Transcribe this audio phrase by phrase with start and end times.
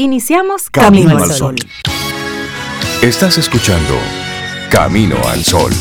[0.00, 1.56] Iniciamos Camino, al Sol.
[3.02, 3.94] Estás escuchando
[4.70, 5.72] Camino al Sol.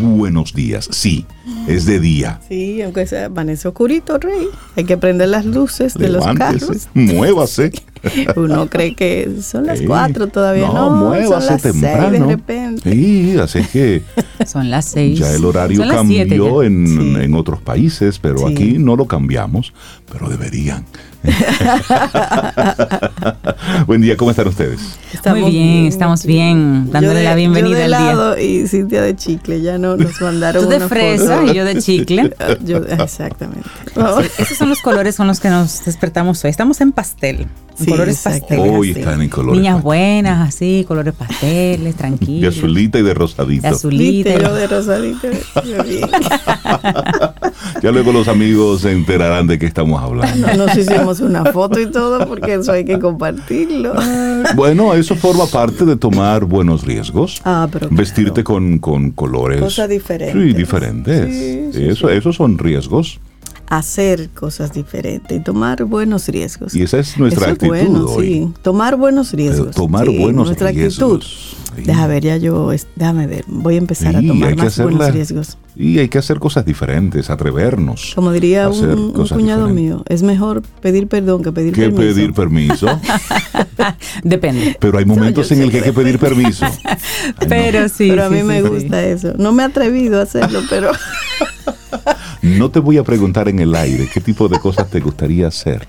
[0.00, 1.26] Buenos días, sí,
[1.68, 2.40] es de día.
[2.48, 4.48] Sí, aunque sea amanece oscurito, Rey.
[4.74, 6.88] Hay que prender las luces de los carros.
[6.92, 7.70] Muévase.
[8.36, 10.90] Uno cree que son las cuatro, todavía no.
[10.90, 12.08] No, muévase temprano.
[12.10, 12.92] Seis de repente.
[12.92, 14.02] Sí, así que
[14.46, 15.18] Son las seis.
[15.18, 17.22] ya el horario Son las cambió en, Sí.
[17.24, 18.44] en otros países, pero Sí.
[18.52, 19.72] aquí no lo cambiamos,
[20.10, 20.84] pero deberían.
[23.86, 24.80] Buen día, ¿cómo están ustedes?
[25.26, 28.00] Muy bien, estamos bien, dándole de- la bienvenida yo de al día.
[28.12, 31.52] helado y Cintia de chicle, ya no nos mandaron Tú de una fresa foto.
[31.52, 32.34] y yo de chicle.
[32.64, 33.68] Yo- exactamente.
[34.38, 36.50] Esos son los colores con los que nos despertamos hoy.
[36.50, 37.48] Estamos en pastel, en
[37.84, 38.70] Sí, colores pasteles.
[38.72, 39.00] Hoy así.
[39.00, 39.84] están en colores Niñas pastel.
[39.84, 42.56] buenas, así, colores pasteles, De tranquilos.
[42.56, 43.62] azulita y de rosadito.
[43.62, 44.30] De azulita.
[44.30, 45.28] Viste, yo de rosadito.
[47.82, 50.46] Ya luego los amigos se enterarán de qué estamos hablando.
[50.56, 53.94] No nos hicimos una foto y todo porque eso hay que compartirlo.
[54.54, 57.40] Bueno, eso forma parte de tomar buenos riesgos.
[57.44, 59.60] Ah, pero Vestirte con, con colores.
[59.60, 60.42] Cosas diferentes.
[60.42, 61.34] Sí, diferentes.
[61.34, 63.20] Sí, sí, eso, Esos son riesgos.
[63.68, 66.74] hacer cosas diferentes y tomar buenos riesgos.
[66.74, 68.26] Y esa es nuestra Eso actitud bueno, hoy.
[68.26, 68.52] sí.
[68.62, 69.74] Tomar buenos riesgos.
[69.76, 71.24] tomar sí, buenos nuestra riesgos.
[71.24, 71.69] actitud.
[71.86, 75.58] Deja ver, ya yo, déjame ver, voy a empezar a tomar que más buenos riesgos.
[75.76, 78.12] Y hay que hacer cosas diferentes, atrevernos.
[78.14, 79.74] Como diría un, cuñado diferentes.
[79.74, 82.02] mío, es mejor pedir perdón que pedir Que permiso.
[82.02, 82.86] pedir permiso.
[84.24, 84.76] Depende.
[84.80, 86.64] Pero hay momentos yo en el que hay que pedir permiso.
[86.84, 86.86] Ay,
[87.40, 87.48] no.
[87.48, 88.08] Pero sí.
[88.10, 88.68] Pero a mí sí, me sí.
[88.68, 89.34] gusta eso.
[89.38, 90.92] No me he atrevido a hacerlo, pero
[92.42, 95.86] No te voy a preguntar en el aire qué tipo de cosas te gustaría hacer.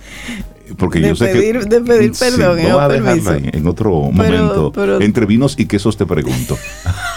[0.78, 1.66] Porque De yo sé pedir- que.
[1.66, 3.32] de pedir Sí, perdón, vamos no a dejarlo permiso.
[3.32, 4.72] ahí, en otro Pero- momento.
[4.74, 6.58] pero- Entre vinos y quesos te pregunto.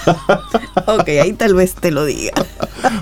[0.86, 2.32] ok, ahí tal vez te lo diga.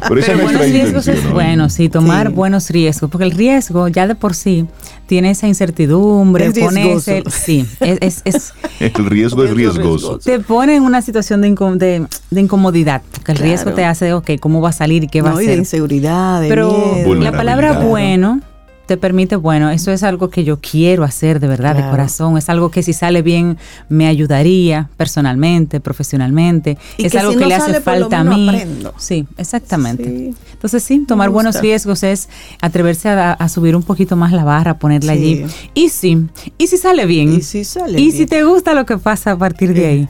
[0.09, 1.17] Pero Pero buenos riesgos intención.
[1.27, 2.33] es bueno, sí, tomar Sí.
[2.35, 4.67] buenos riesgos, porque el riesgo ya de por sí
[5.07, 10.19] tiene esa incertidumbre, Es pone ese- sí, es, es- es- El riesgo es Es riesgoso.
[10.19, 13.49] te pone en una situación de, incom- de, de incomodidad, porque el Claro.
[13.51, 15.53] riesgo te hace, ok, ¿cómo va a salir y qué va no, a y de
[15.53, 15.59] hacer?
[15.59, 17.15] inseguridad, de Pero miedo.
[17.17, 18.41] la palabra bueno
[18.87, 22.49] te permite, bueno, eso es algo que yo quiero hacer de verdad, de corazón, es
[22.49, 23.57] algo que si sale bien
[23.89, 28.25] me ayudaría personalmente, profesionalmente, Y es que algo si que no le hace falta a
[28.25, 28.49] mí.
[28.49, 28.93] aprendo.
[28.99, 30.05] Sí, exactamente.
[30.05, 30.35] Sí.
[30.53, 32.29] Entonces sí, tomar Me buenos riesgos es
[32.61, 35.19] atreverse a, a subir un poquito más la barra, ponerla Sí.
[35.19, 35.47] allí.
[35.75, 36.27] Y sí,
[36.59, 37.33] y si sale bien.
[37.35, 38.17] Y si sale Y bien.
[38.17, 40.05] si te gusta lo que pasa a partir de ahí.
[40.05, 40.09] Tú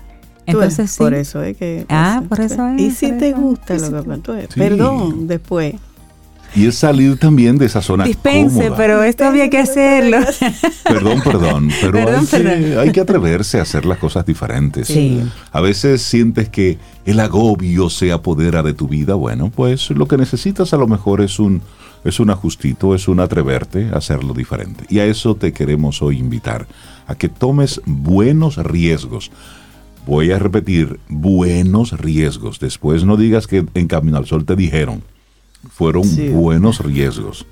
[0.58, 0.98] ves, Entonces sí.
[0.98, 1.86] Por eso es que...
[1.88, 4.48] Ah, por eso es, Y si te gusta lo que.
[4.56, 5.74] Perdón, después.
[6.54, 8.76] Y es salir también de esa zona Dispense, cómoda.
[8.76, 10.18] pero esto había que hacerlo.
[10.84, 12.78] Perdón, perdón, pero Perdón, hay, que, perdón.
[12.78, 14.88] hay que atreverse a hacer las cosas diferentes.
[14.88, 15.22] Sí.
[15.50, 19.14] A veces sientes que el agobio se apodera de tu vida.
[19.14, 21.62] Bueno, pues lo que necesitas a lo mejor es un,
[22.04, 24.84] es un ajustito, es un atreverte a hacerlo diferente.
[24.90, 26.66] Y a eso te queremos hoy invitar,
[27.06, 29.30] a que tomes buenos riesgos.
[30.06, 32.58] Voy a repetir, buenos riesgos.
[32.60, 35.02] Después no digas que en Camino al Sol te dijeron.
[35.70, 36.28] Fueron Sí.
[36.28, 37.46] buenos riesgos.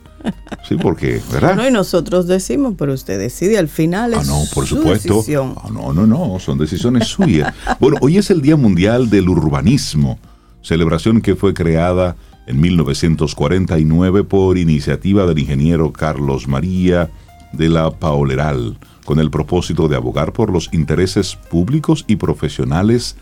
[0.68, 1.56] Sí, porque, ¿verdad?
[1.56, 4.12] No, y nosotros decimos, pero usted decide al final.
[4.14, 5.14] Ah, es no, por su supuesto.
[5.14, 5.54] decisión.
[5.56, 7.54] Ah, no, no, no, son decisiones suyas.
[7.80, 10.18] Bueno, hoy es el Día Mundial del Urbanismo,
[10.60, 12.16] celebración que fue creada
[12.46, 17.10] en 1949 por iniciativa del ingeniero Carlos María
[17.52, 23.16] de la Paoleral, con el propósito de abogar por los intereses públicos y profesionales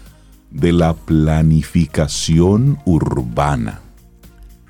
[0.51, 3.81] de la planificación urbana.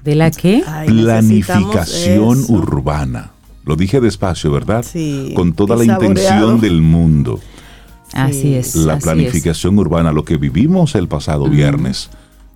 [0.08, 0.64] ¿De la qué?
[0.66, 2.52] Ay, Planificación eso.
[2.54, 3.32] urbana.
[3.66, 4.82] Lo dije despacio, ¿verdad?
[4.82, 7.38] Sí, Con toda la intención del mundo.
[8.14, 8.74] Así es.
[8.74, 12.08] La así planificación urbana, lo que vivimos el pasado viernes,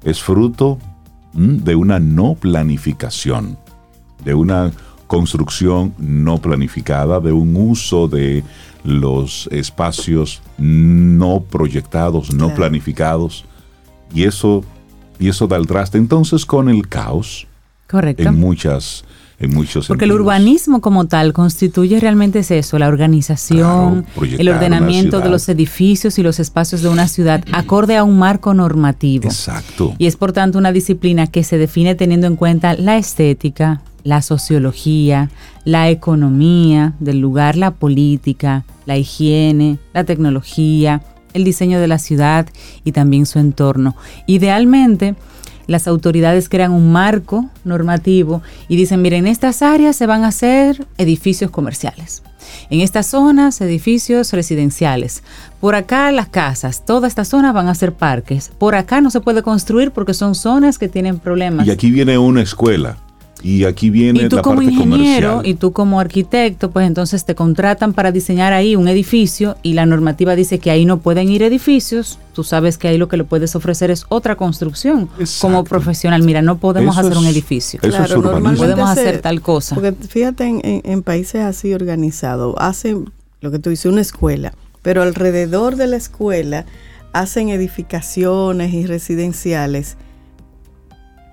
[0.03, 0.79] es fruto
[1.35, 3.59] mm, de una no planificación,
[4.25, 4.73] de una
[5.07, 8.45] construcción no planificada, de un uso de
[8.83, 12.55] los espacios no proyectados, no Claro.
[12.57, 13.45] planificados,
[14.15, 14.65] y eso,
[15.19, 17.47] y eso da el traste entonces con el caos.
[17.89, 18.23] Correcto.
[18.23, 19.05] en muchas,
[19.39, 24.49] en muchos Porque el urbanismo como tal constituye realmente es eso, la organización, Claro, el
[24.49, 29.27] ordenamiento de los edificios y los espacios de una ciudad acorde a un marco normativo.
[29.27, 29.95] Exacto.
[29.99, 34.23] Y es por tanto una disciplina que se define teniendo en cuenta la estética, la
[34.23, 35.31] sociología,
[35.65, 41.03] la economía del lugar, la política, la higiene, la tecnología,
[41.35, 42.47] el diseño de la ciudad
[42.85, 43.97] y también su entorno.
[44.27, 45.15] Idealmente,
[45.67, 50.29] las autoridades crean un marco normativo y dicen, miren, en estas áreas se van a
[50.29, 52.23] hacer edificios comerciales.
[52.71, 55.23] En estas zonas, edificios residenciales.
[55.61, 58.51] Por acá las casas, todas estas zonas van a ser parques.
[58.59, 61.67] Por acá no se puede construir porque son zonas que tienen problemas.
[61.67, 62.99] Y aquí viene una escuela.
[63.45, 65.47] Y aquí viene y tú la como parte ingeniero comercial.
[65.47, 69.85] y tú como arquitecto, pues entonces te contratan para diseñar ahí un edificio y la
[69.85, 72.19] normativa dice que ahí no pueden ir edificios.
[72.35, 75.09] Tú sabes que ahí lo que le puedes ofrecer es otra construcción.
[75.19, 75.49] Exacto.
[75.49, 77.81] Como profesional, mira, no podemos Eso hacer un es- edificio.
[77.83, 78.33] Eso es Claro, urbanismo.
[78.41, 79.75] normalmente Podemos hacer tal cosa.
[79.75, 83.11] Porque fíjate, en, en- en países así organizados, hacen
[83.41, 86.65] lo que tú dices, una escuela, pero alrededor de la escuela
[87.13, 89.97] hacen edificaciones y residenciales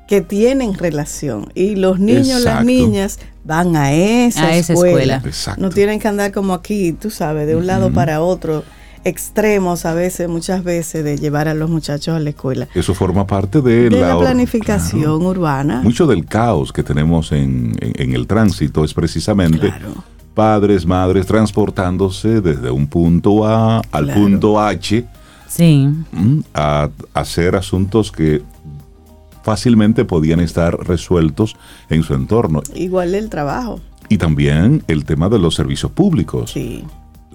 [0.09, 1.51] que tienen relación.
[1.53, 5.21] Y los niños, las niñas van a esa, A esa escuela.
[5.59, 8.63] No tienen que andar como aquí, tú sabes, de un lado para otro,
[9.03, 12.67] extremos a veces, muchas veces, de llevar a los muchachos a la escuela.
[12.73, 15.81] Eso forma parte de, De la or- planificación urbana.
[15.83, 20.03] Mucho del caos que tenemos en, en- en el tránsito es precisamente Claro.
[20.33, 24.21] padres, madres transportándose desde un punto A al Claro.
[24.21, 25.05] punto H
[25.47, 25.87] Sí.
[26.11, 28.41] mm, a hacer asuntos que
[29.43, 31.55] fácilmente podían estar resueltos
[31.89, 32.61] en su entorno.
[32.75, 33.79] Igual el trabajo.
[34.09, 36.83] Y también el tema de los servicios públicos, Sí.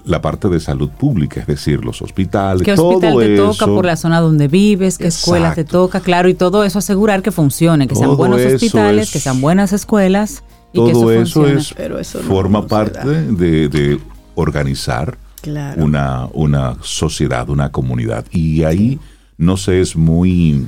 [0.04, 3.66] la parte de salud pública, es decir, los hospitales, ¿Qué todo hospital te eso, toca
[3.66, 4.98] por la zona donde vives?
[4.98, 5.84] ¿Qué escuela te Exacto.
[5.84, 6.00] toca?
[6.00, 9.40] Claro, y todo eso asegurar que funcione, que sean buenos eso hospitales, es- que sean
[9.40, 10.42] buenas escuelas
[10.72, 11.60] y que todo eso, eso funcione.
[11.60, 13.98] es Pero eso no- forma no parte de, de
[14.34, 15.82] organizar Claro.
[15.84, 18.24] una, una sociedad, una comunidad.
[18.30, 18.98] Y ahí
[19.38, 20.66] no se es muy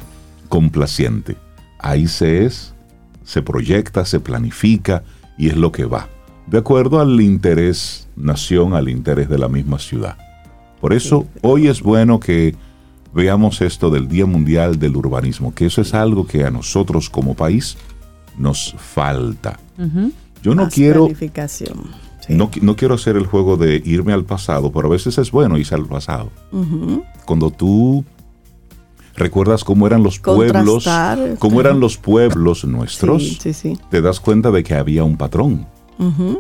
[0.49, 1.37] complaciente.
[1.79, 2.75] Ahí se es,
[3.25, 5.05] se proyecta, se planifica
[5.37, 6.09] y es lo que va.
[6.47, 10.17] De acuerdo al interés nación, al interés de la misma ciudad.
[10.81, 12.55] Por eso hoy es bueno que
[13.13, 17.35] veamos esto del Día Mundial del Urbanismo, que eso es algo que a nosotros como
[17.35, 17.77] país
[18.39, 19.59] nos falta.
[20.43, 21.09] Yo no Más quiero.
[22.21, 22.35] Sí.
[22.35, 25.59] no, no quiero hacer el juego de irme al pasado, pero a veces es bueno
[25.59, 26.31] irse al pasado.
[27.25, 28.05] Cuando tú
[29.17, 30.89] recuerdas cómo eran los pueblos,
[31.39, 33.79] cómo eran los pueblos nuestros, Sí, sí, sí.
[33.91, 35.67] te das cuenta de que había un patrón.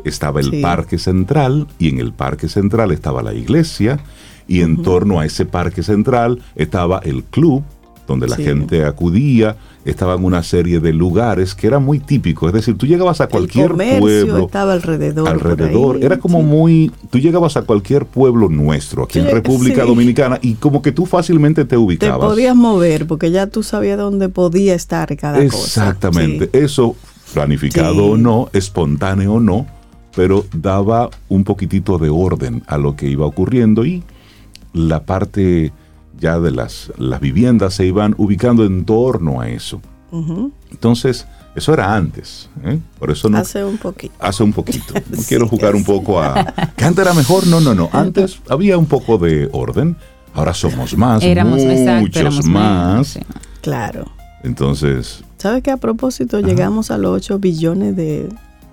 [0.05, 3.99] Estaba el parque central y en el parque central estaba la iglesia
[4.47, 7.65] y en torno a ese parque central estaba el club
[8.07, 8.45] donde la Sí.
[8.45, 13.21] gente acudía, estaban una serie de lugares que eran muy típicos, es decir, tú llegabas
[13.21, 15.29] a cualquier el pueblo estaba alrededor.
[15.29, 15.97] alrededor.
[15.97, 16.45] ahí, Era como sí.
[16.45, 16.93] muy.
[17.11, 19.85] Tú llegabas a cualquier pueblo nuestro, aquí en República.
[19.85, 22.29] Dominicana, y como que tú fácilmente te Te ubicabas.
[22.31, 25.57] podías mover porque ya tú sabías dónde podía estar cada cosa.
[25.57, 26.47] Exactamente.
[26.47, 26.51] Sí.
[26.65, 26.97] Eso,
[27.35, 29.67] planificado o no, espontáneo o no,
[30.15, 34.03] pero daba un poquitito de orden a lo que iba ocurriendo y
[34.73, 35.73] la parte
[36.19, 39.81] ya de las, las viviendas se iban ubicando en torno a eso.
[40.71, 42.49] Entonces, eso era antes.
[42.65, 42.79] ¿eh?
[42.99, 44.15] Por eso no, Hace un poquito.
[44.19, 44.95] Hace un poquito.
[45.11, 46.55] No Sí, quiero jugar un poco a.
[46.77, 47.47] ¿Que antes era mejor?
[47.47, 47.91] No, no, no.
[47.93, 49.97] Antes había un poco de orden.
[50.35, 51.23] Ahora somos más.
[51.23, 53.19] Éramos, exacto, muchos éramos más.
[53.63, 54.07] Claro.
[54.43, 58.29] Entonces, ¿Sabes que a propósito llegamos a los 8 billones de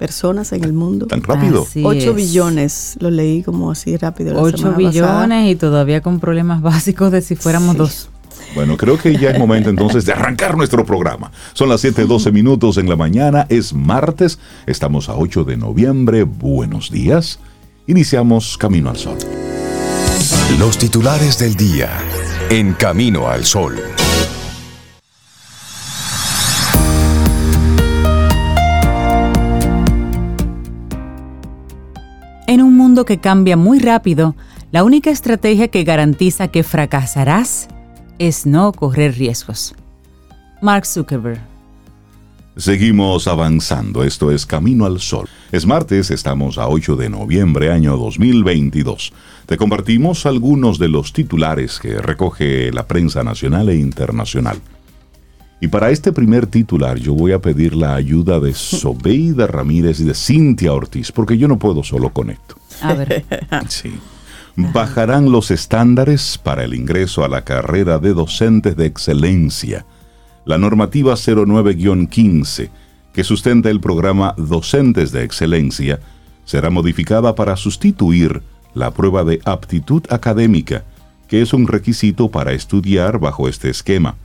[0.07, 1.05] personas en el mundo?
[1.07, 1.63] tan rápido.
[1.63, 2.15] Así 8 es.
[2.15, 4.33] billones, lo leí como así rápido.
[4.33, 5.49] la 8 semana billones pasada.
[5.49, 7.77] y todavía con problemas básicos de si fuéramos Sí.
[7.77, 8.09] dos.
[8.53, 11.31] Bueno, creo que ya es momento entonces de arrancar nuestro programa.
[11.53, 13.45] Son las 7:12 minutos en la mañana.
[13.49, 14.39] Es martes.
[14.67, 16.23] Estamos a 8 de noviembre.
[16.23, 17.39] Buenos días.
[17.87, 19.17] Iniciamos Camino al Sol.
[20.59, 21.89] Los titulares del día.
[22.49, 23.75] En Camino al Sol.
[33.01, 34.35] Que cambia muy rápido,
[34.71, 37.67] la única estrategia que garantiza que fracasarás
[38.19, 39.75] es no correr riesgos.
[40.61, 41.41] Mark Zuckerberg.
[42.55, 45.27] Seguimos avanzando, esto es Camino al Sol.
[45.51, 49.11] Es martes, estamos a 8 de noviembre año 2022.
[49.47, 54.59] Te compartimos algunos de los titulares que recoge la prensa nacional e internacional.
[55.63, 60.03] Y para este primer titular yo voy a pedir la ayuda de Sobeida Ramírez y
[60.03, 62.55] de Cintia Ortiz, porque yo no puedo solo con esto.
[62.81, 63.23] A ver,
[63.69, 63.93] Sí.
[64.57, 69.85] Bajarán los estándares para el ingreso a la carrera de docentes de excelencia.
[70.43, 72.69] La normativa 09-15,
[73.13, 76.01] que sustenta el programa Docentes de Excelencia,
[76.43, 78.41] será modificada para sustituir
[78.73, 80.83] la prueba de aptitud académica,
[81.29, 84.17] que es un requisito para estudiar bajo este esquema,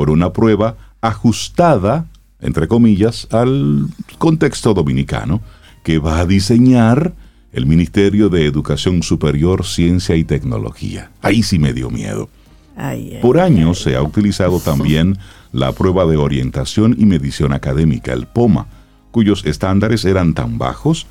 [0.00, 2.06] por una prueba ajustada,
[2.40, 3.84] entre comillas, al
[4.16, 5.42] contexto dominicano,
[5.82, 7.12] que va a diseñar
[7.52, 11.10] el Ministerio de Educación Superior, Ciencia y Tecnología.
[11.20, 12.30] Ahí sí me dio miedo.
[13.20, 15.18] Por años se ha utilizado también
[15.52, 18.68] la prueba de orientación y medición académica, el POMA,
[19.10, 21.08] cuyos estándares eran tan bajos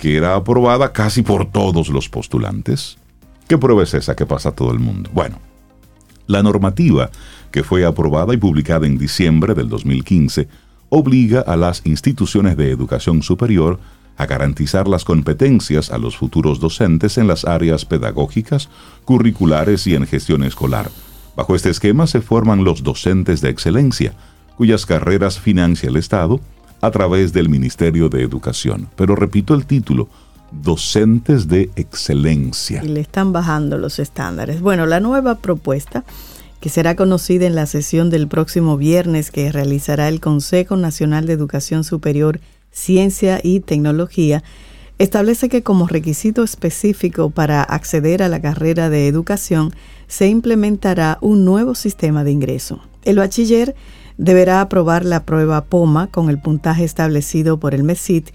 [0.00, 2.96] que era aprobada casi por todos los postulantes.
[3.48, 5.10] ¿Qué prueba es esa que pasa a todo el mundo?
[5.12, 5.40] Bueno,
[6.26, 7.10] la normativa
[7.54, 10.48] que fue aprobada y publicada en diciembre del 2015
[10.88, 13.78] obliga a las instituciones de educación superior
[14.16, 18.70] a garantizar las competencias a los futuros docentes en las áreas pedagógicas,
[19.04, 20.90] curriculares y en gestión escolar.
[21.36, 24.14] Bajo este esquema se forman los docentes de excelencia,
[24.56, 26.40] cuyas carreras financia el Estado
[26.80, 28.88] a través del Ministerio de Educación.
[28.96, 30.08] Pero repito el título,
[30.50, 32.82] docentes de excelencia.
[32.82, 34.60] Le están bajando los estándares.
[34.60, 36.02] Bueno, la nueva propuesta,
[36.64, 41.34] que será conocida en la sesión del próximo viernes que realizará el Consejo Nacional de
[41.34, 42.40] Educación Superior,
[42.70, 44.42] Ciencia y Tecnología,
[44.98, 49.74] establece que como requisito específico para acceder a la carrera de educación
[50.06, 52.80] se implementará un nuevo sistema de ingreso.
[53.04, 53.74] El bachiller
[54.16, 58.30] deberá aprobar la prueba POMA con el puntaje establecido por el MESIT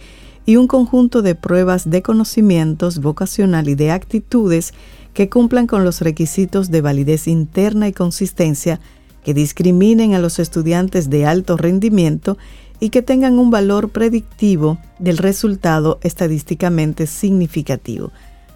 [0.45, 4.75] y un conjunto de pruebas de conocimientos vocacional y de actitudes
[5.13, 8.79] que cumplan con los requisitos de validez interna y consistencia
[9.23, 12.37] que discriminen a los estudiantes de alto rendimiento
[12.79, 18.11] y que tengan un valor predictivo del resultado estadísticamente significativo.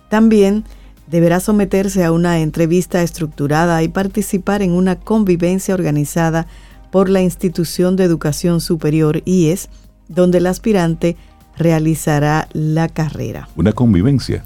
[0.10, 0.64] También
[1.08, 6.48] deberá someterse a una entrevista estructurada y participar en una convivencia organizada
[6.92, 9.70] por la institución de educación superior IES,
[10.08, 11.18] donde el aspirante
[11.58, 13.50] realizará la carrera.
[13.56, 14.46] ¿Una convivencia?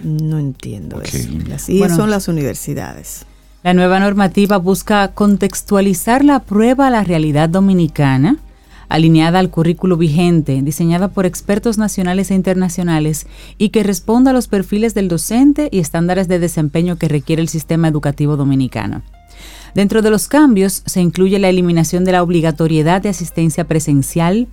[0.00, 1.28] No entiendo eso.
[1.48, 3.26] Las IES son las universidades.
[3.62, 8.36] La nueva normativa busca contextualizar la prueba a la realidad dominicana,
[8.88, 13.26] alineada al currículo vigente, diseñada por expertos nacionales e internacionales
[13.58, 17.48] y que responda a los perfiles del docente y estándares de desempeño que requiere el
[17.48, 19.02] sistema educativo dominicano.
[19.74, 24.48] Dentro de los cambios se incluye la eliminación de la obligatoriedad de asistencia presencial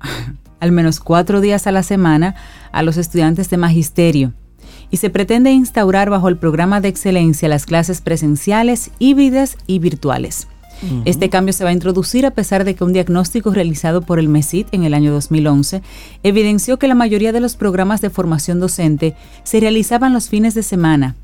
[0.60, 2.34] al menos cuatro días a la semana
[2.72, 4.32] a los estudiantes de magisterio
[4.90, 10.48] y se pretende instaurar bajo el programa de excelencia las clases presenciales, híbridas y virtuales.
[11.04, 14.28] Este cambio se va a introducir a pesar de que un diagnóstico realizado por el
[14.28, 15.82] MESIT en el año 2011
[16.22, 20.62] evidenció que la mayoría de los programas de formación docente se realizaban los fines de
[20.62, 21.16] semana,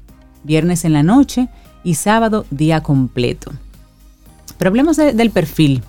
[0.42, 1.48] viernes en la noche
[1.84, 3.52] y sábado día completo.
[4.58, 5.84] Pero hablemos del perfil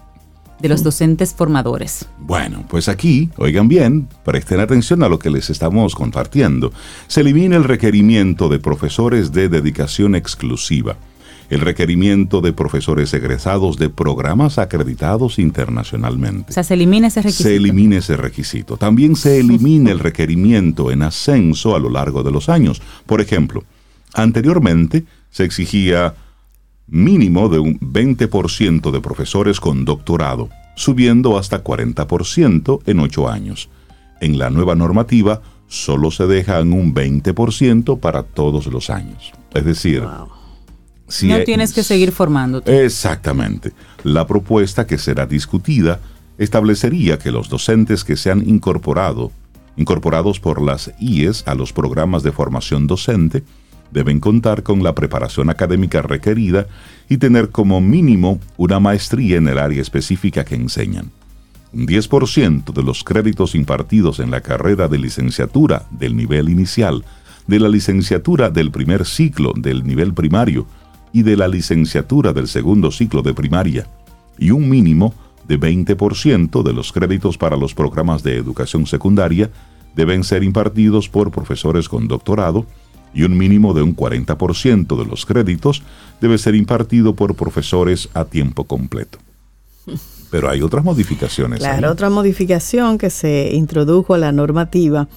[0.60, 2.08] de los docentes formadores.
[2.20, 6.72] Bueno, pues aquí, oigan bien, presten atención a lo que les estamos compartiendo.
[7.08, 10.96] Se elimina el requerimiento de profesores de dedicación exclusiva,
[11.50, 16.52] el requerimiento de profesores egresados de programas acreditados internacionalmente.
[16.52, 17.44] O sea, se elimina ese requisito.
[17.44, 18.78] Se elimina ese requisito.
[18.78, 22.82] También se elimina el requerimiento en ascenso a lo largo de los años.
[23.06, 23.64] Por ejemplo,
[24.14, 26.16] anteriormente se exigía
[26.88, 33.70] mínimo de un 20% de profesores con doctorado, subiendo hasta 40% en ocho años.
[34.22, 39.32] En la nueva normativa, solo se dejan un 20% para todos los años.
[39.54, 40.04] Es decir,
[41.08, 42.86] si no tienes que seguir formándote.
[42.86, 43.74] Exactamente.
[44.04, 46.00] La propuesta que será discutida
[46.38, 49.32] establecería que los docentes que se han incorporado,
[49.78, 53.44] incorporados por las IES a los programas de formación docente,
[53.92, 56.68] deben contar con la preparación académica requerida
[57.10, 61.12] y tener como mínimo una maestría en el área específica que enseñan.
[61.74, 67.04] Un 10% de los créditos impartidos en la carrera de licenciatura del nivel inicial,
[67.48, 70.66] de la licenciatura del primer ciclo del nivel primario
[71.14, 73.88] y de la licenciatura del segundo ciclo de primaria,
[74.38, 75.14] y un mínimo
[75.48, 79.50] de 20% de los créditos para los programas de educación secundaria
[79.96, 82.66] deben ser impartidos por profesores con doctorado
[83.16, 85.82] y un mínimo de un 40% de los créditos
[86.22, 89.18] debe ser impartido por profesores a tiempo completo.
[90.30, 91.60] Pero hay otras modificaciones.
[91.60, 95.08] Claro, otra modificación que se introdujo a la normativa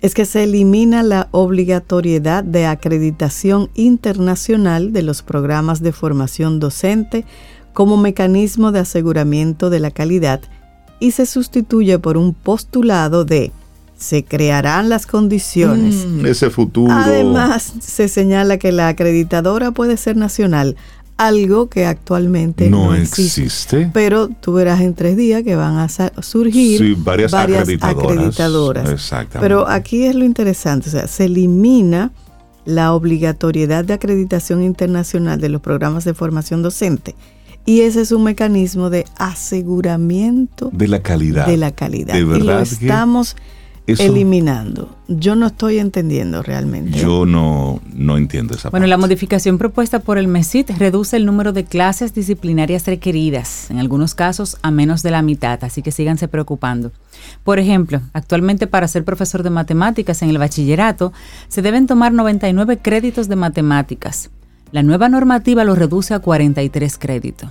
[0.00, 7.24] es que se elimina la obligatoriedad de acreditación internacional de los programas de formación docente
[7.72, 10.40] como mecanismo de aseguramiento de la calidad
[11.00, 13.50] y se sustituye por un postulado de
[13.98, 16.06] se crearán las condiciones.
[16.06, 16.92] Mm, ese futuro.
[16.92, 20.76] Además, se señala que la acreditadora puede ser nacional,
[21.16, 25.88] algo que actualmente no, existe, Pero tú verás en tres días que van a
[26.22, 28.88] surgir varias, acreditadoras.
[28.88, 29.40] Exactamente.
[29.40, 32.12] Pero aquí es lo interesante, o sea, se elimina
[32.64, 37.16] la obligatoriedad de acreditación internacional de los programas de formación docente.
[37.66, 41.46] Y ese es un mecanismo de aseguramiento de la calidad.
[41.46, 42.14] De la calidad.
[42.14, 43.36] y lo estamos
[43.88, 44.94] eliminando.
[45.08, 46.98] Yo no estoy entendiendo realmente.
[46.98, 51.52] Yo no, no entiendo esa Bueno, la modificación propuesta por el MESIT reduce el número
[51.52, 56.28] de clases disciplinarias requeridas, en algunos casos a menos de la mitad, así que síganse
[56.28, 56.92] preocupando.
[57.44, 61.12] Por ejemplo, actualmente para ser profesor de matemáticas en el bachillerato
[61.48, 64.30] se deben tomar 99 créditos de matemáticas.
[64.70, 67.50] La nueva normativa lo reduce a 43 créditos.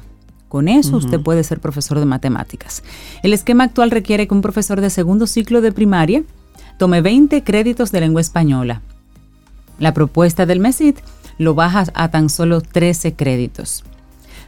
[0.49, 2.83] Con eso usted puede ser profesor de matemáticas.
[3.21, 6.23] El esquema actual requiere que un profesor de segundo ciclo de primaria
[6.77, 8.81] tome 20 créditos de lengua española.
[9.79, 10.95] La propuesta del MESID
[11.37, 13.83] lo baja a tan solo 13 créditos.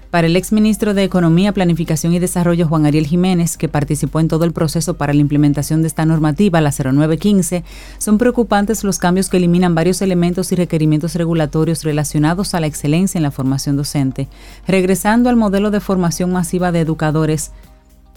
[0.09, 4.43] Para el exministro de Economía, Planificación y Desarrollo, Juan Ariel Jiménez, que participó en todo
[4.43, 7.63] el proceso para la implementación de esta normativa, la 0915,
[7.99, 13.19] son preocupantes los cambios que eliminan varios elementos y requerimientos regulatorios relacionados a la excelencia
[13.19, 14.27] en la formación docente,
[14.67, 17.51] regresando al modelo de formación masiva de educadores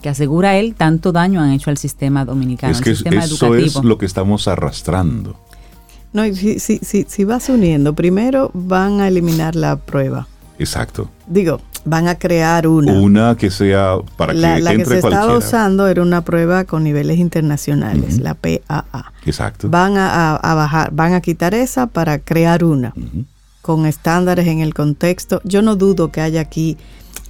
[0.01, 3.77] que asegura él tanto daño han hecho al sistema dominicano, es que sistema eso es
[3.85, 5.39] lo que estamos arrastrando.
[6.15, 10.27] No, si, si, si, si vas uniendo, primero van a eliminar la prueba.
[10.63, 11.11] Exacto.
[11.27, 12.93] Digo, van a crear una.
[12.93, 15.23] Una que sea para que la, la entre que se cualquiera.
[15.23, 19.13] estaba usando era una prueba con niveles internacionales, la PAA.
[19.27, 19.69] Exacto.
[19.69, 22.95] Van a, a, bajar, van a quitar esa para crear una
[23.61, 25.41] con estándares en el contexto.
[25.45, 26.77] Yo no dudo que haya aquí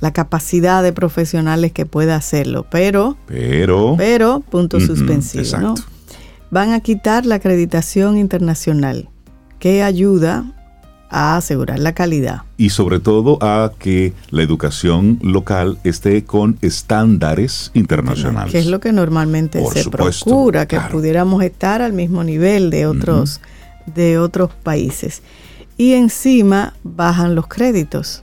[0.00, 5.70] la capacidad de profesionales que pueda hacerlo, pero, Pero, pero, punto suspensivo, ¿no?
[5.70, 5.92] exacto.
[6.50, 9.08] Van a quitar la acreditación internacional
[9.58, 10.44] que ayuda
[11.12, 12.42] a asegurar la calidad.
[12.57, 18.52] y sobre todo a que la educación local esté con estándares internacionales.
[18.52, 20.92] Que es lo que normalmente Por se supuesto, procura, que claro.
[20.92, 23.40] pudiéramos estar al mismo nivel de otros,
[23.95, 25.23] de otros países.
[25.76, 28.23] Y encima bajan los créditos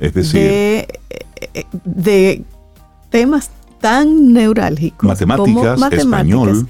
[0.00, 1.00] es decir, de,
[1.54, 2.42] eh, de
[3.10, 6.68] temas tan neurálgicos matemáticas, como español,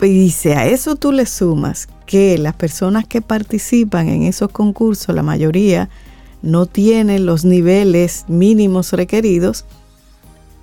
[0.00, 5.14] Y si a eso tú le sumas que las personas que participan en esos concursos,
[5.14, 5.88] la mayoría
[6.42, 9.64] no tienen los niveles mínimos requeridos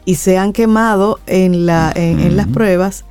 [0.05, 3.05] y se han quemado en, la, en, en las pruebas,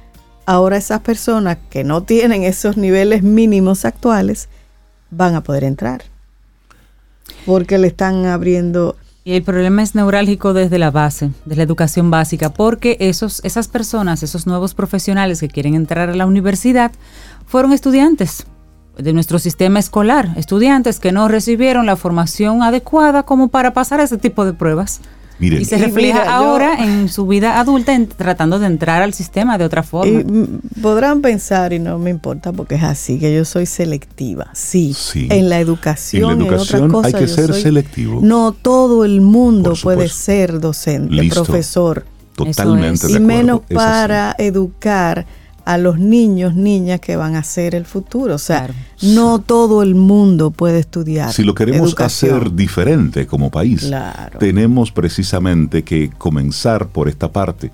[0.46, 4.48] ahora esas personas que no tienen esos niveles mínimos actuales
[5.10, 6.02] van a poder entrar.
[7.46, 12.10] Porque le están abriendo Y el problema es neurálgico desde la base, de la educación
[12.10, 16.92] básica, porque esos, esas personas, esos nuevos profesionales que quieren entrar a la universidad,
[17.48, 18.44] fueron estudiantes
[18.96, 24.18] de nuestro sistema escolar, estudiantes que no recibieron la formación adecuada como para pasar ese
[24.18, 25.00] tipo de pruebas.
[25.40, 28.66] miren, Y se Y refleja mira, yo- ahora en su vida adulta en- tratando de
[28.66, 30.20] entrar al sistema de otra forma.
[30.20, 34.48] Y mm, podrán pensar, y no me importa porque es así, que yo soy selectiva.
[34.52, 35.28] Sí, Sí.
[35.30, 38.18] en la educación, En la educación en otras hay que yo ser soy- selectivo.
[38.20, 41.44] No todo el mundo puede ser docente, Listo.
[41.44, 42.04] profesor.
[42.34, 43.02] totalmente es.
[43.02, 43.26] de Y acuerdo.
[43.26, 43.86] menos es así.
[43.86, 45.26] para educar
[45.68, 48.34] a los niños, niñas que van a ser el futuro.
[48.36, 48.74] O sea, Claro.
[49.02, 51.30] no todo el mundo puede estudiar.
[51.30, 52.36] Si lo queremos educación.
[52.36, 54.38] hacer diferente como país, Claro.
[54.38, 57.70] tenemos precisamente que comenzar por esta parte.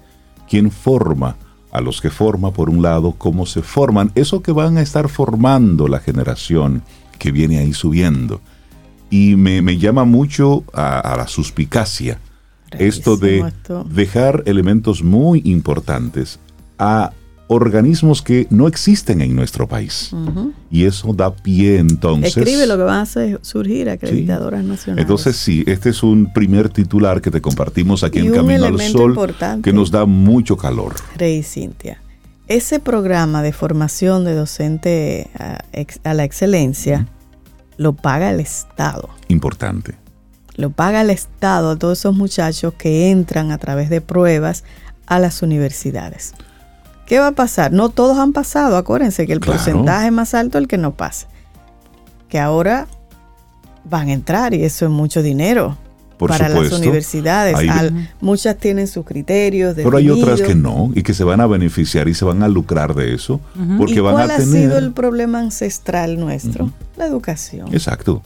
[0.51, 1.37] ¿Quién forma?
[1.71, 5.09] A los que forma, por un lado, cómo se forman, eso que van a estar
[5.09, 6.83] formando la generación
[7.21, 8.41] que viene ahí subiendo.
[9.09, 12.19] Y me, me llama mucho a, a la suspicacia
[12.77, 13.85] esto de esto.
[13.89, 16.41] dejar elementos muy importantes
[16.77, 17.13] a
[17.47, 20.11] organismos que no existen en nuestro país.
[20.71, 22.37] Y eso da pie entonces.
[22.37, 25.03] Escribe lo que van a hacer, surgir acreditadoras nacionales.
[25.03, 28.81] Entonces sí, este es un primer titular que te compartimos aquí Y en Camino al
[28.81, 29.69] Sol importante.
[29.71, 30.95] que nos da mucho calor.
[31.17, 32.01] Rey Cintia.
[32.49, 35.31] Ese programa de formación de docente
[36.05, 37.09] a la excelencia
[37.77, 39.09] lo paga el Estado.
[39.29, 39.95] Importante.
[40.57, 44.63] Lo paga el Estado a todos esos muchachos que entran a través de pruebas
[45.07, 46.35] a las universidades.
[47.07, 47.73] ¿Qué va a pasar?
[47.73, 48.77] No todos han pasado.
[48.77, 49.59] Acuérdense que el Claro.
[49.59, 51.27] porcentaje más alto es el que no pasa.
[52.29, 52.87] Que ahora
[53.85, 55.77] van a entrar y eso es mucho dinero
[56.17, 56.77] Por para supuesto.
[56.79, 57.55] las universidades.
[57.57, 59.75] Hay- Al- muchas tienen sus criterios.
[59.75, 60.89] Pero hay otras que definidos.
[60.89, 63.41] no y que se van a beneficiar y se van a lucrar de eso
[63.77, 64.63] porque ¿Y van cuál a ha tener.
[64.63, 66.71] sido el problema ancestral nuestro?
[66.97, 67.69] La educación.
[67.75, 68.23] Exacto.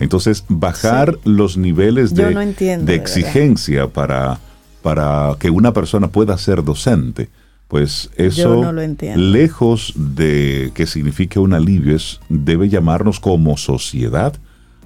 [0.00, 3.16] Entonces, bajar los niveles de, no entiendo, de de verdad.
[3.16, 4.40] exigencia para,
[4.82, 7.30] para que una persona pueda ser docente,
[7.74, 9.20] pues eso, no lo entiendo.
[9.20, 14.32] lejos de que signifique un alivio, es, debe llamarnos como sociedad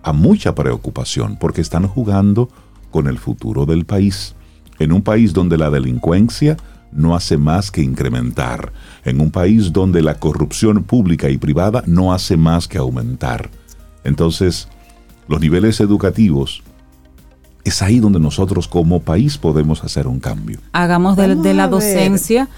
[0.03, 2.49] a mucha preocupación, porque están jugando
[2.91, 4.35] con el futuro del país.
[4.79, 6.57] En un país donde la delincuencia
[6.91, 8.73] no hace más que incrementar,
[9.05, 13.51] en un país donde la corrupción pública y privada no hace más que aumentar.
[14.03, 14.67] Entonces,
[15.29, 16.63] los niveles educativos,
[17.69, 20.59] es ahí donde nosotros como país podemos hacer un cambio.
[20.73, 22.49] Hagamos de, la a ver.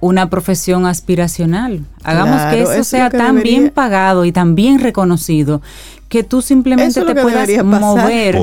[0.00, 1.84] Una profesión aspiracional.
[2.04, 5.60] Hagamos Claro, que eso sea tan debería- bien pagado y tan bien reconocido
[6.08, 8.34] que tú simplemente te puedas mover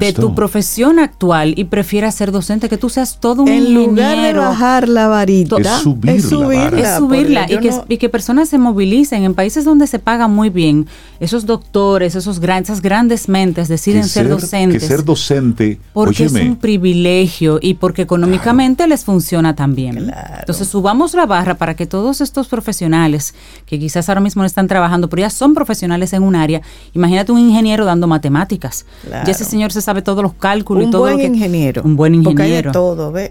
[0.00, 4.16] de tu profesión actual y prefieras ser docente, que tú seas todo un En lugar
[4.22, 6.50] de bajar la varita, Es subir es la vara.
[6.70, 6.80] subirla.
[6.80, 10.28] es subirla y que, no- y que personas se movilicen en países donde se paga
[10.28, 10.86] muy bien.
[11.20, 14.80] Esos doctores, esos gran, esas grandes mentes deciden Que ser, docentes.
[14.82, 20.04] Que ser docente, porque óyeme, es un privilegio y porque económicamente les funciona también.
[20.04, 20.36] Claro.
[20.40, 23.34] Entonces subamos la barra para que todos estos profesionales
[23.66, 26.62] que quizás ahora mismo no están trabajando, pero ya son profesionales en un área,
[26.94, 28.86] imagínate un ingeniero dando matemáticas.
[29.04, 29.24] Claro.
[29.26, 31.82] Ya ese señor se sabe todos los cálculos y un todo buen lo que ingeniero.
[31.84, 32.72] un buen Porque hay de ingeniero.
[32.72, 33.30] todo, ¿ves?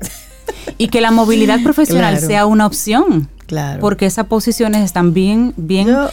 [0.78, 2.28] Y que la movilidad profesional Claro.
[2.28, 3.28] sea una opción.
[3.48, 3.80] Claro.
[3.82, 6.10] Porque esas posiciones están bien, bien, Yo-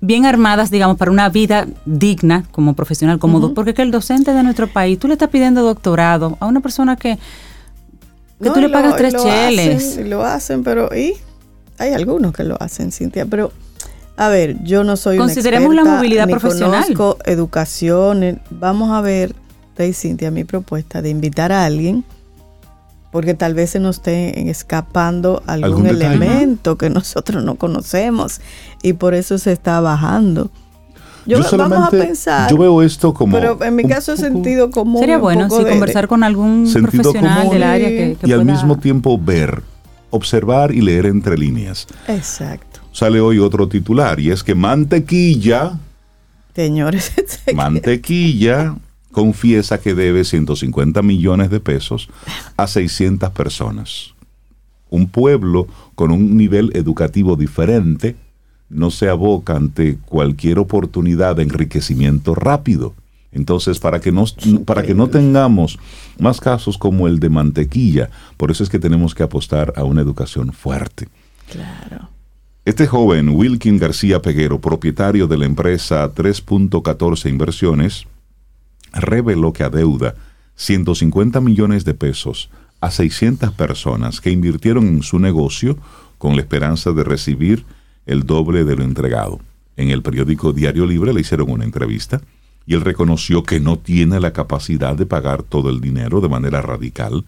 [0.00, 4.32] bien armadas, digamos, para una vida digna como profesional, como doc- porque que el docente
[4.32, 7.16] de nuestro país, tú le estás pidiendo doctorado a una persona que,
[8.40, 9.82] que No, tú le y pagas tres lo cheles.
[9.92, 11.14] hacen, y lo hacen, pero y
[11.78, 13.50] hay algunos que lo hacen, Cintia, pero
[14.16, 16.84] a ver, yo no soy una Consideremos la experta, movilidad ni profesional.
[16.94, 19.34] Conozco educación, eh, vamos a ver,
[19.76, 22.04] Rey Cintia, mi propuesta de invitar a alguien
[23.12, 26.06] porque tal vez se nos esté escapando algún, Algún detalle.
[26.16, 28.40] elemento que nosotros no conocemos
[28.82, 30.50] y por eso se está bajando.
[31.24, 33.34] yo Yo, vamos a solamente, pensar, yo veo esto como...
[33.36, 35.00] pero en mi caso es sentido común.
[35.00, 38.16] Sería un bueno poco sí, de- conversar con algún Sentido profesional común del área que,
[38.20, 39.62] que y al pueda- mismo tiempo ver,
[40.10, 41.86] observar y leer entre líneas.
[42.08, 42.65] Exacto.
[42.96, 45.78] Sale hoy otro titular y es que Mantequilla,
[46.54, 47.12] Señores,
[47.54, 48.74] Mantequilla
[49.12, 52.08] confiesa que debe 150 millones de pesos
[52.56, 54.14] a 600 personas.
[54.88, 58.16] Un pueblo con un nivel educativo diferente
[58.70, 62.94] no se aboca ante cualquier oportunidad de enriquecimiento rápido.
[63.30, 64.24] Entonces, para que, no,
[64.64, 65.78] para que no tengamos
[66.18, 70.00] más casos como el de mantequilla, por eso es que tenemos que apostar a una
[70.00, 71.08] educación fuerte.
[71.52, 72.15] claro.
[72.66, 78.08] Este joven, Wilkin García Peguero, propietario de la empresa 3.14 Inversiones,
[78.92, 80.16] reveló que adeuda
[80.56, 82.50] 150 millones de pesos
[82.80, 85.78] a 600 personas que invirtieron en su negocio
[86.18, 87.64] con la esperanza de recibir
[88.04, 89.38] el doble de lo entregado.
[89.76, 92.20] En el periódico Diario Libre le hicieron una entrevista
[92.66, 96.62] y él reconoció que no tiene la capacidad de pagar todo el dinero de manera
[96.62, 97.26] radical,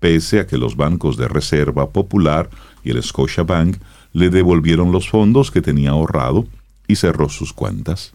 [0.00, 2.50] pese a que los bancos de Reserva Popular
[2.84, 3.78] y el Scotiabank
[4.12, 6.46] le devolvieron los fondos que tenía ahorrado
[6.86, 8.12] y cerró sus cuentas.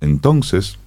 [0.00, 0.78] Entonces,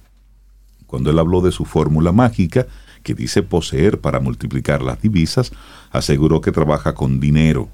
[0.86, 2.66] cuando él habló de su fórmula mágica,
[3.02, 5.52] que dice poseer para multiplicar las divisas,
[5.90, 7.68] aseguró que trabaja con dinero,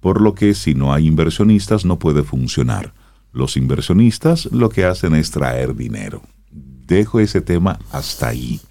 [0.00, 2.92] por lo que si no hay inversionistas no puede funcionar.
[3.32, 6.22] Los inversionistas lo que hacen es traer dinero.
[6.50, 8.60] Dejo ese tema hasta ahí.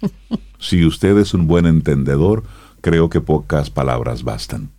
[0.60, 2.42] Si usted es un buen entendedor,
[2.80, 4.70] creo que pocas palabras bastan.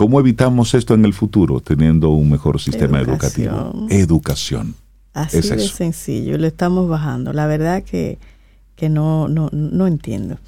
[0.00, 3.54] ¿Cómo evitamos esto en el futuro teniendo un mejor sistema Educación.
[3.54, 3.86] educativo?
[3.90, 4.74] Educación.
[5.12, 5.76] Así Es de eso.
[5.76, 7.34] sencillo, lo estamos bajando.
[7.34, 8.16] La verdad que,
[8.76, 10.38] que no, no, no entiendo.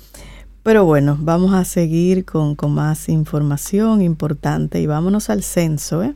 [0.62, 6.02] Pero bueno, vamos a seguir con, con más información importante y vámonos al censo.
[6.02, 6.14] ¿eh?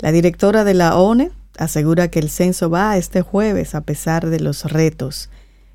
[0.00, 4.40] La directora de la ONE asegura que el censo va este jueves a pesar de
[4.40, 5.30] los retos.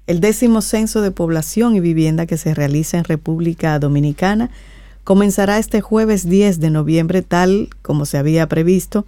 [0.05, 4.51] El décimo censo de población y vivienda que se realiza en República Dominicana
[5.03, 9.05] comenzará este jueves 10 de noviembre tal como se había previsto,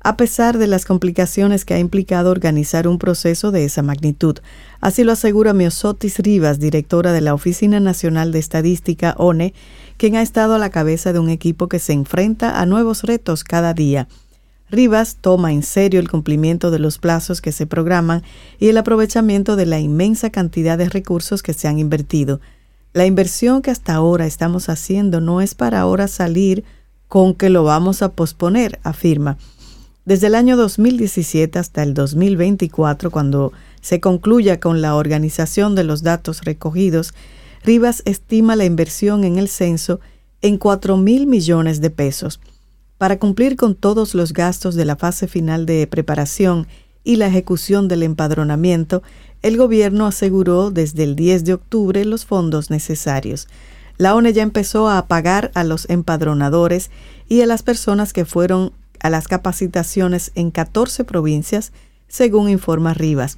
[0.00, 4.36] a pesar de las complicaciones que ha implicado organizar un proceso de esa magnitud.
[4.82, 9.54] Así lo asegura Miosotis Rivas, directora de la Oficina Nacional de Estadística ONE,
[9.96, 13.44] quien ha estado a la cabeza de un equipo que se enfrenta a nuevos retos
[13.44, 14.06] cada día.
[14.70, 18.22] Rivas toma en serio el cumplimiento de los plazos que se programan
[18.58, 22.40] y el aprovechamiento de la inmensa cantidad de recursos que se han invertido.
[22.94, 26.62] La inversión que hasta ahora estamos haciendo no es para ahora salir
[27.08, 29.36] con que lo vamos a posponer, afirma.
[30.04, 36.04] Desde el año 2017 hasta el 2024, cuando se concluya con la organización de los
[36.04, 37.14] datos recogidos,
[37.64, 39.98] Rivas estima la inversión en el censo
[40.40, 42.38] en 4 mil millones de pesos.
[42.96, 46.68] Para cumplir con todos los gastos de la fase final de preparación
[47.02, 49.02] y la ejecución del empadronamiento,
[49.44, 53.46] el gobierno aseguró desde el 10 de octubre los fondos necesarios.
[53.98, 56.90] La ONE ya empezó a pagar a los empadronadores
[57.28, 61.72] y a las personas que fueron a las capacitaciones en 14 provincias,
[62.08, 63.36] según informa Rivas.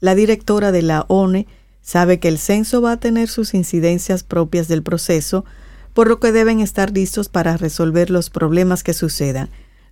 [0.00, 1.46] La directora de la ONE
[1.82, 5.44] sabe que el censo va a tener sus incidencias propias del proceso,
[5.92, 9.50] por lo que deben estar listos para resolver los problemas que sucedan.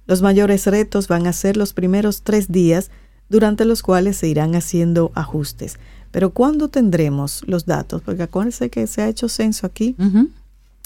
[0.09, 2.91] Los mayores retos van a ser los primeros tres días,
[3.33, 5.79] durante los cuales se irán haciendo ajustes.
[6.11, 8.03] Pero ¿cuándo tendremos los datos?
[8.03, 9.97] Porque acuérdense que se ha hecho censo aquí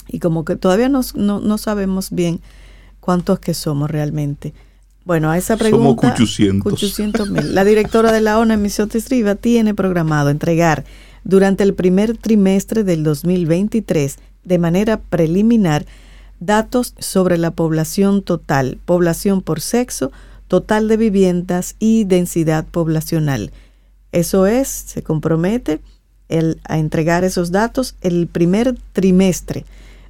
[0.06, 2.40] y como que todavía no, no, no sabemos bien
[3.00, 4.54] cuántos que somos realmente.
[5.04, 6.02] Bueno, a esa pregunta.
[6.02, 6.72] Somos 800.
[6.72, 7.54] 800 mil.
[7.54, 10.84] La directora de la ONU, Misotis Riva, tiene programado entregar
[11.24, 15.84] durante el primer trimestre del 2023, de manera preliminar,
[16.38, 20.12] datos sobre la población total, población por sexo,
[20.48, 23.52] total de viviendas y densidad poblacional.
[24.12, 25.80] Eso es, se compromete
[26.28, 29.64] el, a entregar esos datos el primer trimestre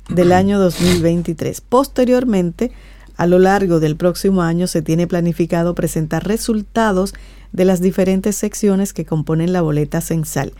[0.09, 1.61] del año 2023.
[1.61, 2.73] Posteriormente,
[3.17, 7.15] a lo largo del próximo año se tiene planificado presentar resultados
[7.53, 10.53] de las diferentes secciones que componen la boleta censal.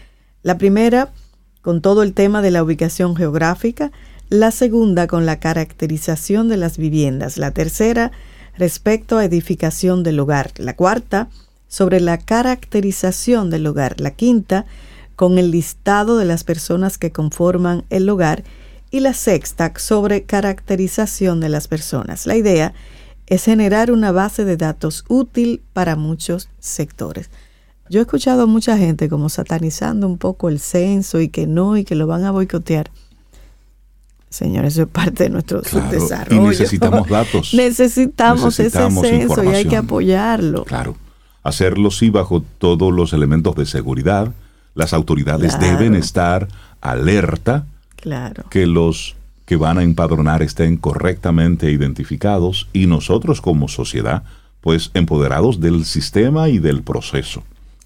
[0.43, 1.13] La primera,
[1.61, 3.93] con todo el tema de la ubicación geográfica,
[4.29, 8.11] la segunda, con la caracterización de las viviendas, la tercera,
[8.59, 11.29] respecto a edificación del hogar, la cuarta,
[11.69, 14.67] sobre la caracterización del hogar, la quinta,
[15.15, 18.45] con el listado de las personas que conforman el hogar,
[18.91, 22.27] y la sexta sobre caracterización de las personas.
[22.27, 22.73] La idea
[23.27, 27.31] es generar una base de datos útil para muchos sectores.
[27.91, 31.77] Yo he escuchado a mucha gente como satanizando un poco el censo y que no
[31.77, 32.91] y que lo van a boicotear.
[34.29, 36.45] Señores, eso es parte de nuestro desarrollo.
[36.45, 37.55] Y necesitamos datos.
[37.55, 40.65] necesitamos, ese censo y hay que apoyarlo.
[40.65, 40.97] Claro.
[41.43, 44.33] Hacerlo sí bajo todos los elementos de seguridad.
[44.75, 46.49] Las autoridades deben estar
[46.81, 48.45] alerta Claro.
[48.51, 54.23] Que los que van a empadronar estén correctamente identificados y nosotros como sociedad,
[54.61, 57.43] pues empoderados del sistema y del proceso.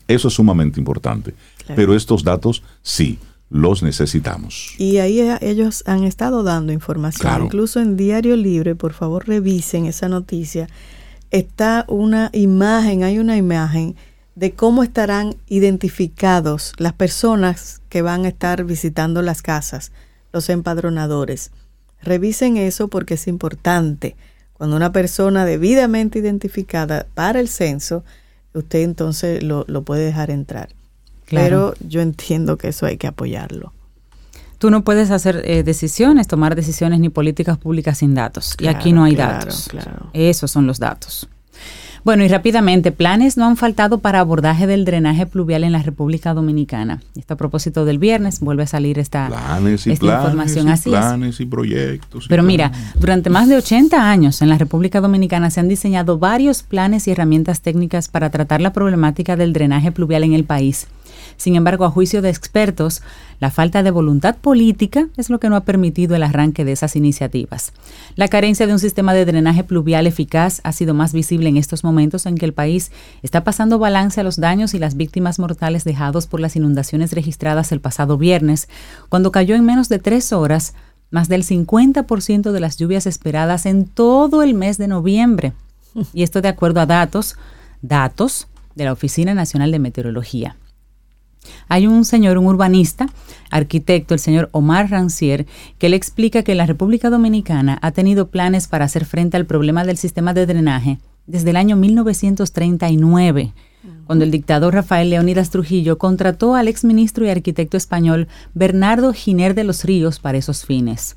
[0.08, 1.34] Eso es sumamente importante.
[1.76, 3.18] Pero estos datos sí
[3.50, 4.74] los necesitamos.
[4.78, 7.44] Y ahí eh, ellos han estado dando información.
[7.44, 10.68] Incluso en Diario Libre, por favor revisen esa noticia.
[11.30, 13.96] Está una imagen, hay una imagen
[14.34, 19.92] de cómo estarán identificados las personas que van a estar visitando las casas
[20.32, 21.50] los empadronadores.
[22.02, 24.16] Revisen eso porque es importante.
[24.54, 28.04] Cuando una persona debidamente identificada para el censo,
[28.52, 30.70] usted entonces lo, puede dejar entrar.
[31.30, 33.72] Pero yo entiendo que eso hay que apoyarlo.
[34.58, 38.56] Tú no puedes hacer eh, decisiones, tomar decisiones ni políticas públicas sin datos.
[38.58, 39.70] y aquí no hay datos.
[40.12, 41.28] Esos son los datos.
[42.02, 46.32] Bueno, y rápidamente, planes no han faltado para abordaje del drenaje pluvial en la República
[46.32, 47.02] Dominicana.
[47.14, 50.68] Esto a propósito del viernes, vuelve a salir esta, planes y información.
[50.68, 52.26] Y planes y proyectos.
[52.28, 56.62] Pero mira, durante más de 80 años en la República Dominicana se han diseñado varios
[56.62, 60.86] planes y herramientas técnicas para tratar la problemática del drenaje pluvial en el país.
[61.40, 63.00] Sin embargo, a juicio de expertos,
[63.38, 66.96] la falta de voluntad política es lo que no ha permitido el arranque de esas
[66.96, 67.72] iniciativas.
[68.14, 71.82] La carencia de un sistema de drenaje pluvial eficaz ha sido más visible en estos
[71.82, 75.84] momentos en que el país está pasando balance a los daños y las víctimas mortales
[75.84, 78.68] dejados por las inundaciones registradas el pasado viernes,
[79.08, 80.74] cuando cayó en menos de tres horas
[81.10, 85.54] más del 50% de las lluvias esperadas en todo el mes de noviembre.
[86.12, 87.36] Y esto de acuerdo a datos,
[87.80, 90.56] datos de la Oficina Nacional de Meteorología.
[91.68, 93.08] Hay un señor, un urbanista,
[93.50, 95.46] arquitecto, el señor Omar Rancier,
[95.78, 99.84] que le explica que la República Dominicana ha tenido planes para hacer frente al problema
[99.84, 103.52] del sistema de drenaje desde el año 1939,
[104.06, 109.64] cuando el dictador Rafael Leónidas Trujillo contrató al exministro y arquitecto español Bernardo Giner de
[109.64, 111.16] los Ríos para esos fines.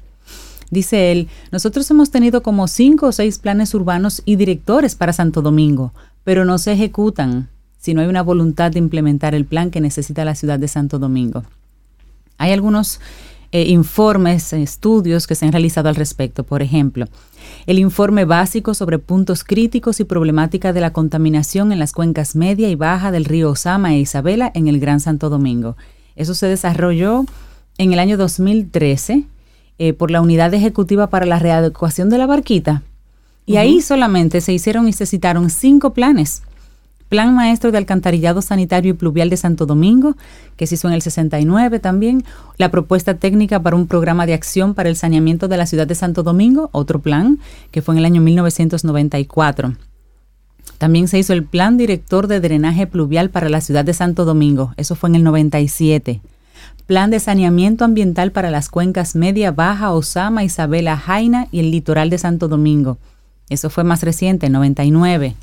[0.70, 5.42] Dice él, nosotros hemos tenido como cinco o seis planes urbanos y directores para Santo
[5.42, 7.50] Domingo, pero no se ejecutan
[7.84, 11.00] si no hay una voluntad de implementar el plan que necesita la ciudad de Santo
[11.00, 11.44] Domingo.
[12.38, 13.02] Hay algunos
[13.52, 16.46] eh, informes, estudios que se han realizado al respecto.
[16.46, 17.08] Por ejemplo,
[17.66, 22.70] el informe básico sobre puntos críticos y problemática de la contaminación en las cuencas media
[22.70, 25.76] y baja del río Osama e Isabela en el Gran Santo Domingo.
[26.16, 27.26] Eso se desarrolló
[27.78, 29.26] en el año 2013
[29.78, 32.82] eh, por la Unidad Ejecutiva para la Readecuación de la Barquita.
[33.46, 36.44] Y ahí solamente se hicieron y se citaron cinco planes
[37.14, 40.18] Plan Maestro de Alcantarillado Sanitario y Pluvial de Santo Domingo,
[40.58, 42.24] que se hizo en el 69 también,
[42.58, 45.94] la propuesta técnica para un programa de acción para el saneamiento de la ciudad de
[45.94, 47.38] Santo Domingo, otro plan,
[47.70, 49.76] que fue en el año 1994.
[50.80, 54.74] También se hizo el Plan Director de Drenaje Pluvial para la ciudad de Santo Domingo,
[54.78, 56.20] eso fue en el 97.
[56.88, 62.10] Plan de saneamiento ambiental para las cuencas Media, Baja, Osama, Isabela, Jaina y el litoral
[62.10, 62.98] de Santo Domingo.
[63.50, 65.36] Eso fue más reciente, en 99.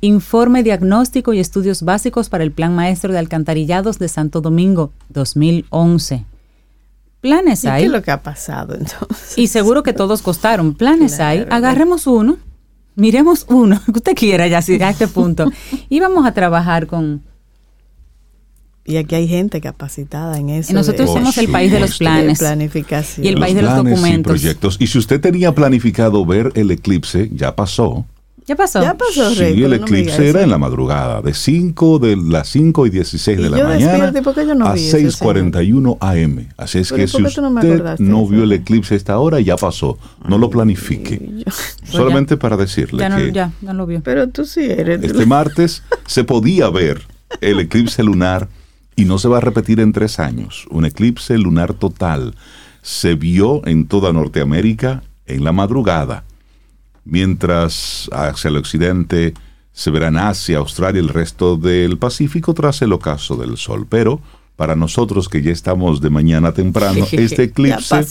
[0.00, 6.24] Informe diagnóstico y estudios básicos para el Plan Maestro de Alcantarillados de Santo Domingo 2011.
[7.20, 7.82] Planes hay.
[7.82, 9.38] ¿Qué es lo que ha pasado entonces?
[9.38, 10.74] Y seguro que todos costaron.
[10.74, 11.46] Planes hay.
[11.50, 12.38] Agarremos uno,
[12.96, 15.50] miremos uno, que usted quiera ya a este punto.
[15.88, 17.22] y vamos a trabajar con
[18.84, 20.72] Y aquí hay gente capacitada en eso.
[20.72, 22.40] Y nosotros de- somos Oh, el país de los planes.
[22.40, 23.24] de planificación.
[23.24, 24.30] Y el Los país de los planes y documentos.
[24.32, 24.76] proyectos.
[24.80, 28.04] Y si usted tenía planificado ver el eclipse, ya pasó.
[28.52, 28.82] ¿Ya pasó?
[28.82, 32.48] Ya pasó, Sí, Rey, el no eclipse era en la madrugada, de 5 de las
[32.48, 34.74] 5 y 16 de Y la yo mañana despierto, ¿y por qué yo no a
[34.74, 36.48] vi eso, 6:41 AM.
[36.58, 38.28] Así es que ¿y por si no usted acordaste no eso?
[38.28, 39.98] vio el eclipse a esta hora, ya pasó.
[40.28, 41.44] No lo planifique.
[41.84, 44.02] Solamente para decirle Ya no, que ya, no lo vio.
[44.02, 45.02] Pero tú sí eres.
[45.02, 47.00] este martes se podía ver
[47.40, 48.48] el eclipse lunar
[48.96, 50.66] y no se va a repetir en tres años.
[50.70, 52.34] Un eclipse lunar total
[52.82, 56.24] se vio en toda Norteamérica en la madrugada,
[57.04, 59.34] mientras hacia el occidente
[59.72, 63.86] se verá en Asia, Australia y el resto del Pacífico tras el ocaso del sol.
[63.88, 64.20] Pero
[64.56, 68.06] para nosotros que ya estamos de mañana temprano, este eclipse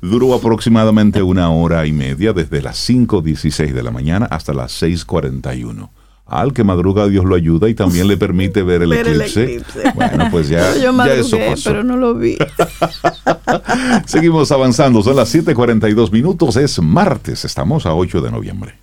[0.00, 5.88] duró aproximadamente una hora y media desde las 5.16 de la mañana hasta las 6.41.
[6.30, 9.60] Al que madruga Dios lo ayuda y también le permite ver el, Ver el eclipse.
[9.96, 11.70] Bueno, pues ya, Yo ya madrugué, eso pasó.
[11.70, 12.38] pero no lo vi.
[14.06, 18.74] Seguimos avanzando, son las 7.42 minutos, es martes, estamos a 8 de noviembre.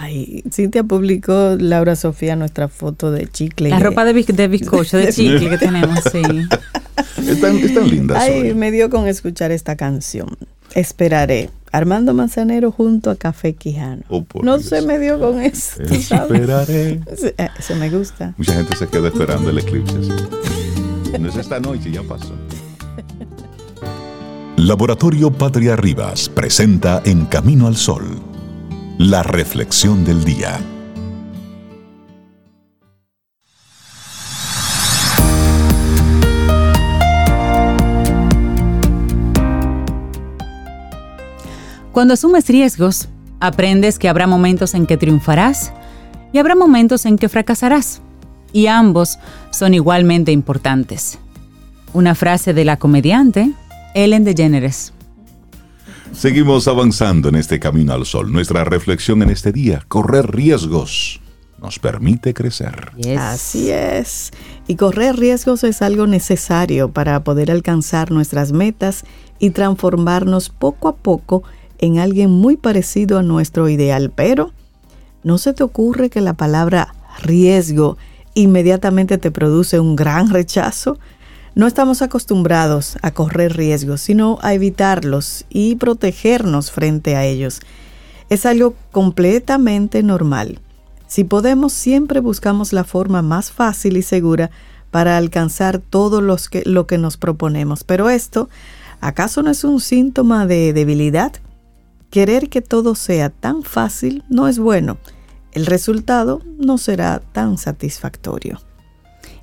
[0.00, 3.68] Ay, Cintia publicó, Laura Sofía, nuestra foto de chicle.
[3.70, 6.22] La ropa de, biz- de bizcocho, de chicle que tenemos, sí.
[7.28, 8.54] Están, están lindas Ay, hoy.
[8.54, 10.28] me dio con escuchar esta canción.
[10.74, 11.50] Esperaré.
[11.70, 14.02] Armando Manzanero junto a Café Quijano.
[14.08, 14.70] Oh, no Dios.
[14.70, 15.82] se me dio con eso.
[15.86, 16.30] ¿tú sabes?
[16.40, 17.00] Esperaré.
[17.38, 18.32] Eh, Eso me gusta.
[18.38, 20.02] Mucha gente se queda esperando el eclipse.
[20.02, 20.10] sí.
[21.18, 22.32] No es esta noche, ya pasó.
[24.56, 28.18] Laboratorio Patria Rivas presenta En Camino al Sol,
[28.98, 30.58] la reflexión del día.
[41.98, 43.08] Cuando asumes riesgos,
[43.40, 45.72] aprendes que habrá momentos en que triunfarás
[46.32, 48.02] y habrá momentos en que fracasarás.
[48.52, 49.18] Y ambos
[49.50, 51.18] son igualmente importantes.
[51.92, 53.50] Una frase de la comediante
[53.96, 54.92] Ellen DeGeneres.
[56.12, 58.30] Seguimos avanzando en este camino al sol.
[58.30, 61.20] Nuestra reflexión en este día, correr riesgos,
[61.60, 62.92] nos permite crecer.
[62.96, 63.18] Yes.
[63.18, 64.30] Así es.
[64.68, 69.04] Y correr riesgos es algo necesario para poder alcanzar nuestras metas
[69.40, 74.12] y transformarnos poco a poco en alguien muy parecido a nuestro ideal.
[74.14, 74.52] Pero,
[75.22, 77.96] ¿no se te ocurre que la palabra riesgo
[78.34, 80.98] inmediatamente te produce un gran rechazo?
[81.54, 87.60] No estamos acostumbrados a correr riesgos, sino a evitarlos y protegernos frente a ellos.
[88.28, 90.60] Es algo completamente normal.
[91.08, 94.50] Si podemos, siempre buscamos la forma más fácil y segura
[94.90, 97.82] para alcanzar todo lo que nos proponemos.
[97.82, 98.48] Pero esto,
[99.00, 101.32] ¿acaso no es un síntoma de debilidad?
[102.10, 104.98] Querer que todo sea tan fácil no es bueno.
[105.52, 108.60] El resultado no será tan satisfactorio.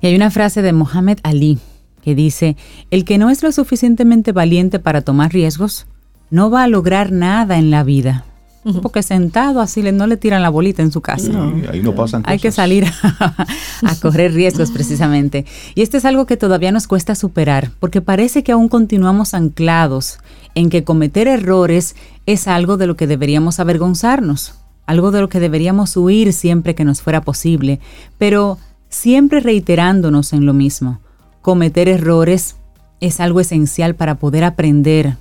[0.00, 1.58] Y hay una frase de Mohammed Ali
[2.02, 2.56] que dice,
[2.92, 5.88] el que no es lo suficientemente valiente para tomar riesgos,
[6.30, 8.24] no va a lograr nada en la vida.
[8.82, 11.30] Porque sentado así le- no le tiran la bolita en su casa.
[11.30, 12.32] Y ahí no pasan cosas.
[12.32, 13.46] Hay que salir a,
[13.84, 15.44] a correr riesgos precisamente.
[15.74, 20.18] Y esto es algo que todavía nos cuesta superar, porque parece que aún continuamos anclados
[20.54, 21.94] en que cometer errores
[22.26, 24.54] es algo de lo que deberíamos avergonzarnos,
[24.86, 27.78] algo de lo que deberíamos huir siempre que nos fuera posible,
[28.18, 31.00] pero siempre reiterándonos en lo mismo.
[31.42, 32.56] Cometer errores
[33.00, 35.16] es algo esencial para poder aprender,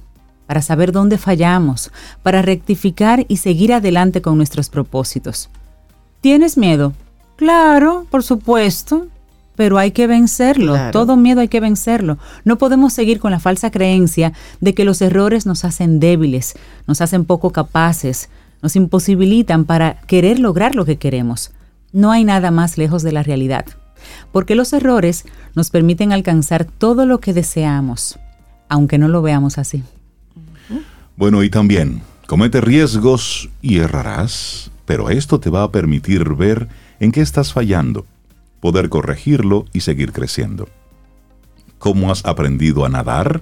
[0.48, 1.92] para saber dónde fallamos,
[2.24, 5.50] para rectificar y seguir adelante con nuestros propósitos.
[6.22, 6.94] ¿Tienes miedo?
[7.36, 9.08] Claro, por supuesto,
[9.56, 10.74] pero hay que vencerlo.
[10.74, 10.92] Claro.
[10.92, 12.18] Todo miedo hay que vencerlo.
[12.44, 16.56] No podemos seguir con la falsa creencia de que los errores nos hacen débiles,
[16.88, 18.30] nos hacen poco capaces,
[18.62, 21.52] nos imposibilitan para querer lograr lo que queremos.
[21.92, 23.66] No hay nada más lejos de la realidad,
[24.32, 25.24] porque los errores
[25.56, 28.20] nos permiten alcanzar todo lo que deseamos,
[28.68, 29.84] aunque no lo veamos así.
[31.18, 36.68] Bueno, y también, comete riesgos y errarás, pero esto te va a permitir ver
[37.00, 38.06] en qué estás fallando,
[38.60, 40.68] poder corregirlo y seguir creciendo.
[41.80, 43.42] ¿Cómo has aprendido a nadar?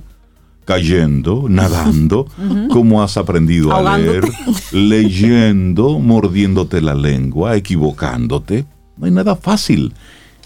[0.66, 2.28] Cayendo, nadando.
[2.70, 4.24] ¿Cómo has aprendido a leer?
[4.72, 8.66] Leyendo, mordiéndote la lengua, equivocándote.
[8.98, 9.94] No hay nada fácil,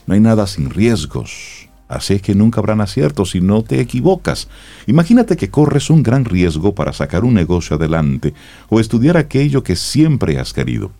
[0.05, 1.66] no hay nada sin riesgos.
[1.87, 4.49] Así es que nunca habrán aciertos si no te equivocas.
[4.87, 8.33] Imagínate que corres un gran riesgo para sacar un negocio adelante
[8.69, 10.91] o estudiar aquello que siempre has querido.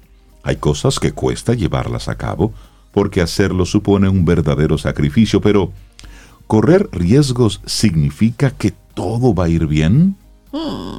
[0.43, 2.53] Hay cosas que cuesta llevarlas a cabo
[2.91, 5.71] porque hacerlo supone un verdadero sacrificio, pero
[6.47, 10.15] ¿correr riesgos significa que todo va a ir bien?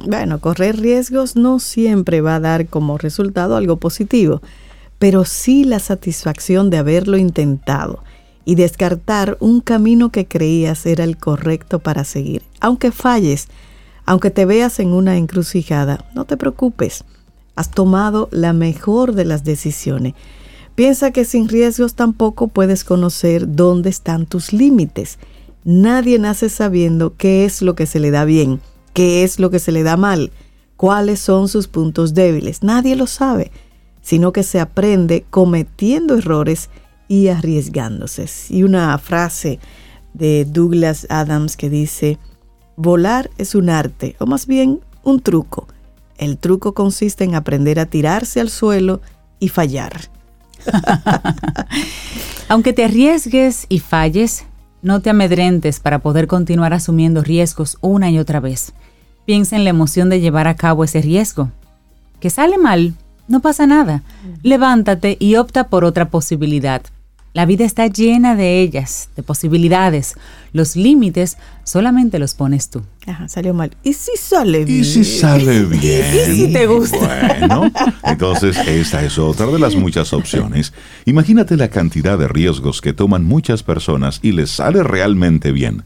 [0.05, 4.41] Bueno, correr riesgos no siempre va a dar como resultado algo positivo,
[4.99, 8.03] pero sí la satisfacción de haberlo intentado
[8.49, 12.41] y descartar un camino que creías era el correcto para seguir.
[12.59, 13.47] Aunque falles,
[14.07, 17.03] aunque te veas en una encrucijada, no te preocupes.
[17.55, 20.15] Has tomado la mejor de las decisiones.
[20.73, 25.19] Piensa que sin riesgos tampoco puedes conocer dónde están tus límites.
[25.63, 28.61] Nadie nace sabiendo qué es lo que se le da bien,
[28.95, 30.31] qué es lo que se le da mal,
[30.75, 32.63] cuáles son sus puntos débiles.
[32.63, 33.51] Nadie lo sabe,
[34.01, 36.71] sino que se aprende cometiendo errores
[37.09, 38.27] y arriesgándose.
[38.49, 39.59] Y una frase
[40.13, 42.17] de Douglas Adams que dice,
[42.77, 45.67] volar es un arte, o más bien un truco.
[46.17, 49.01] El truco consiste en aprender a tirarse al suelo
[49.39, 50.09] y fallar.
[52.47, 54.45] Aunque te arriesgues y falles,
[54.81, 58.73] no te amedrentes para poder continuar asumiendo riesgos una y otra vez.
[59.25, 61.51] Piensa en la emoción de llevar a cabo ese riesgo.
[62.19, 62.95] Que sale mal,
[63.27, 64.03] no pasa nada.
[64.43, 66.81] Levántate y opta por otra posibilidad.
[67.33, 70.15] La vida está llena de ellas, de posibilidades.
[70.51, 72.81] Los límites solamente los pones tú.
[73.05, 73.71] Ajá, salió mal.
[73.83, 74.79] ¿Y si sale bien?
[74.81, 76.05] ¿Y si sale bien?
[76.31, 76.97] ¿Y si te gusta?
[76.97, 77.71] Bueno,
[78.03, 80.73] entonces esta es otra de las muchas opciones.
[81.05, 85.83] Imagínate la cantidad de riesgos que toman muchas personas y les sale realmente bien.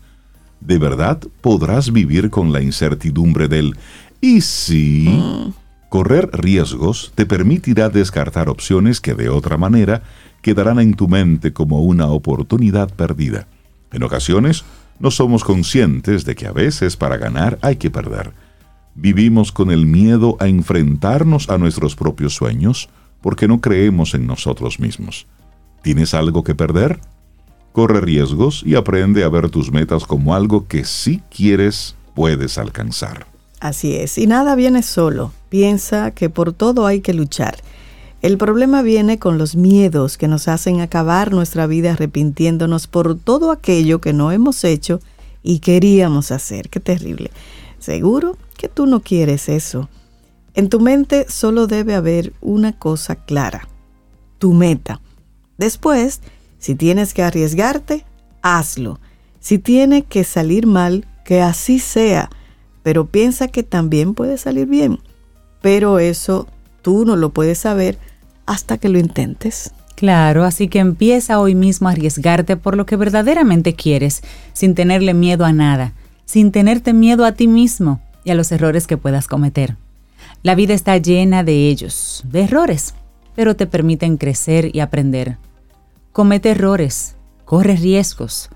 [0.61, 3.75] ¿De verdad podrás vivir con la incertidumbre del
[4.21, 5.09] ¿y si?
[5.09, 5.53] Mm.
[5.89, 10.01] Correr riesgos te permitirá descartar opciones que de otra manera
[10.43, 13.47] quedarán en tu mente como una oportunidad perdida.
[13.91, 14.63] En ocasiones,
[14.99, 18.33] no somos conscientes de que a veces para ganar hay que perder.
[18.93, 22.89] Vivimos con el miedo a enfrentarnos a nuestros propios sueños
[23.21, 25.25] porque no creemos en nosotros mismos.
[25.81, 26.99] ¿Tienes algo que perder?
[27.71, 33.25] Corre riesgos y aprende a ver tus metas como algo que si quieres puedes alcanzar.
[33.59, 35.31] Así es, y nada viene solo.
[35.49, 37.55] Piensa que por todo hay que luchar.
[38.23, 43.51] El problema viene con los miedos que nos hacen acabar nuestra vida arrepintiéndonos por todo
[43.51, 44.99] aquello que no hemos hecho
[45.43, 46.69] y queríamos hacer.
[46.69, 47.29] Qué terrible.
[47.77, 49.89] Seguro que tú no quieres eso.
[50.55, 53.67] En tu mente solo debe haber una cosa clara,
[54.39, 55.01] tu meta.
[55.59, 56.21] Después,
[56.57, 58.05] si tienes que arriesgarte,
[58.41, 58.99] hazlo.
[59.39, 62.31] Si tiene que salir mal, que así sea
[62.83, 64.99] pero piensa que también puede salir bien.
[65.61, 66.47] Pero eso
[66.81, 67.97] tú no lo puedes saber
[68.45, 69.71] hasta que lo intentes.
[69.95, 74.21] Claro, así que empieza hoy mismo a arriesgarte por lo que verdaderamente quieres,
[74.53, 75.93] sin tenerle miedo a nada,
[76.25, 79.77] sin tenerte miedo a ti mismo y a los errores que puedas cometer.
[80.41, 82.95] La vida está llena de ellos, de errores,
[83.35, 85.37] pero te permiten crecer y aprender.
[86.11, 87.15] Comete errores,
[87.45, 88.49] corre riesgos,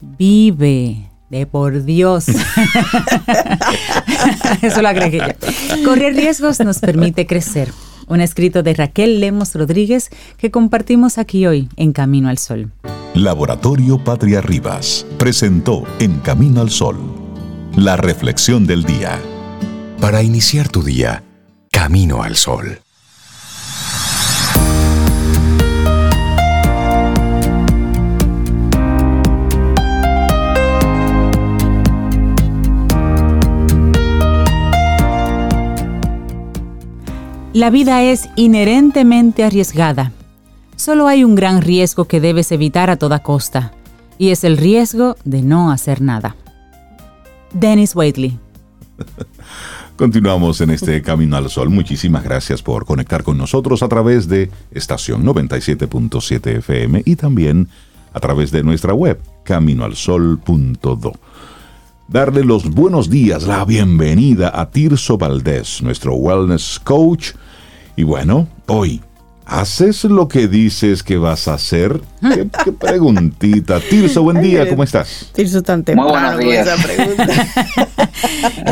[0.00, 2.26] vive, de por Dios.
[4.62, 5.84] Eso lo agregué yo.
[5.84, 7.72] Correr riesgos nos permite crecer.
[8.08, 12.72] Un escrito de Raquel Lemos Rodríguez que compartimos aquí hoy en Camino al Sol.
[13.14, 17.24] Laboratorio Patria Rivas presentó En Camino al Sol
[17.76, 19.20] la reflexión del día.
[20.00, 21.24] Para iniciar tu día,
[21.70, 22.83] Camino al Sol.
[37.54, 40.10] La vida es inherentemente arriesgada.
[40.74, 43.70] Solo hay un gran riesgo que debes evitar a toda costa,
[44.18, 46.34] y es el riesgo de no hacer nada.
[47.52, 48.40] Dennis Waitley.
[49.96, 51.70] Continuamos en este Camino al Sol.
[51.70, 57.68] Muchísimas gracias por conectar con nosotros a través de estación 97.7 FM y también
[58.12, 61.12] a través de nuestra web, caminoalsol.do
[62.08, 67.32] darle los buenos días, la bienvenida a Tirso Valdés, nuestro wellness coach.
[67.96, 69.00] Y bueno, hoy,
[69.46, 72.00] ¿haces lo que dices que vas a hacer?
[72.20, 73.78] Qué, qué preguntita.
[73.90, 75.30] Tirso, buen día, ¿cómo estás?
[75.32, 77.26] Tirso tan temprano con esa pregunta.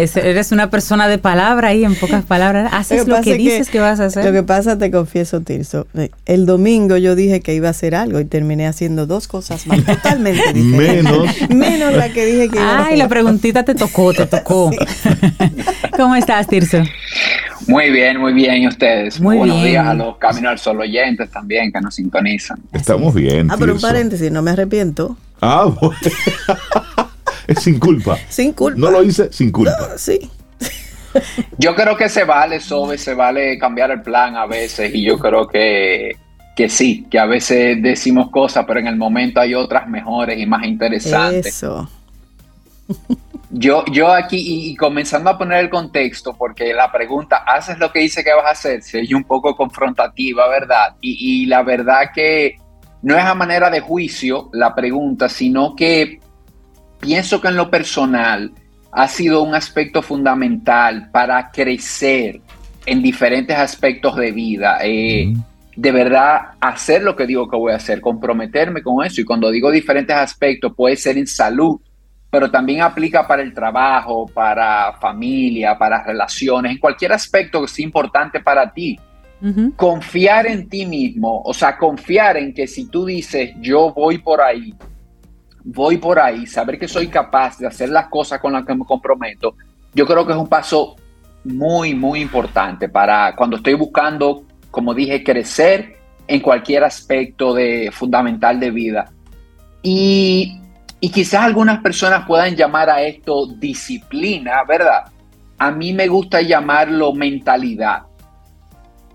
[0.00, 2.72] Es- eres una persona de palabra ahí, en pocas palabras.
[2.72, 4.24] Haces lo que es dices que vas a hacer.
[4.24, 7.94] Lo que pasa, te confieso, Tirso, eh, el domingo yo dije que iba a hacer
[7.94, 11.04] algo y terminé haciendo dos cosas más totalmente diferentes.
[11.04, 11.50] Menos.
[11.50, 12.98] Menos la que dije que iba a Ay, hacer.
[12.98, 14.70] la preguntita te tocó, te tocó.
[15.96, 16.78] ¿Cómo estás, Tirso?
[17.66, 18.62] Muy bien, muy bien.
[18.62, 19.20] ¿Y ustedes?
[19.20, 19.68] Muy Buenos bien.
[19.68, 22.60] días a los Camino al Sol oyentes también que nos sintonizan.
[22.72, 23.50] Estamos bien.
[23.50, 25.16] Ah, pero un paréntesis, no me arrepiento.
[25.40, 25.96] Ah, bueno.
[27.46, 28.18] es sin culpa.
[28.28, 28.78] Sin culpa.
[28.78, 29.96] No lo hice sin culpa.
[29.96, 30.30] Sí.
[31.58, 35.18] Yo creo que se vale, Sobe, se vale cambiar el plan a veces y yo
[35.18, 36.16] creo que,
[36.56, 40.46] que sí, que a veces decimos cosas, pero en el momento hay otras mejores y
[40.46, 41.46] más interesantes.
[41.46, 41.90] Eso.
[43.54, 47.92] Yo, yo aquí, y, y comenzando a poner el contexto, porque la pregunta, ¿haces lo
[47.92, 48.82] que dice que vas a hacer?
[48.82, 50.96] Se oye un poco confrontativa, ¿verdad?
[51.02, 52.56] Y, y la verdad que
[53.02, 56.20] no es a manera de juicio la pregunta, sino que
[56.98, 58.52] pienso que en lo personal
[58.92, 62.40] ha sido un aspecto fundamental para crecer
[62.86, 64.78] en diferentes aspectos de vida.
[64.82, 65.32] Eh,
[65.74, 69.20] de verdad, hacer lo que digo que voy a hacer, comprometerme con eso.
[69.20, 71.80] Y cuando digo diferentes aspectos, puede ser en salud,
[72.32, 77.84] pero también aplica para el trabajo, para familia, para relaciones, en cualquier aspecto que sea
[77.84, 78.98] importante para ti.
[79.76, 84.40] Confiar en ti mismo, o sea, confiar en que si tú dices, yo voy por
[84.40, 84.72] ahí,
[85.62, 88.86] voy por ahí, saber que soy capaz de hacer las cosas con las que me
[88.86, 89.54] comprometo,
[89.92, 90.96] yo creo que es un paso
[91.44, 98.58] muy, muy importante para cuando estoy buscando, como dije, crecer en cualquier aspecto de, fundamental
[98.58, 99.12] de vida.
[99.82, 100.61] Y,
[101.04, 105.02] y quizás algunas personas puedan llamar a esto disciplina, ¿verdad?
[105.58, 108.02] A mí me gusta llamarlo mentalidad.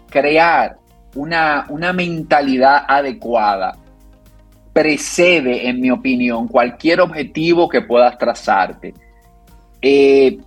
[0.10, 0.76] Crear
[1.16, 3.78] una, una mentalidad adecuada
[4.74, 8.94] precede, en mi opinión, cualquier objetivo que puedas trazarte.
[9.82, 10.40] Eh,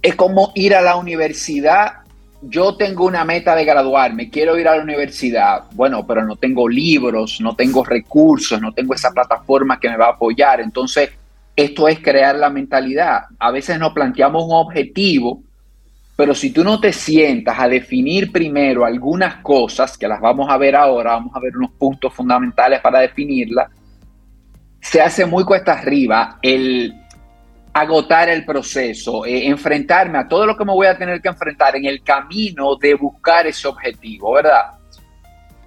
[0.00, 1.99] es como ir a la universidad.
[2.42, 5.64] Yo tengo una meta de graduarme, quiero ir a la universidad.
[5.72, 10.06] Bueno, pero no tengo libros, no tengo recursos, no tengo esa plataforma que me va
[10.06, 10.60] a apoyar.
[10.60, 11.10] Entonces,
[11.54, 13.24] esto es crear la mentalidad.
[13.38, 15.42] A veces nos planteamos un objetivo,
[16.16, 20.56] pero si tú no te sientas a definir primero algunas cosas, que las vamos a
[20.56, 23.70] ver ahora, vamos a ver unos puntos fundamentales para definirla,
[24.80, 26.94] se hace muy cuesta arriba el
[27.72, 31.76] agotar el proceso, eh, enfrentarme a todo lo que me voy a tener que enfrentar
[31.76, 34.72] en el camino de buscar ese objetivo, ¿verdad?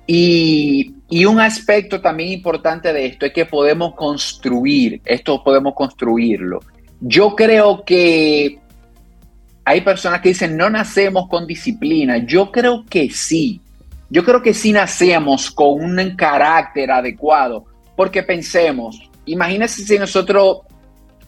[0.05, 6.59] Y, y, un aspecto también importante de esto es que podemos construir, esto podemos construirlo.
[6.99, 8.59] Yo creo que
[9.65, 12.17] hay personas que dicen, no nacemos con disciplina.
[12.17, 13.61] Yo creo que sí.
[14.09, 20.59] Yo creo que sí nacemos con un carácter adecuado, porque pensemos, imagínense si nosotros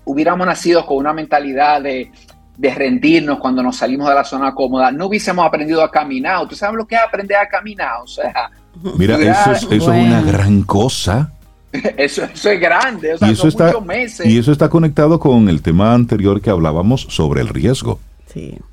[0.05, 2.11] hubiéramos nacido con una mentalidad de,
[2.57, 6.47] rendirnos cuando nos salimos de la zona cómoda, no hubiésemos aprendido a caminar.
[6.47, 8.01] ¿Tú sabes lo que es aprender a caminar?
[8.01, 8.49] O sea,
[8.97, 11.31] Mira, eso es, eso es una gran cosa.
[11.97, 14.25] Eso, es grande, o sea, y eso está, muchos meses.
[14.25, 17.99] Y eso está conectado con el tema anterior que hablábamos sobre el riesgo.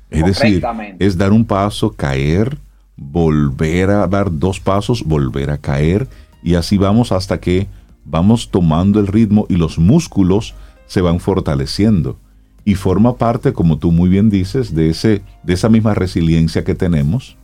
[0.09, 0.63] Es decir,
[0.99, 2.57] es dar un paso, caer,
[2.95, 6.07] volver a dar dos pasos, volver a caer,
[6.43, 7.67] y así vamos hasta que
[8.05, 10.53] vamos tomando el ritmo y los músculos
[10.93, 12.17] se van fortaleciendo.
[12.65, 16.75] Y forma parte, como tú muy bien dices, de, ese, de esa misma resiliencia que
[16.75, 17.35] tenemos,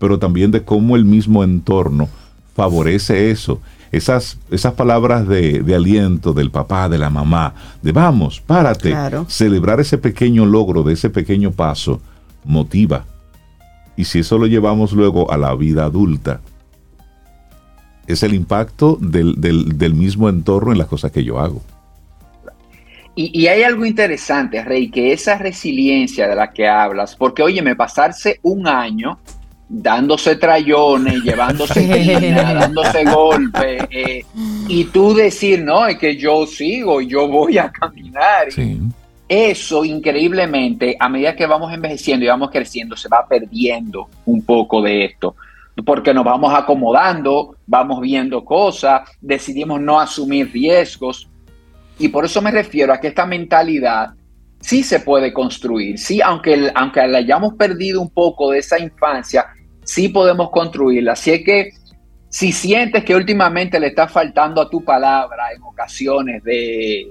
[0.00, 2.08] pero también de cómo el mismo entorno
[2.54, 3.60] favorece eso
[3.92, 8.92] esas, esas palabras de, aliento del papá, de la mamá, de vamos, párate,
[9.28, 12.00] celebrar ese pequeño logro, de ese pequeño paso,
[12.44, 13.04] motiva.
[13.96, 16.40] Y si eso lo llevamos luego a la vida adulta,
[18.08, 21.62] es el impacto del, mismo entorno en las cosas que yo hago.
[23.14, 27.60] Y, y, hay algo interesante, Rey, que esa resiliencia de la que hablas, porque oye,
[27.60, 29.18] me pasarse un año
[29.70, 31.86] dándose trayones, llevándose
[32.34, 34.24] dándose golpes, eh,
[34.68, 38.48] y tú decir, no, es que yo sigo, yo voy a caminar.
[39.28, 44.82] Eso, increíblemente, a medida que vamos envejeciendo y vamos creciendo, se va perdiendo un poco
[44.82, 45.36] de esto.
[45.84, 51.29] Porque nos vamos acomodando, vamos viendo cosas, decidimos no asumir riesgos.
[52.00, 54.14] Y por eso me refiero a que esta mentalidad
[54.58, 55.98] sí se puede construir.
[55.98, 59.46] Sí, aunque, aunque la hayamos perdido un poco de esa infancia,
[59.84, 61.12] sí podemos construirla.
[61.12, 61.70] Así es que
[62.30, 67.10] si sientes que últimamente le está faltando a tu palabra en ocasiones de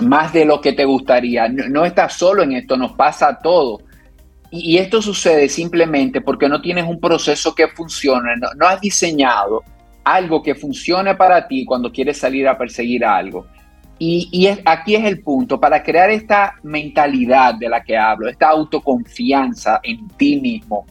[0.00, 3.82] más de lo que te gustaría, no, estás solo en esto, nos pasa a todos.
[4.50, 9.62] Y, esto sucede simplemente porque no tienes un proceso que funcione, no, has diseñado
[10.02, 13.46] algo que funcione para ti cuando quieres salir a perseguir algo.
[14.02, 19.78] Y, aquí es el punto, para crear esta mentalidad de la que hablo, esta autoconfianza
[19.82, 20.86] en ti mismo,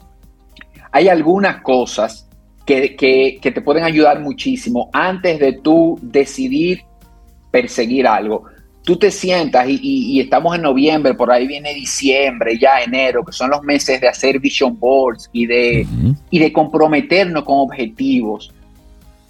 [0.92, 2.30] hay algunas cosas
[2.68, 6.84] que, te pueden ayudar muchísimo antes de tú decidir
[7.50, 8.44] perseguir algo.
[8.84, 13.50] Tú te sientas y, estamos en noviembre, por ahí viene diciembre, ya enero, que son
[13.50, 15.88] los meses de hacer vision boards y de,
[16.30, 18.54] y de comprometernos con objetivos.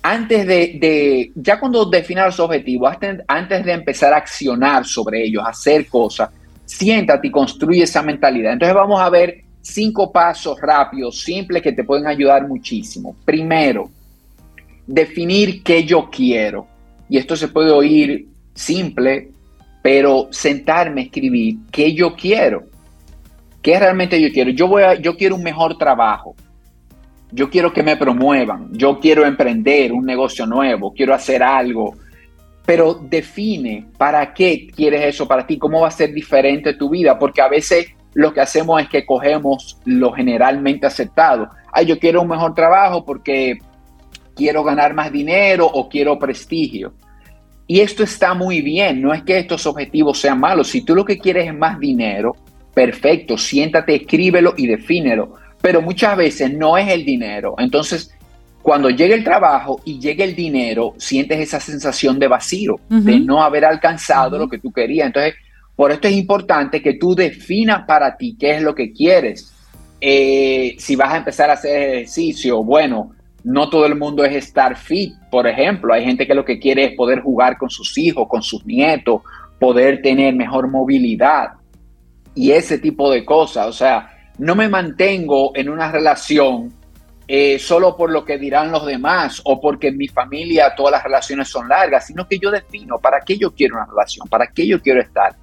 [0.02, 2.96] Antes de, ya cuando definas los objetivos,
[3.28, 6.30] antes de empezar a accionar sobre ellos, hacer cosas,
[6.66, 8.54] siéntate y construye esa mentalidad.
[8.54, 13.16] Entonces vamos a ver cinco pasos rápidos, simples, que te pueden ayudar muchísimo.
[13.26, 13.90] Primero,
[14.88, 16.68] definir qué yo quiero.
[17.10, 19.32] Y esto se puede oír simple,
[19.82, 22.64] pero sentarme escribir qué yo quiero.
[23.62, 24.52] ¿Qué realmente yo quiero?
[24.52, 26.36] Yo, voy a, yo quiero un mejor trabajo.
[27.32, 31.96] Yo quiero que me promuevan, yo quiero emprender un negocio nuevo, quiero hacer algo,
[32.66, 37.18] pero define para qué quieres eso para ti, cómo va a ser diferente tu vida,
[37.18, 41.50] porque a veces lo que hacemos es que cogemos lo generalmente aceptado.
[41.72, 43.60] Ay, yo quiero un mejor trabajo porque
[44.36, 46.94] quiero ganar más dinero o quiero prestigio.
[47.68, 50.70] Y esto está muy bien, no es que estos objetivos sean malos.
[50.70, 52.36] Si tú lo que quieres es más dinero,
[52.74, 55.36] perfecto, siéntate, escríbelo y defínelo.
[55.62, 57.56] Pero muchas veces no es el dinero.
[57.58, 58.14] Entonces,
[58.62, 63.42] cuando llegue el trabajo y llegue el dinero, sientes esa sensación de vacío, de no
[63.42, 65.08] haber alcanzado lo que tú querías.
[65.08, 65.36] Entonces,
[65.76, 69.54] por esto es importante que tú definas para ti qué es lo que quieres.
[70.02, 73.12] Eh, si vas a empezar a hacer ejercicio, bueno,
[73.44, 75.94] no todo el mundo es estar fit, por ejemplo.
[75.94, 79.22] Hay gente que lo que quiere es poder jugar con sus hijos, con sus nietos,
[79.60, 81.54] poder tener mejor movilidad
[82.36, 83.68] y ese tipo de cosas.
[83.68, 86.74] O sea, no me mantengo en una relación
[87.28, 91.04] eh, solo por lo que dirán los demás o porque en mi familia todas las
[91.04, 94.66] relaciones son largas, sino que yo defino para qué yo quiero una relación, para qué
[94.66, 95.36] yo quiero estar.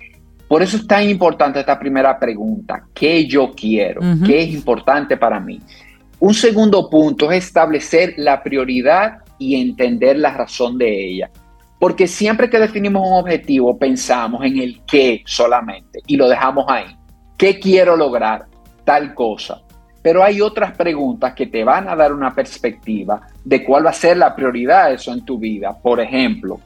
[0.48, 4.00] Por eso es tan importante esta primera pregunta, ¿qué yo quiero?
[4.24, 5.60] ¿Qué es importante para mí?
[6.18, 11.30] Un segundo punto es establecer la prioridad y entender la razón de ella.
[11.78, 16.96] Porque siempre que definimos un objetivo pensamos en el qué solamente y lo dejamos ahí.
[17.36, 18.46] ¿Qué quiero lograr?
[18.86, 19.60] Tal cosa.
[20.00, 23.92] Pero hay otras preguntas que te van a dar una perspectiva de cuál va a
[23.92, 25.76] ser la prioridad de eso en tu vida.
[25.76, 26.60] Por ejemplo,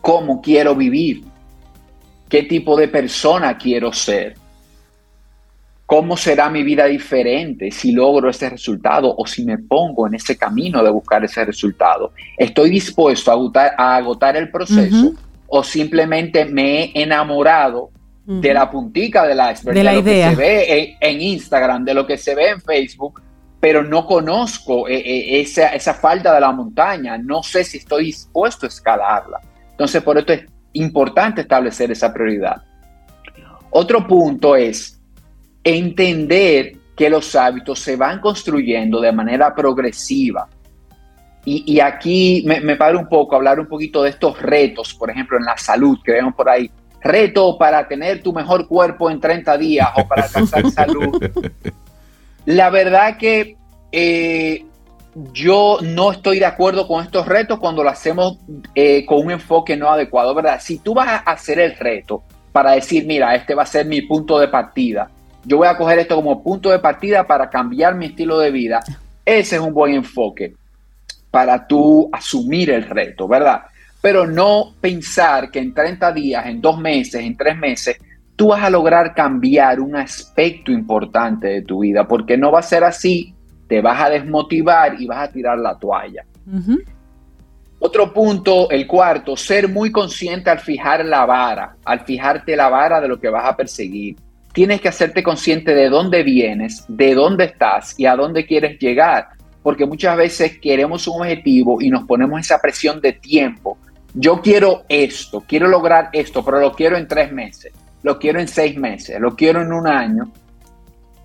[0.00, 1.22] ¿cómo quiero vivir?
[2.30, 4.36] ¿Qué tipo de persona quiero ser?
[5.84, 10.38] ¿Cómo será mi vida diferente si logro ese resultado o si me pongo en ese
[10.38, 12.12] camino de buscar ese resultado?
[12.38, 15.12] ¿Estoy dispuesto a agotar, el proceso
[15.46, 17.90] o simplemente me he enamorado
[18.24, 20.30] de la puntica de la de, la lo idea.
[20.30, 23.20] que se ve en, Instagram, de lo que se ve en Facebook,
[23.60, 28.06] pero no conozco eh, eh, esa, esa falda de la montaña, no sé si estoy
[28.06, 29.40] dispuesto a escalarla.
[29.70, 30.44] Entonces, por esto es
[30.74, 32.62] importante establecer esa prioridad.
[33.70, 35.00] Otro punto es
[35.64, 40.48] entender que los hábitos se van construyendo de manera progresiva.
[41.44, 45.36] Y, aquí me, me paro un poco, hablar un poquito de estos retos, por ejemplo,
[45.36, 46.70] en la salud que vemos por ahí.
[47.02, 51.22] Reto para tener tu mejor cuerpo en 30 días o para alcanzar salud.
[52.46, 53.56] La verdad que
[53.90, 54.64] eh,
[55.32, 58.38] yo no estoy de acuerdo con estos retos cuando lo hacemos
[58.74, 60.60] eh, con un enfoque no adecuado, ¿verdad?
[60.60, 62.22] Si tú vas a hacer el reto
[62.52, 65.10] para decir, mira, este va a ser mi punto de partida,
[65.44, 68.80] yo voy a coger esto como punto de partida para cambiar mi estilo de vida.
[69.24, 70.54] Ese es un buen enfoque
[71.30, 73.62] para tú asumir el reto, ¿verdad?
[74.02, 77.96] Pero no pensar que en 30 días, en dos meses, en tres meses,
[78.36, 82.62] tú vas a lograr cambiar un aspecto importante de tu vida, porque no va a
[82.62, 83.34] ser así,
[83.68, 86.24] te vas a desmotivar y vas a tirar la toalla.
[87.78, 93.00] Otro punto, el cuarto, ser muy consciente al fijar la vara, al fijarte la vara
[93.00, 94.16] de lo que vas a perseguir
[94.52, 99.28] tienes que hacerte consciente de dónde vienes, de dónde estás y a dónde quieres llegar,
[99.62, 103.78] porque muchas veces queremos un objetivo y nos ponemos esa presión de tiempo.
[104.14, 108.48] Yo quiero esto, quiero lograr esto, pero lo quiero en tres meses, lo quiero en
[108.48, 110.30] seis meses, lo quiero en un año.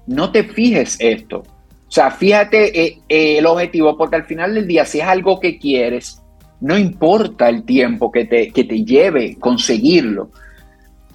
[0.07, 1.39] No te fijes esto.
[1.39, 5.39] O sea, fíjate eh, eh, el objetivo, porque al final del día, si es algo
[5.39, 6.21] que quieres,
[6.59, 10.31] no importa el tiempo que te, que te lleve conseguirlo.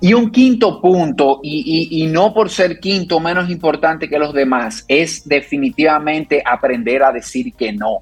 [0.00, 5.28] Y un quinto punto, y, no por ser quinto menos importante que los demás, es
[5.28, 7.98] definitivamente aprender a decir que no.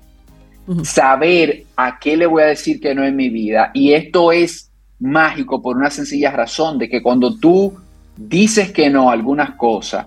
[0.83, 3.71] Saber a qué le voy a decir que no en mi vida.
[3.75, 7.75] Y esto es mágico por una sencilla razón, de que cuando tú
[8.17, 10.07] dices que no a algunas cosas,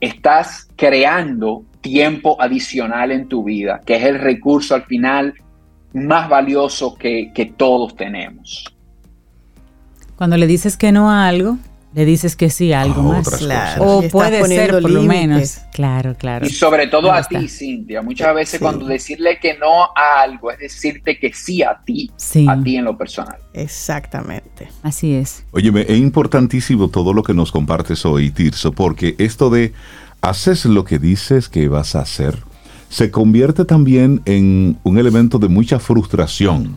[0.00, 5.34] estás creando tiempo adicional en tu vida, que es el recurso al final
[5.92, 8.64] más valioso que, que todos tenemos.
[10.16, 11.58] Cuando le dices que no a algo,
[11.92, 13.28] le dices que sí a algo más.
[13.28, 13.84] Claro.
[13.84, 15.58] O puede ser por lo menos.
[15.72, 16.46] Claro, claro.
[16.46, 18.02] Y sobre todo a ti, Cintia.
[18.02, 22.10] Muchas veces cuando decirle que no a algo es decirte que sí a ti,
[22.46, 23.38] a ti en lo personal.
[23.54, 24.68] Exactamente.
[24.82, 25.44] Así es.
[25.50, 29.72] Oye, es importantísimo todo lo que nos compartes hoy, Tirso, porque esto de
[30.20, 32.36] haces lo que dices que vas a hacer
[32.88, 36.76] se convierte también en un elemento de mucha frustración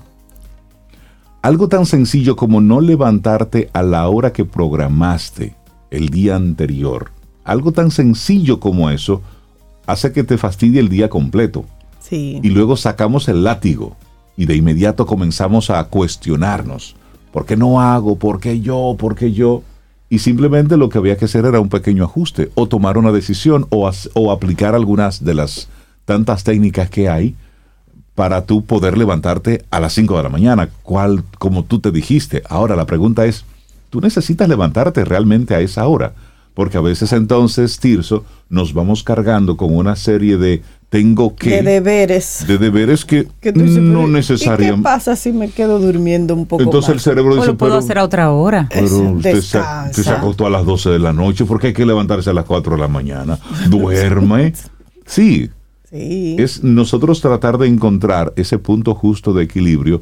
[1.43, 5.53] algo tan sencillo como no levantarte a la hora que programaste
[5.91, 7.11] el día anterior.
[7.43, 9.21] Algo tan sencillo como eso
[9.85, 11.65] hace que te fastidie el día completo.
[11.99, 12.39] Sí.
[12.41, 13.97] Y luego sacamos el látigo
[14.37, 16.95] y de inmediato comenzamos a cuestionarnos.
[17.33, 18.15] ¿Por qué no hago?
[18.17, 18.95] ¿Por qué yo?
[18.97, 19.63] ¿Por qué yo?
[20.09, 23.67] Y simplemente lo que había que hacer era un pequeño ajuste o tomar una decisión
[23.69, 25.67] o, o aplicar algunas de las
[26.05, 27.35] tantas técnicas que hay
[28.15, 32.43] para tú poder levantarte a las 5 de la mañana, cual, como tú te dijiste.
[32.47, 33.45] Ahora la pregunta es,
[33.89, 36.13] ¿tú necesitas levantarte realmente a esa hora?
[36.53, 41.49] Porque a veces entonces, Tirso, nos vamos cargando con una serie de tengo que...
[41.49, 42.45] De deberes.
[42.47, 44.83] De deberes que, Que tú dices, no ¿y ¿Qué necesariamente...
[44.83, 47.79] pasa si me quedo durmiendo un poco Entonces el cerebro O dice, lo puedo pero,
[47.83, 48.69] hacer a otra hora.
[48.71, 52.29] pero se, usted se acostó a las 12 de la noche, porque hay que levantarse
[52.29, 53.39] a las 4 de la mañana?
[53.69, 54.53] Duerme.
[55.05, 55.49] Sí,
[55.93, 56.35] Sí.
[56.39, 60.01] es nosotros tratar de encontrar ese punto justo de equilibrio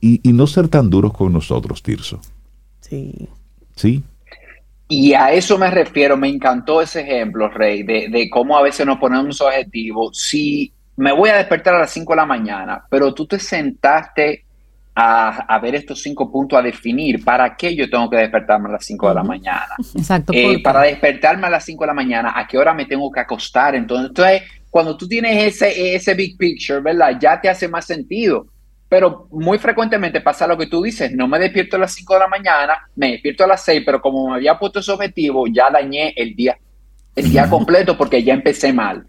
[0.00, 2.20] y, y no ser tan duros con nosotros, Tirso.
[2.80, 3.28] sí.
[3.76, 4.02] ¿Sí?
[4.88, 8.84] Y a eso me refiero, me encantó ese ejemplo, Rey, de, de cómo a veces
[8.86, 10.18] nos ponemos objetivos.
[10.18, 14.44] Si me voy a despertar a las 5 de la mañana, pero tú te sentaste
[15.00, 18.72] a, a ver estos cinco puntos, a definir para qué yo tengo que despertarme a
[18.72, 19.76] las 5 de la mañana.
[19.94, 20.32] Exacto.
[20.34, 23.20] Eh, para despertarme a las 5 de la mañana, ¿a qué hora me tengo que
[23.20, 23.76] acostar?
[23.76, 27.16] Entonces, entonces, cuando tú tienes ese, ese big picture, ¿verdad?
[27.20, 28.48] Ya te hace más sentido.
[28.88, 32.20] Pero muy frecuentemente pasa lo que tú dices, no me despierto a las 5 de
[32.20, 35.70] la mañana, me despierto a las 6, pero como me había puesto ese objetivo, ya
[35.70, 36.58] dañé el día,
[37.14, 39.06] el día completo porque ya empecé mal.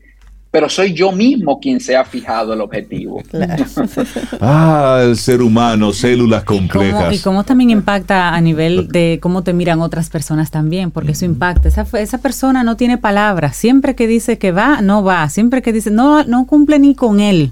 [0.51, 3.21] Pero soy yo mismo quien se ha fijado el objetivo.
[3.29, 3.65] Claro.
[4.41, 7.13] Ah, el ser humano, células Y cómo, complejas.
[7.15, 11.25] y cómo también impacta a nivel de cómo te miran otras personas también, porque eso
[11.25, 11.67] impacta.
[11.67, 13.55] Esa, fue- esa persona no tiene palabras.
[13.55, 15.29] Siempre que dice que va, no va.
[15.29, 17.51] Siempre que dice no, no cumple ni con él.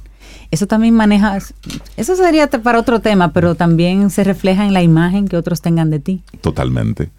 [0.49, 1.37] Eso también maneja,
[1.97, 5.89] eso sería para otro tema, pero también se refleja en la imagen que otros tengan
[5.89, 6.21] de ti.
[6.41, 7.09] Totalmente.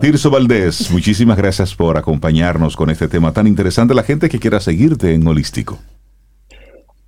[0.00, 3.94] Tirso Valdés, muchísimas gracias por acompañarnos con este tema tan interesante.
[3.94, 5.78] La gente que quiera seguirte en Holístico.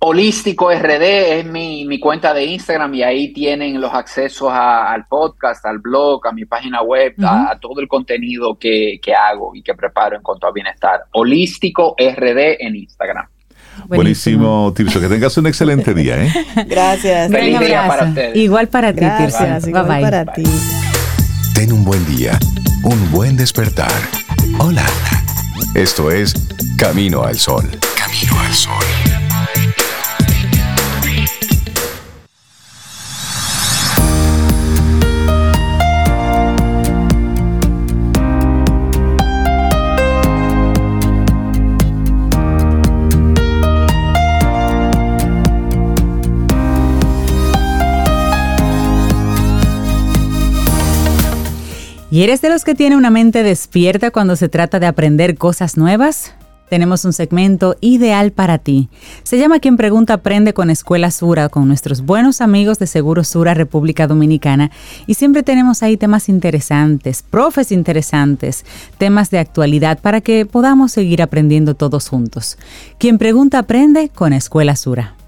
[0.01, 5.05] Holístico RD es mi, mi cuenta de Instagram y ahí tienen los accesos a- al
[5.07, 9.53] podcast, al blog, a mi página web, a, a todo el contenido que, que hago
[9.55, 11.01] y que preparo en cuanto a bienestar.
[11.11, 13.25] Holístico RD en Instagram.
[13.87, 14.99] Buenísimo, Tirso.
[15.01, 16.23] Que tengas un excelente día.
[16.25, 16.31] ¿eh?
[16.67, 17.29] Gracias.
[17.31, 18.35] Feliz día para ustedes.
[18.37, 19.63] Igual para ti, Gracias.
[19.65, 19.69] Tirso.
[19.69, 20.01] Igual Bye bye.
[20.03, 20.43] para ti.
[21.53, 22.39] Ten un buen día,
[22.83, 23.91] un buen despertar.
[24.59, 24.85] Hola.
[25.73, 26.33] Esto es
[26.77, 27.69] Camino al Sol.
[27.95, 29.08] Camino al Sol.
[52.11, 55.77] ¿Y eres de los que tiene una mente despierta cuando se trata de aprender cosas
[55.77, 56.33] nuevas?
[56.67, 58.89] Tenemos un segmento ideal para ti.
[59.21, 63.53] Se llama Quien Pregunta Aprende con Escuela Sura, con nuestros buenos amigos de Seguro Sura
[63.53, 64.71] República Dominicana.
[65.05, 68.65] Y siempre tenemos ahí temas interesantes, profes interesantes,
[68.97, 72.57] temas de actualidad para que podamos seguir aprendiendo todos juntos.
[72.97, 75.18] Quien Pregunta Aprende con Escuela Sura.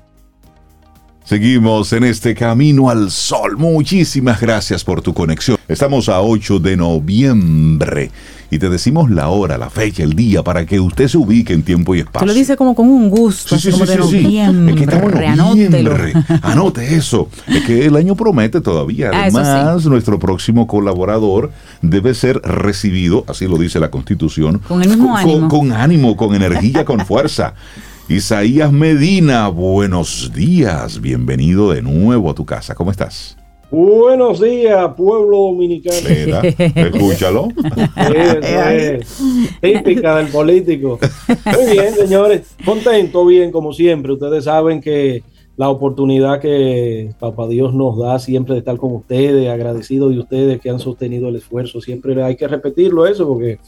[1.32, 3.56] Seguimos en este camino al sol.
[3.56, 5.58] Muchísimas gracias por tu conexión.
[5.70, 8.12] Estamos a 8 de noviembre
[8.50, 11.64] y te decimos la hora, la fecha, el día para que usted se ubique en
[11.64, 12.20] tiempo y espacio.
[12.20, 14.74] Te lo dice como con un gusto, Sí, sí, como sí, de noviembre.
[14.74, 16.14] Es que estamos en noviembre.
[16.42, 17.30] Anote eso.
[17.48, 19.12] Es que el año promete todavía.
[19.14, 24.90] Ah, Además, nuestro próximo colaborador debe ser recibido, así lo dice la Constitución, Con el
[24.90, 25.48] mismo con, ánimo.
[25.48, 27.54] con ánimo, con energía, con fuerza.
[28.08, 31.00] Isaías Medina, buenos días.
[31.00, 32.76] Bienvenido de nuevo a tu casa.
[32.76, 33.38] ¿Cómo estás?
[33.70, 36.10] Buenos días, pueblo dominicano.
[36.10, 37.48] Mira, escúchalo.
[37.96, 39.20] Eso es
[39.62, 41.00] típica del político.
[41.46, 42.56] Muy bien, señores.
[42.66, 44.12] Contento, bien, como siempre.
[44.12, 45.24] Ustedes saben que
[45.56, 50.60] la oportunidad que Papá Dios nos da siempre de estar con ustedes, agradecido de ustedes
[50.60, 51.80] que han sostenido el esfuerzo.
[51.80, 53.60] Siempre hay que repetirlo eso porque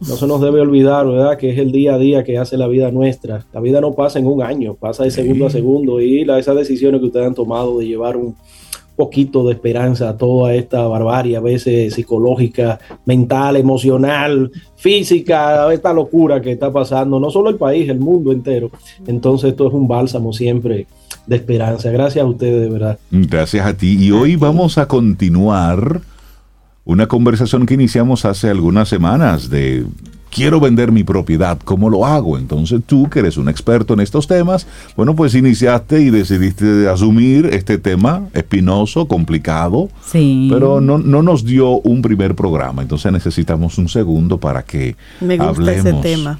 [0.00, 1.36] no se nos debe olvidar, ¿verdad?
[1.36, 3.44] Que es el día a día que hace la vida nuestra.
[3.52, 6.56] La vida no pasa en un año, pasa de segundo a segundo y la, esas
[6.56, 8.36] decisiones que ustedes han tomado de llevar un
[8.98, 16.40] poquito de esperanza a toda esta barbarie, a veces psicológica, mental, emocional, física, esta locura
[16.40, 18.72] que está pasando, no solo el país, el mundo entero.
[19.06, 20.88] Entonces esto es un bálsamo siempre
[21.28, 21.90] de esperanza.
[21.90, 22.98] Gracias a ustedes, de verdad.
[23.10, 23.96] Gracias a ti.
[24.00, 26.00] Y hoy vamos a continuar
[26.88, 29.84] una conversación que iniciamos hace algunas semanas de
[30.30, 32.38] quiero vender mi propiedad, ¿cómo lo hago?
[32.38, 34.66] Entonces tú, que eres un experto en estos temas,
[34.96, 40.48] bueno, pues iniciaste y decidiste asumir este tema espinoso, complicado, Sí.
[40.50, 45.36] pero no, no nos dio un primer programa, entonces necesitamos un segundo para que Me
[45.36, 45.84] gusta hablemos.
[45.86, 46.38] ese tema.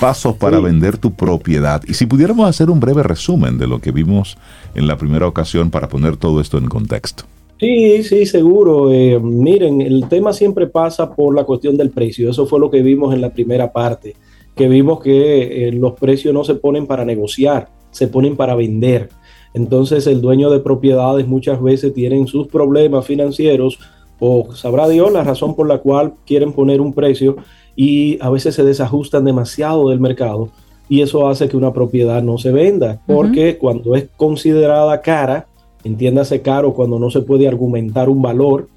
[0.00, 0.62] Pasos para Sí.
[0.64, 1.82] vender tu propiedad.
[1.86, 4.38] Y si pudiéramos hacer un breve resumen de lo que vimos
[4.74, 7.24] en la primera ocasión para poner todo esto en contexto.
[7.58, 8.92] Sí, sí, seguro.
[8.92, 12.28] Eh, miren, el tema siempre pasa por la cuestión del precio.
[12.28, 14.14] Eso fue lo que vimos en la primera parte.
[14.54, 19.08] que vimos que eh, los precios no se ponen para negociar, se ponen para vender.
[19.54, 23.78] Entonces el dueño de propiedades muchas veces tienen sus problemas financieros
[24.18, 27.36] o sabrá Dios la razón por la cual quieren poner un precio
[27.76, 30.50] y a veces se desajustan demasiado del mercado
[30.88, 35.46] y eso hace que una propiedad no se venda, porque cuando es considerada cara,
[35.84, 38.68] entiéndase caro cuando no se puede argumentar un valor,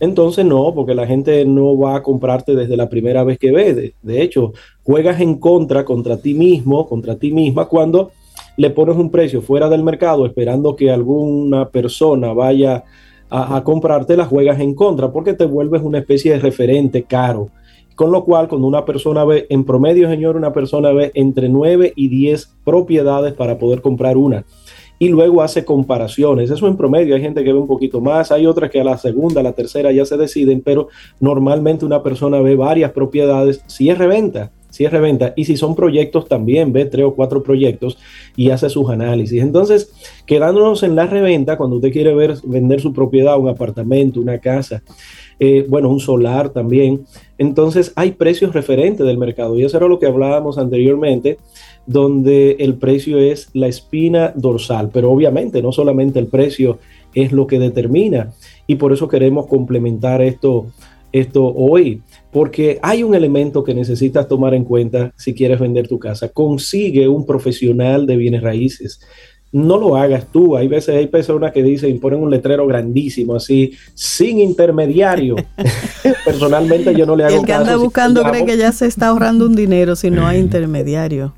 [0.00, 3.94] entonces no, porque la gente no va a comprarte desde la primera vez que ve.
[4.02, 4.52] De, hecho,
[4.82, 8.10] juegas en contra contra ti mismo, contra ti misma, cuando
[8.56, 12.84] le pones un precio fuera del mercado esperando que alguna persona vaya
[13.28, 17.50] a, comprarte, la juegas en contra, porque te vuelves una especie de referente caro.
[17.94, 21.92] Con lo cual, cuando una persona ve, en promedio, señor, una persona ve entre 9
[21.94, 24.44] y 10 propiedades para poder comprar una.
[25.00, 26.48] Y luego hace comparaciones.
[26.50, 27.16] Eso en promedio.
[27.16, 29.54] Hay gente que ve un poquito más, hay otras que a la segunda, a la
[29.54, 30.86] tercera ya se deciden, pero
[31.18, 35.74] normalmente una persona ve varias propiedades si es reventa si es reventa y si son
[35.74, 37.98] proyectos también ve tres o cuatro proyectos
[38.36, 39.42] y hace sus análisis.
[39.42, 39.92] Entonces,
[40.26, 44.82] quedándonos en la reventa, cuando usted quiere ver, vender su propiedad, un apartamento, una casa,
[45.38, 47.04] eh, bueno, un solar también.
[47.38, 51.38] Entonces hay precios referentes del mercado y eso era lo que hablábamos anteriormente,
[51.86, 56.78] donde el precio es la espina dorsal, pero obviamente no solamente el precio
[57.14, 58.32] es lo que determina
[58.66, 60.66] y por eso queremos complementar esto,
[61.12, 65.98] esto hoy, porque hay un elemento que necesitas tomar en cuenta si quieres vender tu
[65.98, 66.28] casa.
[66.28, 69.00] Consigue un profesional de bienes raíces
[69.52, 70.56] no lo hagas tú.
[70.56, 75.36] Hay veces hay personas que dicen, ponen un letrero grandísimo así, sin intermediario.
[76.24, 79.46] Personalmente yo no le hago El que anda buscando cree que ya se está ahorrando
[79.46, 81.34] un dinero si no hay intermediario.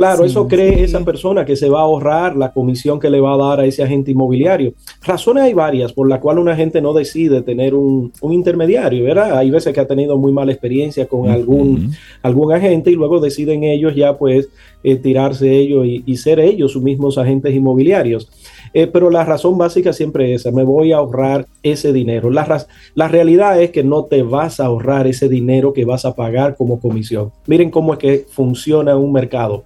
[0.00, 3.34] Claro, eso cree esa persona que se va a ahorrar la comisión que le va
[3.34, 4.72] a dar a ese agente inmobiliario.
[5.02, 9.36] Razones hay varias por las cuales una gente no decide tener un, intermediario, ¿verdad?
[9.36, 11.92] Hay veces que ha tenido muy mala experiencia con algún,
[12.22, 14.48] algún agente y luego deciden ellos ya pues
[14.82, 18.30] eh, tirarse ellos y, ser ellos sus mismos agentes inmobiliarios.
[18.72, 22.30] Eh, pero la razón básica siempre es esa, me voy a ahorrar ese dinero.
[22.30, 26.14] La, la realidad es que no te vas a ahorrar ese dinero que vas a
[26.14, 27.32] pagar como comisión.
[27.46, 29.64] Miren cómo es que funciona un mercado.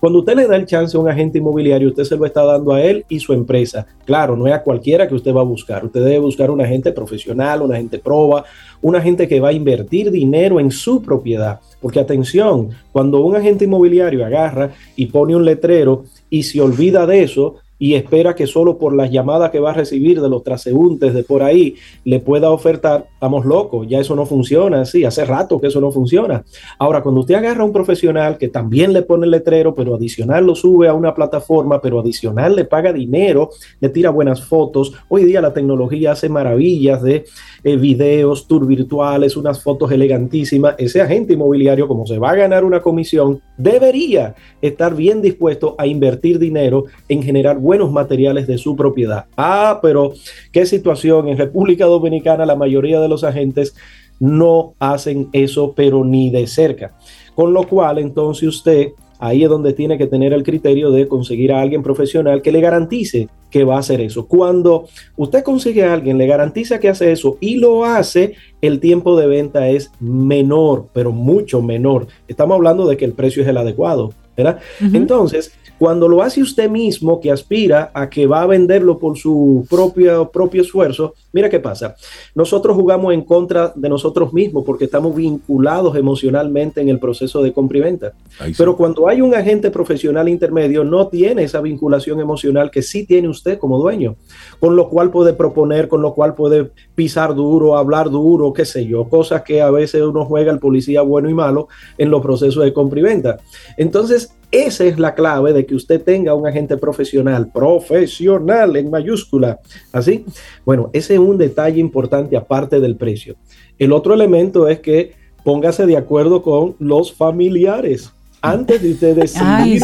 [0.00, 2.72] Cuando usted le da el chance a un agente inmobiliario, usted se lo está dando
[2.72, 3.86] a él y su empresa.
[4.04, 5.84] Claro, no es a cualquiera que usted va a buscar.
[5.84, 8.44] Usted debe buscar un agente profesional, un agente proba,
[8.80, 11.60] un agente que va a invertir dinero en su propiedad.
[11.80, 17.22] Porque atención, cuando un agente inmobiliario agarra y pone un letrero y se olvida de
[17.22, 21.14] eso, y espera que solo por las llamadas que va a recibir de los transeúntes
[21.14, 25.60] de por ahí le pueda ofertar, estamos locos, ya eso no funciona, sí, hace rato
[25.60, 26.44] que eso no funciona.
[26.78, 30.44] Ahora, cuando usted agarra a un profesional que también le pone el letrero, pero adicional
[30.44, 33.50] lo sube a una plataforma, pero adicional le paga dinero,
[33.80, 37.24] le tira buenas fotos, hoy día la tecnología hace maravillas de
[37.64, 42.64] eh, videos, tour virtuales, unas fotos elegantísimas, ese agente inmobiliario, como se va a ganar
[42.64, 48.74] una comisión, debería estar bien dispuesto a invertir dinero en generar buenos materiales de su
[48.74, 49.26] propiedad.
[49.36, 50.14] Ah, pero
[50.52, 51.28] qué situación.
[51.28, 53.74] En República Dominicana la mayoría de los agentes
[54.18, 56.96] no hacen eso, pero ni de cerca.
[57.34, 58.88] Con lo cual, entonces usted
[59.18, 62.62] ahí es donde tiene que tener el criterio de conseguir a alguien profesional que le
[62.62, 64.26] garantice que va a hacer eso.
[64.26, 69.14] Cuando usted consigue a alguien, le garantiza que hace eso y lo hace, el tiempo
[69.14, 72.06] de venta es menor, pero mucho menor.
[72.28, 74.60] Estamos hablando de que el precio es el adecuado, ¿verdad?
[74.80, 79.64] Entonces, cuando lo hace usted mismo, que aspira a que va a venderlo por su
[79.70, 81.94] propio, propio esfuerzo, mira qué pasa.
[82.34, 87.52] Nosotros jugamos en contra de nosotros mismos porque estamos vinculados emocionalmente en el proceso de
[87.52, 88.12] compra y venta.
[88.56, 93.28] Pero cuando hay un agente profesional intermedio, no tiene esa vinculación emocional que sí tiene
[93.28, 94.16] usted como dueño,
[94.58, 98.84] con lo cual puede proponer, con lo cual puede pisar duro, hablar duro, qué sé
[98.84, 101.68] yo, cosas que a veces uno juega el policía bueno y malo
[101.98, 103.38] en los procesos de compra y venta.
[103.76, 109.58] Entonces, esa es la clave de que usted tenga un agente profesional, profesional en mayúscula.
[109.92, 110.24] Así,
[110.64, 113.36] bueno, ese es un detalle importante aparte del precio.
[113.78, 115.12] El otro elemento es que
[115.44, 119.82] póngase de acuerdo con los familiares antes de usted decidir.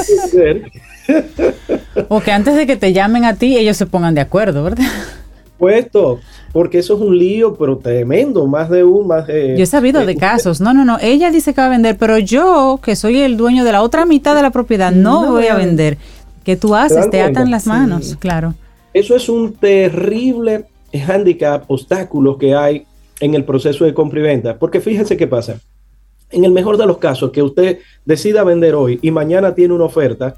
[2.09, 4.85] o que antes de que te llamen a ti, ellos se pongan de acuerdo, ¿verdad?
[5.59, 6.21] Puesto,
[6.55, 9.57] porque eso es un lío, pero tremendo, más de un, más de...
[9.57, 12.17] Yo he sabido de casos, no, no, no, ella dice que va a vender, pero
[12.17, 15.57] yo, que soy el dueño de la otra mitad de la propiedad, no, voy a
[15.57, 15.99] vender.
[16.45, 17.11] ¿Qué tú haces?
[17.11, 18.55] Te, atan las manos, claro.
[18.93, 22.87] Eso es un terrible handicap, obstáculo que hay
[23.19, 25.59] en el proceso de compra y venta, porque fíjense qué pasa.
[26.31, 29.87] En el mejor de los casos, que usted decida vender hoy y mañana tiene una
[29.87, 30.37] oferta,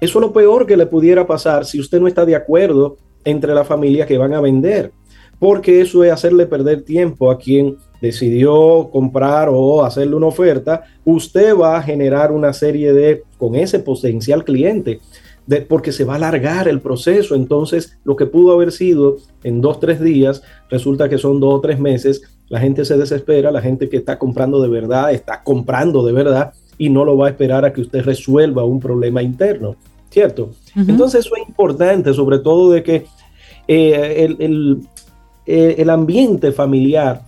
[0.00, 3.52] eso es lo peor que le pudiera pasar si usted no está de acuerdo entre
[3.54, 4.92] la familia que van a vender,
[5.38, 11.56] porque eso es hacerle perder tiempo a quien decidió comprar o hacerle una oferta, usted
[11.56, 15.00] va a generar una serie de, con ese potencial cliente,
[15.46, 17.34] de, porque se va a alargar el proceso.
[17.34, 21.60] Entonces, lo que pudo haber sido en dos, tres días, resulta que son dos o
[21.60, 22.22] tres meses.
[22.48, 26.52] La gente se desespera, la gente que está comprando de verdad, está comprando de verdad
[26.76, 29.74] y no lo va a esperar a que usted resuelva un problema interno,
[30.10, 30.52] ¿cierto?
[30.76, 33.06] Entonces, eso es importante, sobre todo de que
[33.66, 34.78] eh, el, el,
[35.48, 37.22] eh, el ambiente familiar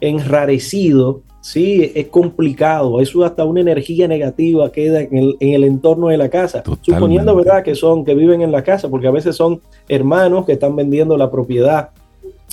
[0.00, 3.00] enrarecido, sí, es complicado.
[3.02, 6.62] Eso hasta una energía negativa queda en el, en el entorno de la casa.
[6.62, 6.92] Totalmente.
[6.92, 10.52] Suponiendo, ¿verdad?, que son, que viven en la casa, porque a veces son hermanos que
[10.52, 11.90] están vendiendo la propiedad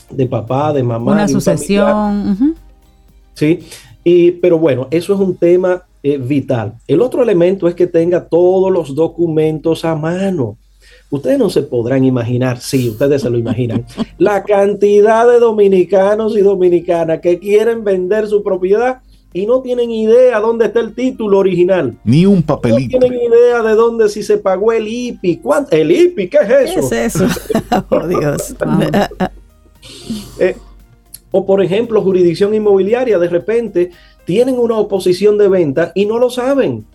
[0.10, 1.14] de papá, de mamá.
[1.14, 1.88] Una de un familiar.
[2.28, 2.56] sucesión.
[3.34, 3.60] Sí,
[4.04, 6.74] y, pero bueno, eso es un tema eh, vital.
[6.86, 10.58] El otro elemento es que tenga todos los documentos a mano.
[11.14, 13.86] Ustedes no se podrán imaginar, sí, ustedes se lo imaginan,
[14.18, 19.02] la cantidad de dominicanos y dominicanas que quieren vender su propiedad
[19.32, 21.96] y no tienen idea dónde está el título original.
[22.04, 22.98] Ni un No papelito.
[22.98, 25.38] tienen idea de dónde si se pagó el IPI.
[25.38, 25.76] ¿Cuánto?
[25.76, 26.30] ¿El IPI?
[26.30, 26.80] ¿Qué es ¿Qué eso?
[26.80, 27.28] es eso?
[27.90, 28.56] Por Dios.
[30.40, 30.56] Eh,
[31.30, 33.92] o por ejemplo, jurisdicción inmobiliaria, de repente
[34.26, 36.86] tienen una oposición de venta y no lo saben.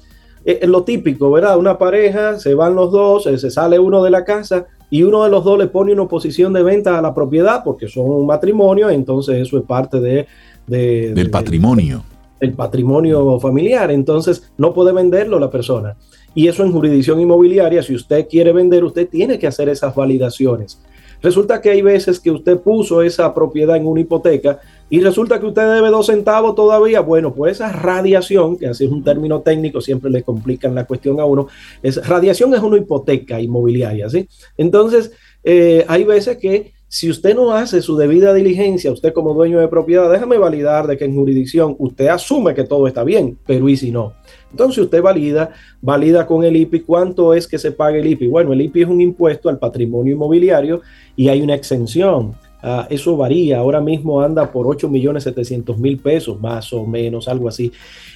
[0.44, 1.58] Eh, lo típico, ¿verdad?
[1.58, 5.24] Una pareja, se van los dos, eh, se sale uno de la casa y uno
[5.24, 8.26] de los dos le pone una oposición de venta a la propiedad porque son un
[8.26, 10.26] matrimonio, entonces eso es parte de,
[10.66, 12.02] de- Del de- patrimonio.
[12.40, 15.96] el patrimonio familiar, entonces no puede venderlo la persona.
[16.34, 20.80] Y eso en jurisdicción inmobiliaria, si usted quiere vender, usted tiene que hacer esas validaciones.
[21.22, 24.60] Resulta que hay veces que usted puso esa propiedad en una hipoteca
[24.90, 27.00] y resulta que usted debe dos centavos todavía.
[27.00, 31.20] Bueno, pues esa radiación, que así es un término técnico, siempre le complican la cuestión
[31.20, 31.48] a uno.
[31.82, 34.28] Es, radiación es una hipoteca inmobiliaria, ¿sí?
[34.56, 35.12] Entonces,
[35.44, 39.68] eh, hay veces que si usted no hace su debida diligencia, usted como dueño de
[39.68, 43.76] propiedad, déjame validar de que en jurisdicción usted asume que todo está bien, pero ¿y
[43.76, 44.14] si no?
[44.50, 48.28] Entonces usted valida, valida con el IPI cuánto es que se paga el IPI.
[48.28, 50.80] Bueno, el IPI es un impuesto al patrimonio inmobiliario
[51.16, 52.34] y hay una exención.
[52.60, 57.28] Ah, eso varía, ahora mismo anda por 8 millones 700 mil pesos, más o menos,
[57.28, 57.70] algo así.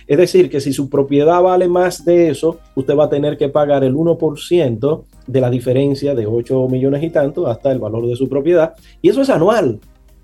[0.06, 3.48] Es decir, que si su propiedad vale más de eso, usted va a tener que
[3.48, 8.16] pagar el 1% de la diferencia de 8 millones y tanto hasta el valor de
[8.16, 8.74] su propiedad.
[9.00, 9.78] Y eso es anual.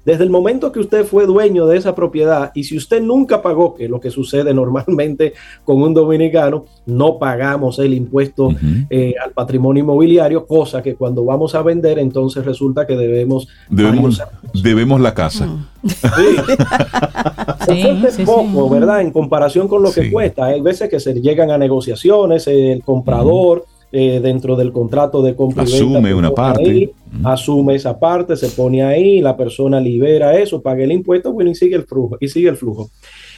[0.08, 3.74] Desde el momento que usted fue dueño de esa propiedad y si usted nunca pagó,
[3.74, 5.34] que es lo que sucede normalmente
[5.66, 8.48] con un dominicano, no pagamos el impuesto
[8.88, 13.48] eh, al patrimonio inmobiliario, cosa que cuando vamos a vender entonces resulta que debemos...
[13.68, 15.46] Debemos, la casa.
[17.68, 17.84] Sí.
[18.10, 18.74] Sí, poco, sí.
[18.74, 19.02] ¿verdad?
[19.02, 20.46] En comparación con lo que cuesta.
[20.46, 25.62] Hay veces que se llegan a negociaciones, el comprador eh, dentro del contrato de compra
[25.62, 26.68] Asume una parte.
[26.68, 26.90] ahí,
[27.24, 31.54] asume esa parte, se pone ahí, la persona libera eso, paga el impuesto, bueno, y
[31.54, 32.90] sigue el flujo, y sigue el flujo.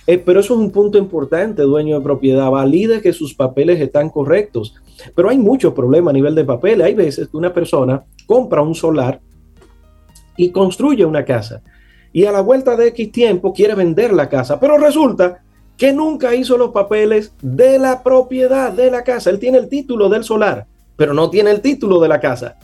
[0.07, 4.11] Eh, pero eso es un punto importante, dueño de propiedad, valide que sus papeles están
[4.11, 4.75] correctos.
[5.15, 6.87] Pero hay muchos problemas a nivel de papeles.
[6.87, 9.21] Hay veces que una persona compra un solar
[10.37, 11.63] y construye una casa
[12.13, 15.43] y a la vuelta de X tiempo quiere vender la casa, pero resulta
[15.81, 19.31] que nunca hizo los papeles de la propiedad de la casa.
[19.31, 22.57] Él tiene el título del solar, pero no tiene el título de la casa.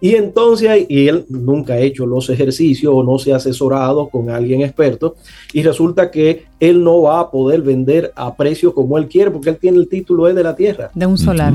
[0.00, 4.28] Y entonces, y él nunca ha hecho los ejercicios o no se ha asesorado con
[4.28, 5.14] alguien experto,
[5.52, 9.50] y resulta que él no va a poder vender a precio como él quiere, porque
[9.50, 11.52] él tiene el título de la tierra De un solar.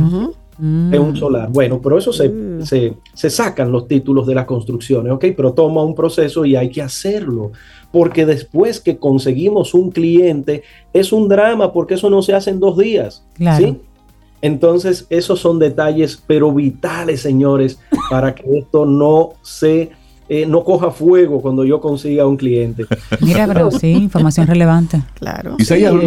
[0.61, 0.93] Mm.
[0.93, 1.49] es un solar.
[1.51, 2.63] Bueno, pero eso se, Mm.
[2.63, 5.25] se, se sacan los títulos de las construcciones, ¿ok?
[5.35, 7.51] Pero toma un proceso y hay que hacerlo,
[7.91, 10.63] porque después que conseguimos un cliente
[10.93, 13.65] es un drama, porque eso no se hace en dos días, Claro.
[13.65, 13.77] ¿sí?
[14.41, 17.79] Entonces, esos son detalles, pero vitales, señores,
[18.09, 19.91] para que esto no se...
[20.29, 22.85] eh, no coja fuego cuando yo consiga un cliente.
[23.21, 25.01] Mira, pero sí, información relevante.
[25.15, 25.55] Claro.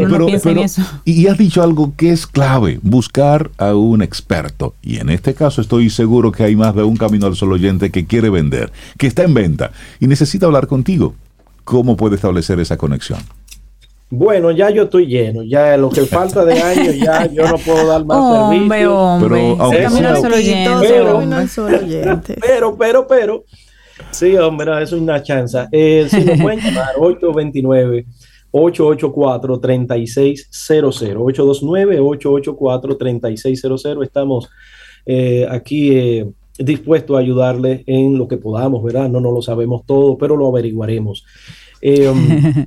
[0.08, 0.82] Pero- pero- eso.
[1.04, 4.74] y has dicho algo que es clave, buscar a un experto.
[4.80, 7.90] Y en este caso estoy seguro que hay más de un camino al solo oyente
[7.90, 11.14] que quiere vender, que está en venta y necesita hablar contigo.
[11.64, 13.18] ¿Cómo puede establecer esa conexión?
[14.10, 17.86] Bueno, ya yo estoy lleno, ya lo que falta de años, ya yo no puedo
[17.86, 18.98] dar más Hombre, servicio.
[18.98, 19.28] hombre.
[19.28, 21.80] Pero, aunque sea- solo oyente, Pero- solo.
[22.40, 23.44] Pero, pero, pero,
[24.10, 25.68] sí, hombre, no, eso es una chanza.
[25.72, 28.04] Eh, si nos pueden llamar 829
[28.50, 34.50] 884 3600 829 884 3600 estamos
[35.06, 36.26] eh, aquí eh,
[36.58, 39.08] dispuestos a ayudarle en lo que podamos, ¿verdad?
[39.08, 41.24] No, no lo sabemos todo, pero lo averiguaremos.
[41.80, 42.66] Eh, um,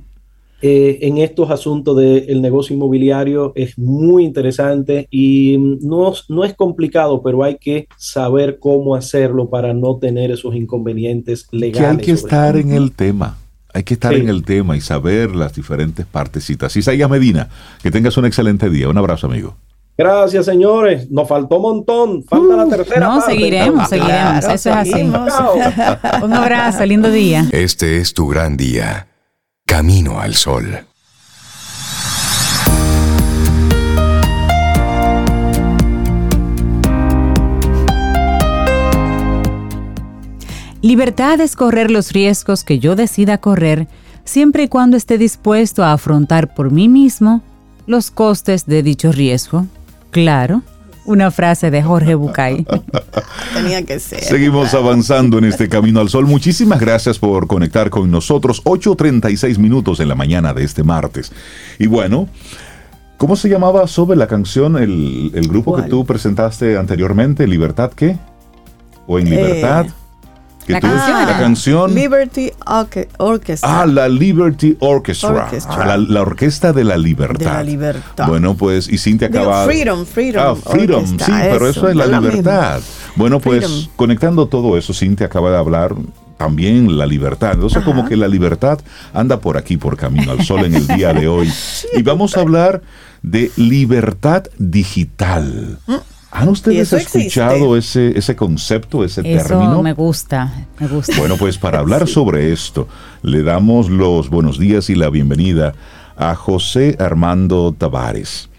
[0.62, 6.54] eh, en estos asuntos del negocio inmobiliario es muy interesante y mm, no, no es
[6.54, 11.98] complicado, pero hay que saber cómo hacerlo para no tener esos inconvenientes Que legales.
[11.98, 13.38] hay que estar en el tema.
[13.72, 16.74] hay que estar en el tema y saber las diferentes partecitas.
[16.76, 17.50] Isaías Medina,
[17.82, 18.88] que tengas un excelente día.
[18.88, 19.56] Un abrazo, amigo.
[19.98, 21.10] Gracias, señores.
[21.10, 22.24] Nos faltó un montón.
[22.24, 23.00] Falta la tercera.
[23.00, 24.44] No, seguiremos, seguiremos.
[24.44, 25.02] Eso es así.
[26.22, 27.46] un abrazo, lindo día.
[27.50, 29.08] Este es tu gran día.
[29.64, 30.86] Camino al sol.
[40.82, 43.88] Libertad es correr los riesgos que yo decida correr,
[44.24, 47.42] siempre y cuando esté dispuesto a afrontar por mí mismo
[47.86, 49.66] los costes de dicho riesgo.
[50.16, 50.62] Claro,
[51.04, 52.66] una frase de Jorge Bucay.
[53.54, 54.22] Tenía que ser.
[54.22, 56.24] Seguimos avanzando en este camino al sol.
[56.24, 58.64] Muchísimas gracias por conectar con nosotros.
[58.64, 61.32] 8.36 minutos en la mañana de este martes.
[61.78, 62.30] Y bueno,
[63.18, 67.46] ¿cómo se llamaba sobre la canción, el, grupo que tú presentaste anteriormente?
[67.46, 68.16] ¿Libertad qué?
[69.06, 69.84] ¿O en libertad?
[69.84, 70.05] Eh,
[70.66, 71.26] la, canción.
[71.26, 71.94] la canción.
[71.94, 72.52] Liberty
[73.18, 73.82] Orchestra.
[73.82, 75.48] Ah, la Liberty Orchestra.
[76.08, 77.38] La, orquesta de la libertad.
[77.38, 78.26] De la libertad.
[78.26, 79.64] Bueno, pues, y Cintia acaba.
[79.64, 80.42] freedom, freedom.
[80.44, 82.80] Ah, freedom, sí, pero eso es la libertad.
[83.14, 85.94] Bueno, pues, conectando todo eso, Cintia acaba de hablar
[86.36, 87.52] también la libertad.
[87.54, 88.78] Entonces, como que la libertad
[89.12, 91.52] anda por aquí, por Camino al Sol en el día de hoy.
[91.94, 92.82] Y vamos a hablar
[93.22, 95.78] de libertad digital.
[95.86, 96.15] Mm.
[96.30, 99.82] ¿Han ustedes escuchado ese, ese concepto, ese Eso término?
[99.82, 101.14] Me gusta, me gusta.
[101.18, 102.88] Bueno, pues para hablar sobre esto,
[103.22, 105.74] le damos los buenos días y la bienvenida
[106.16, 108.50] a José Armando Tavares,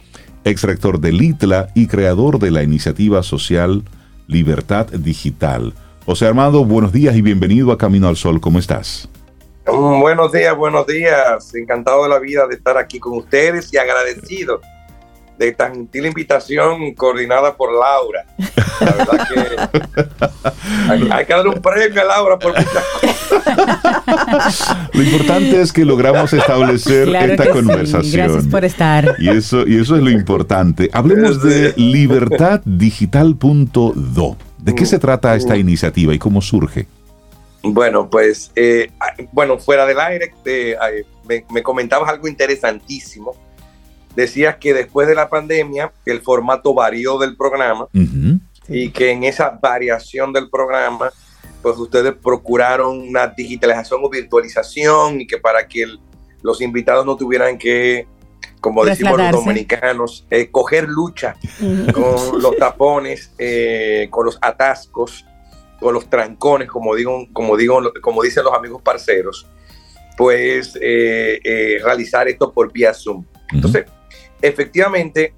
[0.43, 3.83] ex rector de LITLA y creador de la iniciativa social
[4.27, 5.73] Libertad Digital.
[6.05, 8.39] José Armando, buenos días y bienvenido a Camino al Sol.
[8.39, 9.09] ¿Cómo estás?
[9.67, 11.53] Mm, buenos días, buenos días.
[11.53, 14.61] Encantado de la vida de estar aquí con ustedes y agradecido
[15.37, 18.25] de tan gentil invitación coordinada por Laura.
[18.79, 19.35] La verdad que
[21.13, 22.83] hay, que dar un premio a Laura por muchas
[24.93, 28.13] Lo importante es que logramos establecer esta conversación.
[28.13, 29.15] Gracias por estar.
[29.19, 30.89] Y eso, y eso es lo importante.
[30.93, 34.37] Hablemos de libertaddigital.do.
[34.57, 35.59] ¿De qué se trata esta mm.
[35.59, 36.87] iniciativa y cómo surge?
[37.63, 38.91] Bueno, pues, eh,
[39.31, 40.75] bueno, fuera del aire, eh,
[41.27, 43.35] me, me comentabas algo interesantísimo
[44.17, 47.87] decías que después de la pandemia el formato varió del programa
[48.67, 51.11] y que en esa variación del programa,
[51.61, 55.85] pues ustedes procuraron una digitalización o virtualización y que para que
[56.41, 58.07] los invitados no tuvieran que,
[58.59, 61.35] como decimos los dominicanos, eh, coger lucha
[61.93, 65.25] con los tapones, eh, con los atascos,
[65.79, 69.45] con los trancones, como digo, como digo, como dicen los amigos parceros,
[70.17, 73.23] pues eh, realizar esto por vía Zoom.
[73.53, 73.85] Entonces,
[74.41, 75.33] efectivamente,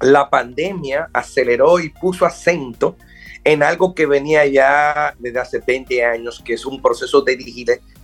[0.00, 2.96] la pandemia aceleró y puso acento
[3.44, 7.36] en algo que venía ya desde hace 20 años, que es un proceso de,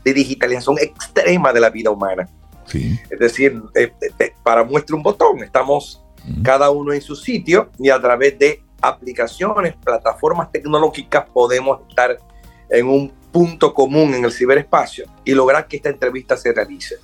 [0.04, 2.28] digitalización extrema de la vida humana.
[2.72, 6.02] Es decir, eh, eh, eh, para muestra un botón, estamos
[6.42, 12.18] cada uno en su sitio y a través de aplicaciones, plataformas tecnológicas podemos estar
[12.68, 16.96] en un punto común en el ciberespacio y lograr que esta entrevista se realice.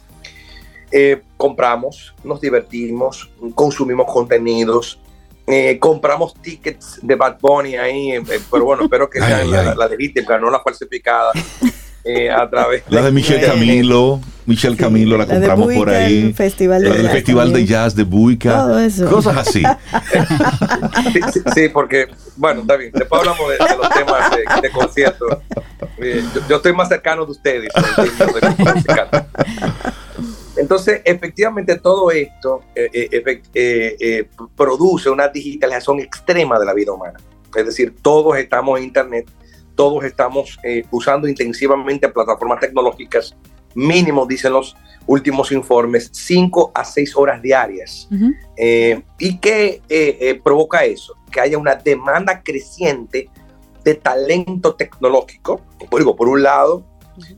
[0.96, 5.00] Eh, compramos, nos divertimos, consumimos contenidos,
[5.44, 9.88] eh, compramos tickets de Bad Bunny ahí, eh, pero bueno, espero que sea la, la,
[9.88, 11.32] de no la falsificada.
[12.36, 16.26] a través la de Michelle Camilo, Michelle Camilo la, compramos por ahí.
[16.26, 18.64] El festival de, el festival de jazz de Buica.
[19.10, 19.64] Cosas así.
[21.56, 22.92] sí, porque, bueno, está bien.
[22.94, 24.30] Después hablamos de, los temas
[24.62, 25.38] de, conciertos.
[26.48, 27.72] Yo, estoy más cercano de ustedes.
[30.56, 37.18] Entonces, efectivamente, todo esto eh, eh, eh, produce una digitalización extrema de la vida humana.
[37.54, 39.30] Es decir, todos estamos en Internet,
[39.74, 40.58] todos estamos
[40.90, 43.36] usando intensivamente plataformas tecnológicas,
[43.74, 44.76] mínimo, dicen los
[45.06, 48.08] últimos informes, 5 a 6 horas diarias.
[49.18, 51.14] ¿Y qué provoca eso?
[51.30, 53.30] Que haya una demanda creciente
[53.84, 55.60] de talento tecnológico.
[55.96, 56.84] Digo, por un lado,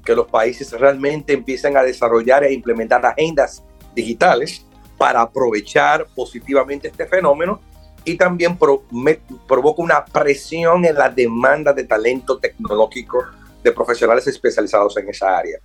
[0.05, 3.63] que los países realmente empiecen a desarrollar e implementar agendas
[3.95, 4.65] digitales
[4.97, 7.61] para aprovechar positivamente este fenómeno
[8.05, 13.25] y también provoca una presión en la demanda de talento tecnológico
[13.63, 15.59] de profesionales especializados en esa área.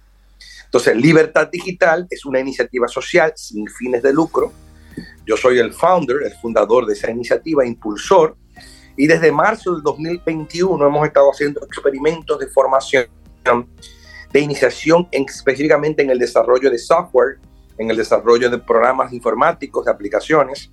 [0.66, 4.52] Entonces, Libertad Digital es una iniciativa social sin fines de lucro.
[5.26, 8.36] Yo soy el founder, el fundador de esa iniciativa, impulsor,
[8.98, 13.06] y desde marzo del 2021 hemos estado haciendo experimentos de formación
[14.32, 17.38] de iniciación específicamente en el desarrollo de software,
[17.78, 20.70] en el desarrollo de programas informáticos, de aplicaciones.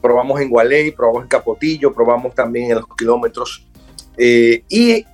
[0.00, 3.66] Probamos en Gualey, probamos en Capotillo, probamos también en los kilómetros.
[4.16, 5.04] Eh, y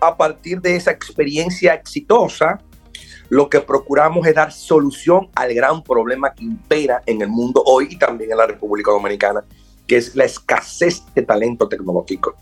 [0.00, 2.60] a partir de esa experiencia exitosa,
[3.28, 7.88] lo que procuramos es dar solución al gran problema que impera en el mundo hoy
[7.90, 9.44] y también en la República Dominicana,
[9.86, 12.34] que es la escasez de talento tecnológico.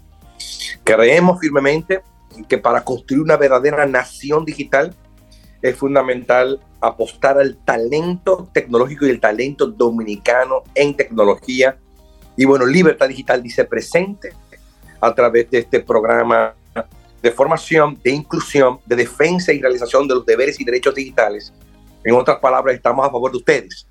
[0.85, 2.03] Creemos firmemente
[2.45, 4.95] que para construir una verdadera nación digital
[5.63, 11.79] es fundamental apostar al talento tecnológico y el talento dominicano en tecnología.
[12.37, 14.33] Y bueno, Libertad Digital dice presente
[15.01, 16.55] a través de este programa
[17.23, 21.53] de formación, de inclusión, de defensa y realización de los deberes y derechos digitales.
[22.05, 23.87] En otras palabras, estamos a favor de ustedes,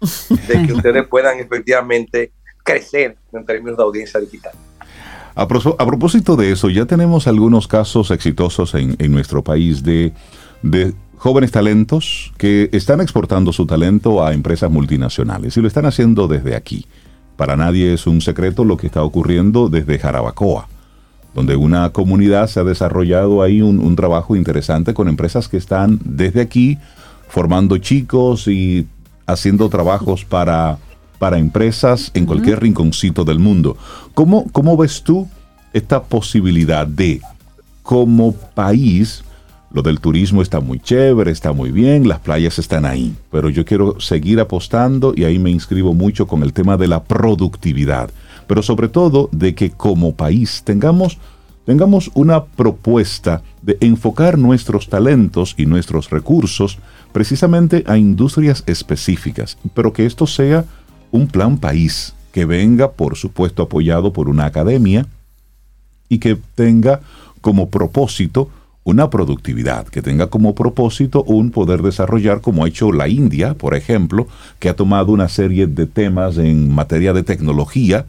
[0.48, 2.32] de que ustedes puedan efectivamente
[2.64, 4.54] crecer en términos de audiencia digital.
[5.36, 10.14] A, propósito de eso, ya tenemos algunos casos exitosos en, nuestro país de,
[11.18, 16.56] jóvenes talentos que están exportando su talento a empresas multinacionales y lo están haciendo desde
[16.56, 16.86] aquí.
[17.36, 20.70] Para nadie es un secreto lo que está ocurriendo desde Jarabacoa,
[21.34, 26.40] donde una comunidad se ha desarrollado ahí un, trabajo interesante con empresas que están desde
[26.40, 26.78] aquí
[27.28, 28.88] formando chicos y
[29.26, 30.78] haciendo trabajos para,
[31.18, 33.78] para empresas en cualquier rinconcito del mundo.
[34.14, 35.28] ¿Cómo, ¿Cómo ves tú
[35.74, 37.22] esta posibilidad de,
[37.84, 39.24] como país,
[39.72, 43.66] lo del turismo está muy chévere, está muy bien, las playas están ahí, pero yo
[43.66, 48.10] quiero seguir apostando y ahí me inscribo mucho con el tema de la productividad,
[48.48, 51.18] pero sobre todo de que como país tengamos
[51.66, 56.78] tengamos una propuesta de enfocar nuestros talentos y nuestros recursos
[57.12, 60.66] precisamente a industrias específicas, pero que esto sea
[61.16, 65.08] un plan país que venga, por supuesto, apoyado por una academia
[66.10, 67.00] y que tenga
[67.42, 68.50] como propósito
[68.84, 73.74] una productividad, que tenga como propósito un poder desarrollar como ha hecho la India, por
[73.74, 74.28] ejemplo,
[74.60, 78.06] que ha tomado una serie de temas en materia de tecnología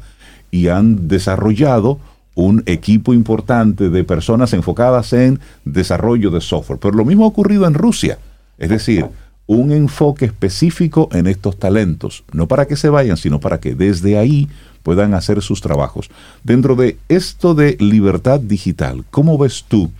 [0.50, 1.98] y han desarrollado
[2.34, 6.78] un equipo importante de personas enfocadas en desarrollo de software.
[6.78, 8.18] Pero lo mismo ha ocurrido en Rusia,
[8.58, 9.06] es decir,
[9.46, 14.18] un enfoque específico en estos talentos, no para que se vayan, sino para que desde
[14.18, 14.48] ahí
[14.82, 16.10] puedan hacer sus trabajos.
[16.42, 19.90] Dentro de esto de libertad digital, ¿cómo ves tú?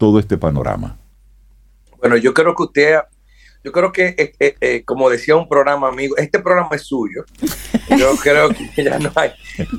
[0.00, 0.96] todo este panorama?
[1.98, 2.98] Bueno, yo creo que usted,
[3.62, 7.26] yo creo que, eh, eh, eh, como decía un programa amigo, este programa es suyo.
[7.98, 9.32] Yo creo que ya no hay,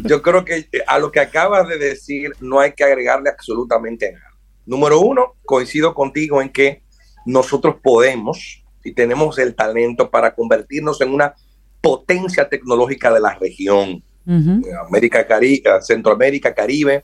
[0.04, 4.38] yo creo que a lo que acabas de decir no hay que agregarle absolutamente nada.
[4.68, 6.84] Número uno, coincido contigo en que
[7.26, 11.34] nosotros podemos y tenemos el talento para convertirnos en una
[11.82, 14.04] potencia tecnológica de la región,
[14.88, 17.04] América, Caribe, Centroamérica, Caribe.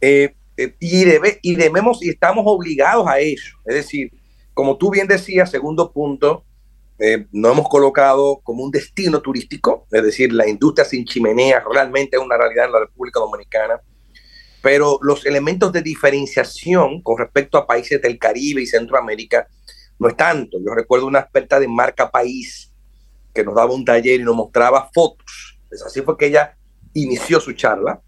[0.00, 3.54] Eh, eh, y, debe, y debemos y estamos obligados a ello.
[3.64, 4.12] Es decir,
[4.52, 6.44] como tú bien decías, segundo punto,
[6.98, 12.18] eh, no hemos colocado como un destino turístico, es decir, la industria sin chimenea realmente
[12.18, 13.80] es una realidad en la República Dominicana,
[14.62, 19.48] pero los elementos de diferenciación con respecto a países del Caribe y Centroamérica
[20.00, 20.58] no es tanto.
[20.58, 22.72] Yo recuerdo una experta de marca país
[23.32, 25.60] que nos daba un taller y nos mostraba fotos.
[25.68, 26.56] Pues así fue que ella
[26.94, 28.00] inició su charla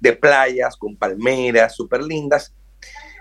[0.00, 2.52] de playas con palmeras súper lindas.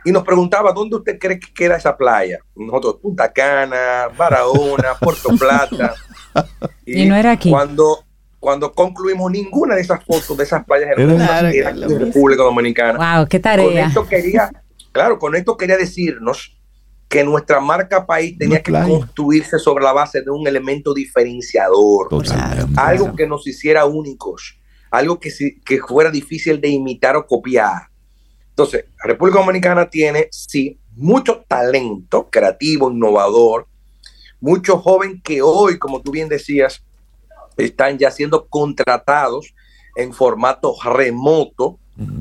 [0.04, 2.40] Y nos preguntaba, ¿dónde usted cree que queda esa playa?
[2.56, 5.94] Nosotros, Punta Cana, Barahona, Puerto Plata.
[6.86, 7.52] Y, no era aquí.
[7.52, 8.06] Cuando,
[8.40, 13.18] cuando concluimos, ninguna de esas fotos de esas playas era en República Dominicana.
[13.18, 13.28] ¡Wow!
[13.28, 13.66] ¡Qué tarea!
[13.66, 14.52] Con esto quería,
[14.92, 16.56] claro, con esto quería decirnos
[17.08, 22.10] que nuestra marca país tenía que construirse sobre la base de un elemento diferenciador,
[22.76, 24.60] algo que nos hiciera únicos.
[24.92, 25.30] Algo que,
[25.66, 27.90] que fuera difícil de imitar o copiar.
[28.50, 33.68] Entonces, la República Dominicana tiene, sí, mucho talento creativo, innovador,
[34.40, 36.82] mucho joven que hoy, como tú bien decías,
[37.58, 39.54] están ya siendo contratados
[39.98, 41.80] en formato remoto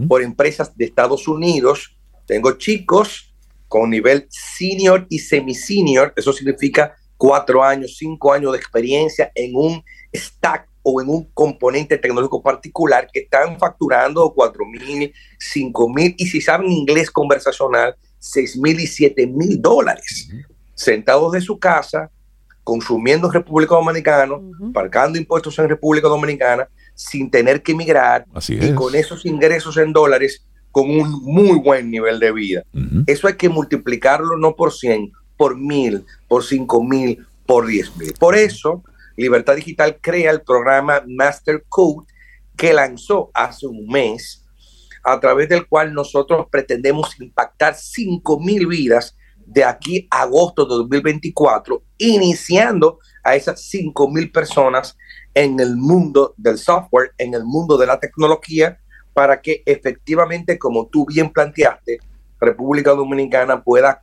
[0.08, 1.96] por empresas de Estados Unidos.
[2.26, 3.33] Tengo chicos
[3.68, 9.82] con nivel senior y semi-senior, eso significa cuatro años, cinco años de experiencia en un
[10.14, 16.26] stack o en un componente tecnológico particular que están facturando 4 mil, 5 mil y
[16.26, 20.28] si saben inglés conversacional, 6 mil y 7 mil dólares.
[20.74, 22.10] Sentados de su casa,
[22.62, 24.34] consumiendo en República Dominicana,
[24.74, 30.44] pagando impuestos en República Dominicana, sin tener que emigrar y con esos ingresos en dólares
[30.74, 32.64] con un muy buen nivel de vida.
[33.06, 38.12] Eso hay que multiplicarlo no por 100, por mil, por 5 mil, por 10 mil.
[38.18, 38.82] Por eso,
[39.16, 42.08] Libertad Digital crea el programa Master Code
[42.56, 44.44] que lanzó hace un mes,
[45.04, 50.74] a través del cual nosotros pretendemos impactar 5 mil vidas de aquí a agosto de
[50.74, 54.96] 2024, iniciando a esas 5 mil personas
[55.34, 58.80] en el mundo del software, en el mundo de la tecnología,
[59.14, 62.00] para que efectivamente, como tú bien planteaste,
[62.40, 64.02] República Dominicana pueda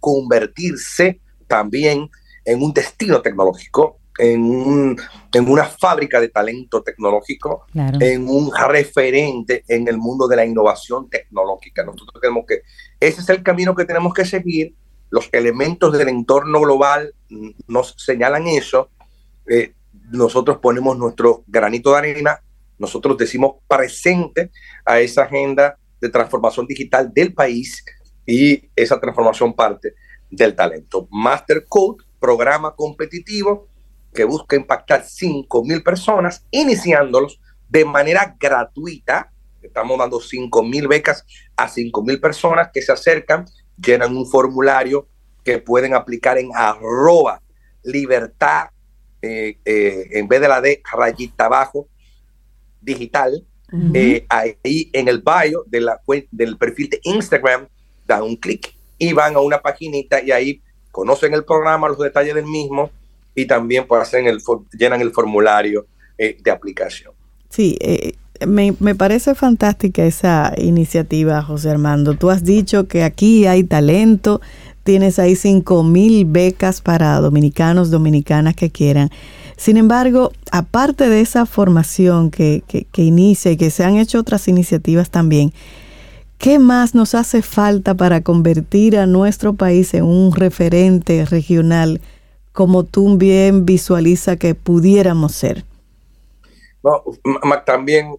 [0.00, 2.10] convertirse también
[2.44, 4.96] en un destino tecnológico, en,
[5.32, 11.08] en una fábrica de talento tecnológico, en un referente en el mundo de la innovación
[11.10, 11.84] tecnológica.
[11.84, 12.62] Nosotros tenemos que,
[12.98, 14.74] ese es el camino que tenemos que seguir.
[15.10, 17.14] Los elementos del entorno global
[17.68, 18.88] nos señalan eso.
[19.48, 19.74] Eh,
[20.10, 22.40] nosotros ponemos nuestro granito de arena,
[22.78, 24.50] nosotros decimos presente
[24.84, 27.84] a esa agenda de transformación digital del país
[28.26, 29.94] y esa transformación parte
[30.30, 31.08] del talento.
[31.10, 33.68] Master Code, programa competitivo
[34.12, 39.30] que busca impactar 5 mil personas, iniciándolos de manera gratuita.
[39.62, 41.24] Estamos dando 5 mil becas
[41.56, 43.44] a 5 mil personas que se acercan,
[43.76, 45.08] llenan un formulario
[45.44, 47.42] que pueden aplicar en arroba
[47.84, 48.70] libertad,
[49.22, 51.88] eh, eh, en vez de la de rayita abajo,
[52.86, 53.44] digital,
[53.92, 56.00] eh, ahí en el bio de la,
[56.30, 57.66] del perfil de Instagram,
[58.06, 62.34] dan un clic y van a una paginita y ahí conocen el programa, los detalles
[62.34, 62.90] del mismo
[63.34, 64.38] y también pues, hacen el,
[64.78, 65.86] llenan el formulario
[66.16, 67.12] eh, de aplicación.
[67.50, 68.14] Sí, eh,
[68.46, 72.14] me, me, parece fantástica esa iniciativa, José Armando.
[72.14, 74.40] Tú has dicho que aquí hay talento,
[74.84, 79.10] tienes ahí 5 mil becas para dominicanos, dominicanas que quieran.
[79.56, 84.48] Sin embargo, aparte de esa formación que, que, inicia y que se han hecho otras
[84.48, 85.52] iniciativas también,
[86.38, 92.00] ¿qué más nos hace falta para convertir a nuestro país en un referente regional
[92.52, 95.64] como tú bien visualiza que pudiéramos ser?
[96.82, 97.02] No,
[97.64, 98.14] también,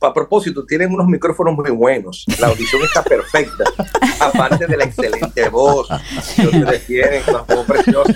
[0.00, 2.24] a propósito, tienen unos micrófonos muy buenos.
[2.38, 3.64] La audición está perfecta.
[4.20, 5.88] Aparte de la excelente voz
[6.36, 8.14] que ustedes tienen, una voz preciosa.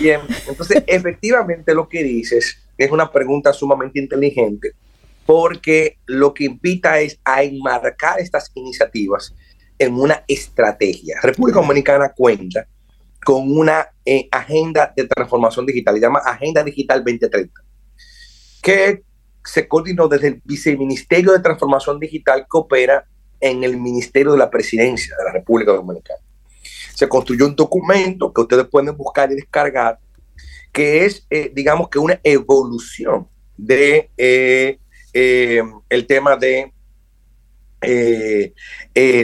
[0.00, 4.72] Bien, entonces efectivamente lo que dices es una pregunta sumamente inteligente
[5.26, 9.34] porque lo que invita es a enmarcar estas iniciativas
[9.78, 11.18] en una estrategia.
[11.22, 12.66] República Dominicana cuenta
[13.24, 17.60] con una eh, agenda de transformación digital, se llama Agenda Digital 2030,
[18.62, 19.02] que
[19.42, 23.06] se coordinó desde el Viceministerio de Transformación Digital que opera
[23.40, 26.23] en el Ministerio de la Presidencia de la República Dominicana
[27.04, 29.98] se construyó un documento que ustedes pueden buscar y descargar,
[30.72, 34.78] que es, eh, digamos que una evolución de eh,
[35.12, 36.72] eh, el tema de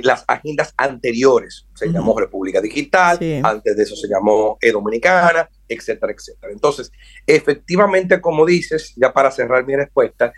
[0.02, 1.66] las agendas anteriores.
[1.74, 6.52] Se llamó República Digital, antes de eso se llamó Dominicana, etcétera, etcétera.
[6.52, 6.92] Entonces,
[7.26, 10.34] efectivamente, como dices, ya para cerrar mi respuesta,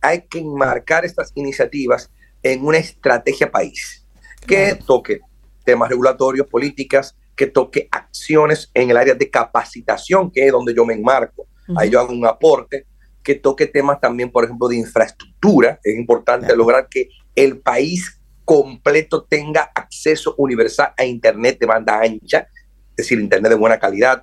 [0.00, 2.10] hay que enmarcar estas iniciativas
[2.42, 4.06] en una estrategia país
[4.46, 5.20] que toque
[5.66, 10.86] temas regulatorios, políticas, que toque acciones en el área de capacitación, que es donde yo
[10.86, 11.46] me enmarco.
[11.76, 12.86] Ahí yo hago un aporte
[13.22, 15.78] que toque temas también, por ejemplo, de infraestructura.
[15.82, 22.46] Es importante lograr que el país completo tenga acceso universal a Internet de banda ancha,
[22.90, 24.22] es decir, Internet de buena calidad,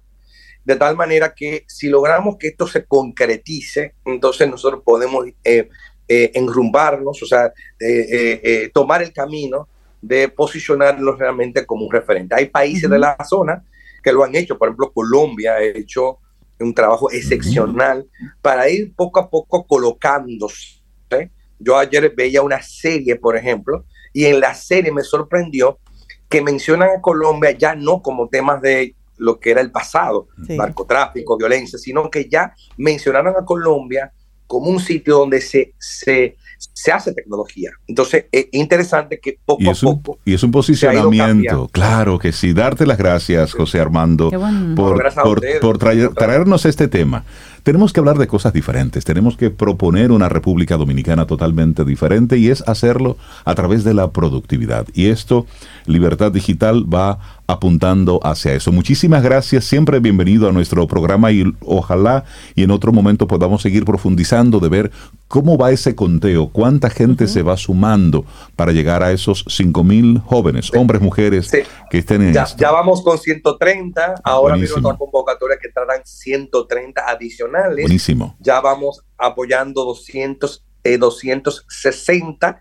[0.64, 5.68] de tal manera que si logramos que esto se concretice, entonces nosotros podemos eh,
[6.08, 9.68] eh, enrumbarnos, o sea, eh, tomar el camino
[10.04, 12.36] de posicionarlo realmente como un referente.
[12.36, 13.64] Hay países de la zona
[14.04, 16.20] que lo han hecho, por ejemplo, Colombia ha hecho
[16.60, 18.06] un trabajo excepcional
[18.42, 20.82] para ir poco a poco colocándose.
[21.58, 25.80] Yo ayer veía una serie, por ejemplo, y en la serie me sorprendió
[26.28, 31.38] que mencionan a Colombia ya no como temas de lo que era el pasado, narcotráfico,
[31.38, 34.12] violencia, sino que ya mencionaron a Colombia
[34.48, 36.36] como un sitio donde se, se,
[36.74, 37.72] se hace tecnología.
[37.88, 40.20] Entonces, es interesante que poco a poco.
[40.26, 42.54] Y es un posicionamiento, claro que sí.
[42.54, 44.32] Darte las gracias, José Armando,
[44.76, 45.04] por,
[45.62, 45.78] por,
[46.14, 47.26] traernos este tema.
[47.64, 52.50] Tenemos que hablar de cosas diferentes, tenemos que proponer una República Dominicana totalmente diferente y
[52.50, 54.86] es hacerlo a través de la productividad.
[54.94, 55.46] Y esto,
[55.86, 58.72] Libertad Digital, va apuntando hacia eso.
[58.72, 62.26] Muchísimas gracias, siempre bienvenido a nuestro programa y ojalá
[62.56, 64.92] y en otro momento podamos seguir profundizando de ver
[65.28, 68.26] cómo va ese conteo, cuánta gente se va sumando
[68.56, 71.52] para llegar a esos 5 mil jóvenes, hombres, mujeres
[71.90, 77.02] que estén en ya, ya vamos con 130, ahora mismo otra convocatoria que traerán 130
[77.10, 77.84] adicionales.
[77.84, 78.36] Buenísimo.
[78.40, 80.64] Ya vamos apoyando 200,
[81.00, 82.56] 260 eh,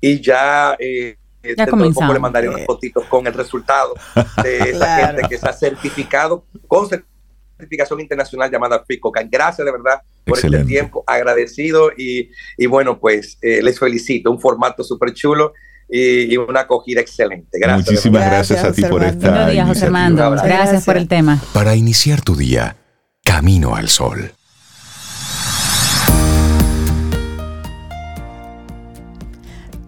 [0.00, 0.76] y ya...
[0.78, 1.16] Eh,
[1.56, 2.14] ya comenzamos.
[2.14, 3.94] le mandaré unas fotitos con el resultado
[4.42, 9.28] de esa gente que se ha certificado con certificación internacional llamada FICOCAN.
[9.30, 14.40] Gracias de verdad por este tiempo, agradecido y, y bueno, pues eh, les felicito, un
[14.40, 15.52] formato súper chulo.
[15.94, 17.58] Y, una acogida excelente.
[17.58, 17.90] Gracias.
[17.90, 19.28] Muchísimas gracias, a ti por esta.
[19.28, 20.30] Buenos días, José Armando.
[20.30, 21.38] Gracias por el tema.
[21.52, 22.76] Para iniciar tu día,
[23.22, 24.32] camino al sol.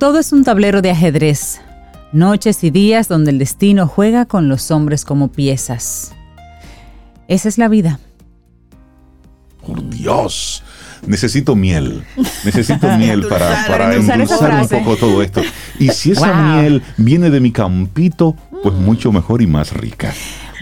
[0.04, 1.62] Todo es un tablero de ajedrez
[2.12, 6.14] Noches y días donde el destino juega con los hombres como piezas.
[7.26, 7.98] Esa es la vida.
[9.66, 10.62] Por Dios.
[11.06, 12.04] Necesito miel.
[12.44, 15.40] Necesito miel para, para Endulzar un poco todo esto.
[15.78, 16.60] Y si esa Wow.
[16.60, 20.12] miel viene de mi campito, pues mucho mejor y más rica.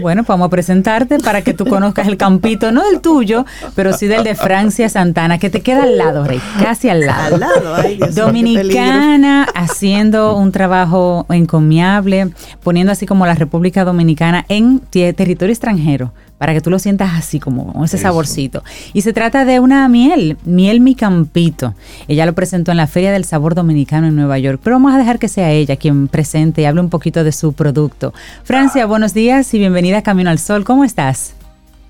[0.01, 3.45] Bueno, pues vamos a presentarte para que tú conozcas el campito, no del tuyo,
[3.75, 7.35] pero sí del de Francia Santana, que te queda al lado, Rey, casi al lado.
[7.35, 8.83] Al lado, ay, Dios mío, qué peligro.
[8.83, 12.31] Dominicana haciendo un trabajo encomiable,
[12.63, 16.13] poniendo así como la República Dominicana en territorio extranjero,
[16.43, 18.03] para que tú lo sientas así como con ese Eso.
[18.03, 18.65] saborcito.
[18.93, 21.73] Y se trata de una miel, miel mi campito.
[22.09, 24.99] Ella lo presentó en la Feria del Sabor Dominicano en Nueva York, pero vamos a
[24.99, 28.13] dejar que sea ella quien presente y hable un poquito de su producto.
[28.43, 30.65] Francia, buenos días y bienvenida a Camino al Sol.
[30.65, 31.35] ¿Cómo estás?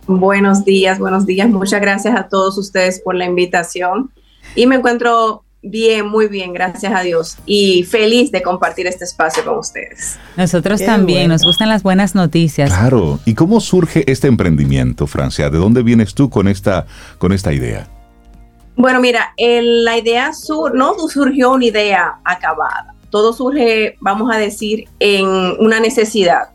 [0.06, 1.48] Buenos días, buenos días.
[1.48, 4.10] Muchas gracias a todos ustedes por la invitación.
[4.54, 7.38] Y me encuentro bien, muy bien, gracias a Dios.
[7.46, 10.18] Y feliz de compartir este espacio con ustedes.
[10.36, 11.34] Nosotros Qué también, bueno.
[11.34, 12.70] nos gustan las buenas noticias.
[12.70, 13.20] Claro.
[13.24, 15.50] ¿Y cómo surge este emprendimiento, Francia?
[15.50, 16.86] ¿De dónde vienes tú con esta,
[17.18, 17.88] con esta idea?
[18.76, 22.94] Bueno, mira, el- la idea sur, no surgió una idea acabada.
[23.10, 26.48] Todo surge, vamos a decir, en una necesidad.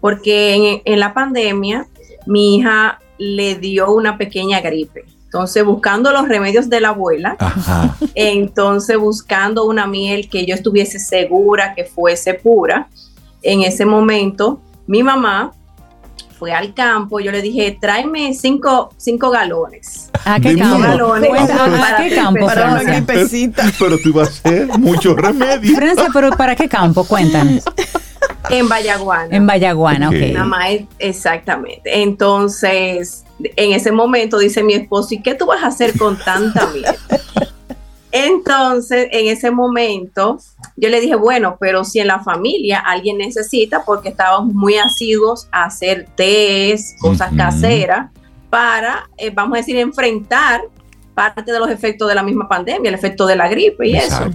[0.00, 1.86] Porque en, en la pandemia,
[2.26, 5.04] mi hija le dio una pequeña gripe.
[5.34, 7.96] Entonces, buscando los remedios de la abuela, Ajá.
[8.14, 12.86] Entonces, buscando una miel que yo estuviese segura que fuese pura,
[13.42, 15.50] en ese momento, mi mamá
[16.38, 17.18] fue al campo.
[17.18, 20.08] Yo le dije, tráeme cinco, cinco galones.
[20.24, 20.78] ¿A qué campo?
[20.78, 23.00] Galones Cuenta, ¿A para qué campo, Para una Francia?
[23.00, 23.64] gripecita.
[23.76, 25.74] Pero tú ibas a hacer mucho remedio.
[25.74, 27.02] Francia, pero ¿para qué campo?
[27.02, 27.64] Cuéntanos.
[28.50, 29.34] En Vallaguana.
[29.36, 30.14] En Vallaguana, Ok.
[30.16, 32.02] es- exactamente.
[32.02, 33.24] Entonces,
[33.56, 36.84] en ese momento dice mi esposo, ¿y qué tú vas a hacer con tanta miel?
[38.12, 40.38] Entonces, en ese momento,
[40.76, 45.48] yo le dije, bueno, pero si en la familia alguien necesita, porque estábamos muy asiduos
[45.50, 48.10] a hacer tés, cosas caseras,
[48.50, 50.60] para, eh, vamos a decir, enfrentar
[51.12, 54.26] parte de los efectos de la misma pandemia, el efecto de la gripe y eso.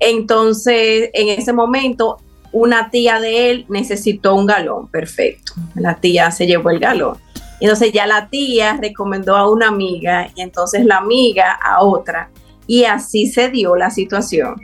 [0.00, 2.16] Entonces, en ese momento,
[2.54, 5.54] una tía de él necesitó un galón, perfecto.
[5.74, 7.18] La tía se llevó el galón.
[7.60, 12.30] Entonces ya la tía recomendó a una amiga y entonces la amiga a otra.
[12.68, 14.54] Y así se dio la situación.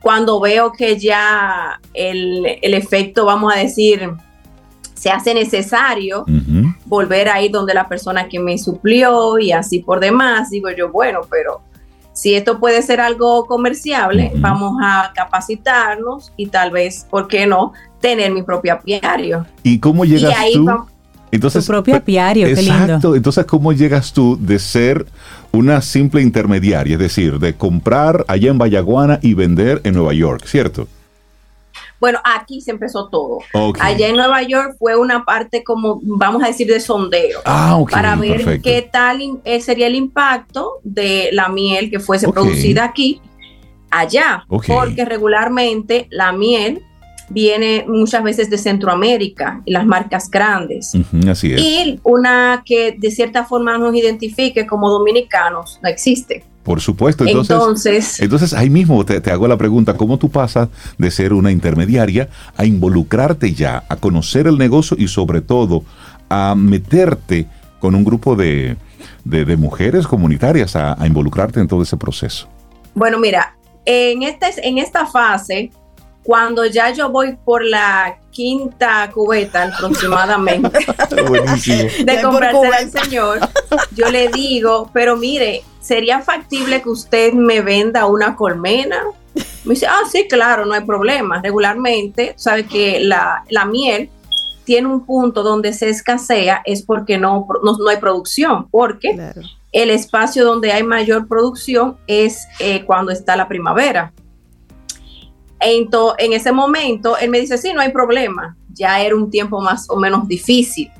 [0.00, 4.10] Cuando veo que ya el, el efecto, vamos a decir,
[4.94, 6.24] se hace necesario,
[6.86, 10.90] volver a ir donde la persona que me suplió y así por demás, digo yo,
[10.90, 11.60] bueno, pero
[12.20, 17.72] si esto puede ser algo comerciable, vamos a capacitarnos y tal vez, ¿por qué no?,
[17.98, 19.46] tener mi propio apiario.
[19.62, 20.68] ¿Y cómo llegas y ahí tú?
[21.30, 22.74] Entonces, Tu propio apiario, qué lindo.
[22.74, 23.16] Exacto.
[23.16, 25.06] Entonces, ¿cómo llegas tú de ser
[25.50, 26.92] una simple intermediaria?
[26.92, 30.88] Es decir, de comprar allá en Vallaguana y vender en Nueva York, ¿cierto?
[32.00, 33.38] Bueno, aquí se empezó todo.
[33.78, 37.40] Allá en Nueva York fue una parte como, vamos a decir, de sondeo.
[37.44, 37.90] Ah, ok.
[37.90, 38.62] para ver perfecto.
[38.68, 43.20] qué tal eh, sería el impacto de la miel que fuese producida aquí,
[43.90, 46.82] allá, porque regularmente la miel
[47.28, 50.92] viene muchas veces de Centroamérica y las marcas grandes.
[51.28, 51.60] Así es.
[51.60, 56.44] Y una que de cierta forma nos identifique como dominicanos no existe.
[56.62, 57.24] Por supuesto.
[57.24, 60.68] Entonces, Entonces, entonces ahí mismo te, te hago la pregunta, ¿cómo tú pasas
[60.98, 65.84] de ser una intermediaria a involucrarte ya, a conocer el negocio y sobre todo
[66.28, 67.46] a meterte
[67.80, 68.76] con un grupo de,
[69.24, 72.46] de- de mujeres comunitarias a, a involucrarte en todo ese proceso?
[72.94, 73.56] Bueno, mira,
[73.86, 75.70] en, este, en esta fase,
[76.30, 80.78] cuando ya yo voy por la quinta cubeta aproximadamente
[82.04, 83.40] de comprarse al señor,
[83.96, 89.02] yo le digo, pero mire, ¿sería factible que usted me venda una colmena?
[89.64, 91.42] Me dice, ah, sí, claro, no hay problema.
[91.42, 94.08] Regularmente, sabe que la, la miel
[94.62, 99.40] tiene un punto donde se escasea, es porque no, no, no hay producción, porque Claro.
[99.72, 104.12] el espacio donde hay mayor producción es eh, cuando está la primavera.
[105.60, 108.56] Ento- en ese momento, él me dice, sí, no hay problema.
[108.72, 110.90] Ya era un tiempo más o menos difícil.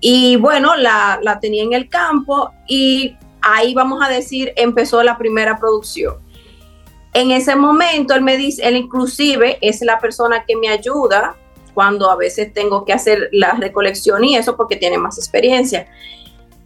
[0.00, 5.18] Y bueno, la, la tenía en el campo y ahí vamos a decir, empezó la
[5.18, 6.16] primera producción.
[7.14, 11.36] En ese momento, él me dice, él inclusive es la persona que me ayuda
[11.74, 15.86] cuando a veces tengo que hacer la recolección y eso porque tiene más experiencia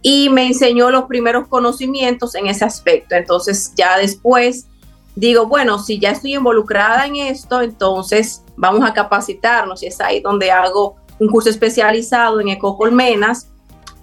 [0.01, 3.15] y me enseñó los primeros conocimientos en ese aspecto.
[3.15, 4.67] Entonces ya después
[5.15, 10.21] digo, bueno, si ya estoy involucrada en esto, entonces vamos a capacitarnos y es ahí
[10.21, 13.49] donde hago un curso especializado en ecocolmenas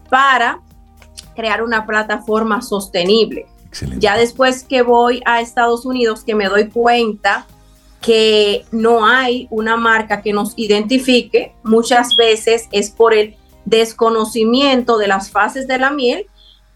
[0.08, 0.60] para
[1.34, 3.46] crear una plataforma sostenible.
[3.66, 4.00] Excelente.
[4.00, 7.46] Ya después que voy a Estados Unidos, que me doy cuenta
[8.00, 15.08] que no hay una marca que nos identifique, muchas veces es por el desconocimiento de
[15.08, 16.26] las fases de la miel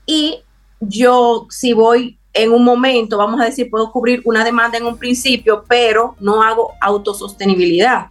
[0.07, 0.41] y
[0.81, 4.99] yo si voy en un momento, vamos a decir, puedo cubrir una demanda en un
[4.99, 8.09] principio, pero no hago autosostenibilidad.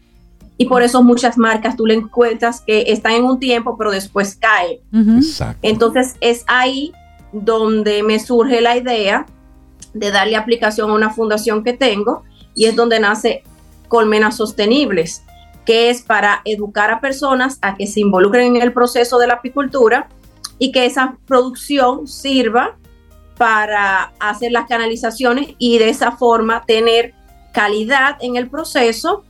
[0.58, 4.36] Y por eso muchas marcas tú le encuentras que están en un tiempo, pero después
[4.36, 4.80] caen.
[5.62, 6.94] Entonces es ahí
[7.34, 9.26] donde me surge la idea
[9.94, 12.24] de darle aplicación a una fundación que tengo
[12.56, 13.44] y es donde nace
[13.90, 15.24] Colmenas Sostenibles,
[15.66, 19.36] que es para educar a personas a que se involucren en el proceso de la
[19.36, 20.08] apicultura
[20.60, 22.78] y que esa producción sirva
[23.38, 27.14] para hacer las canalizaciones y de esa forma tener
[27.54, 29.24] calidad en el proceso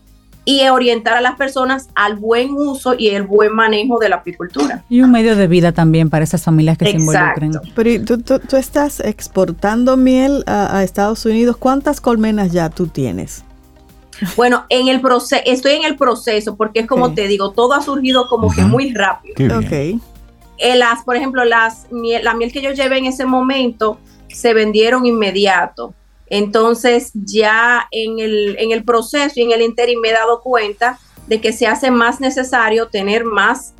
[0.45, 4.84] y orientar a las personas al buen uso y el buen manejo de la apicultura.
[4.89, 7.53] Y un medio de vida también para esas familias que se involucren.
[7.75, 11.55] Pero ¿tú, estás exportando miel a, Estados Unidos.
[11.57, 13.43] ¿Cuántas colmenas ya tú tienes?
[14.35, 17.81] Bueno, en el proceso, estoy en el proceso porque es como te digo, todo ha
[17.81, 19.59] surgido como que muy rápido.
[19.59, 20.01] Ok.
[20.57, 25.05] Eh, las, por ejemplo, las, la miel que yo llevé en ese momento se vendieron
[25.05, 25.93] inmediato.
[26.27, 30.97] Entonces ya en el, en el proceso y en el interim me he dado cuenta
[31.27, 33.73] de que se hace más necesario tener más,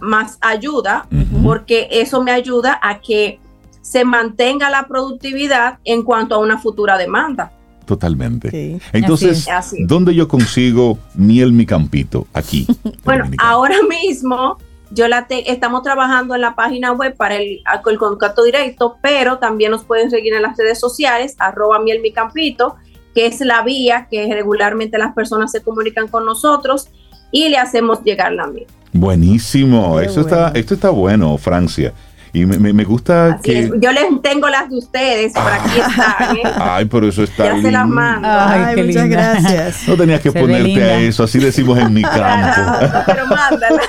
[0.00, 1.06] más ayuda,
[1.42, 3.38] porque eso me ayuda a que
[3.82, 7.52] se mantenga la productividad en cuanto a una futura demanda.
[7.84, 8.80] Totalmente.
[8.92, 9.46] Entonces,
[9.86, 12.26] ¿dónde yo consigo miel mi campito?
[12.32, 12.66] Aquí.
[13.04, 14.58] bueno, ahora mismo
[14.94, 19.70] yo la estamos trabajando en la página web para el, el, contacto directo, pero también
[19.70, 22.76] nos pueden seguir en las redes sociales, arroba miel mi campito,
[23.14, 26.88] que es la vía que regularmente las personas se comunican con nosotros
[27.30, 28.66] y le hacemos llegar la miel.
[28.92, 31.94] Buenísimo, eso está, esto está bueno, Francia.
[32.34, 33.70] Y me, me, gusta que.
[33.78, 36.36] Yo les tengo las de ustedes, por aquí están.
[36.36, 36.42] ¿eh?
[36.58, 38.26] Ay, pero eso está ya se las mando.
[38.26, 39.86] Ay, muchas gracias.
[39.86, 43.02] No tenías que ponerte a eso, así decimos en mi campo.
[43.04, 43.82] pero mándala.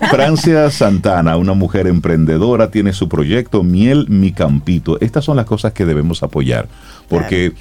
[0.10, 5.00] Francia Santana, una mujer emprendedora, tiene su proyecto Miel Mi Campito.
[5.00, 6.68] Estas son las cosas que debemos apoyar,
[7.08, 7.52] porque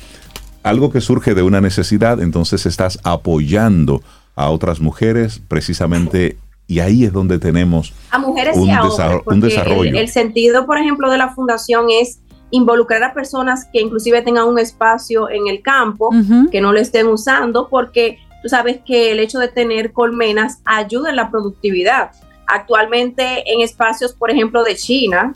[0.62, 4.04] algo que surge de una necesidad, entonces estás apoyando
[4.36, 6.38] a otras mujeres precisamente
[6.70, 9.98] y ahí es donde tenemos a mujeres un, y a hombres, un desarrollo.
[9.98, 12.22] El, sentido, por ejemplo, de la fundación es
[12.52, 16.12] involucrar a personas que inclusive tengan un espacio en el campo,
[16.52, 21.10] que no lo estén usando, porque tú sabes que el hecho de tener colmenas ayuda
[21.10, 22.12] en la productividad.
[22.46, 25.34] Actualmente en espacios, por ejemplo, de China,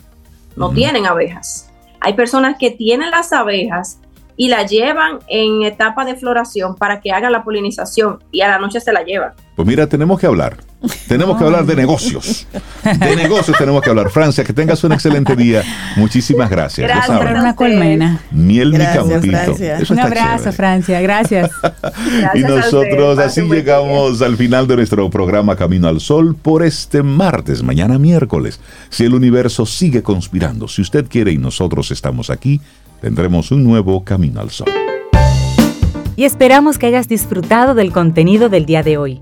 [0.55, 1.71] no tienen abejas.
[1.99, 3.97] Hay personas que tienen las abejas
[4.35, 8.59] y la llevan en etapa de floración para que haga la polinización y a la
[8.59, 9.33] noche se la llevan.
[9.55, 10.57] Pues mira, tenemos que hablar.
[11.07, 12.45] Tenemos que hablar de negocios.
[12.83, 14.09] De negocios tenemos que hablar.
[14.09, 15.63] Francia, que tengas un excelente día.
[15.95, 16.87] Muchísimas gracias.
[16.87, 18.19] Gracias por una colmena.
[18.31, 19.55] Miel mi campito.
[19.89, 20.99] un abrazo, Francia.
[21.01, 21.49] Gracias.
[22.33, 27.63] y nosotros así llegamos al final de nuestro programa Camino al Sol por este martes,
[27.63, 28.59] mañana miércoles.
[28.89, 32.59] Si el universo sigue conspirando, si usted quiere y nosotros estamos aquí,
[33.01, 34.69] tendremos un nuevo Camino al Sol.
[36.15, 39.21] Y esperamos que hayas disfrutado del contenido del día de hoy.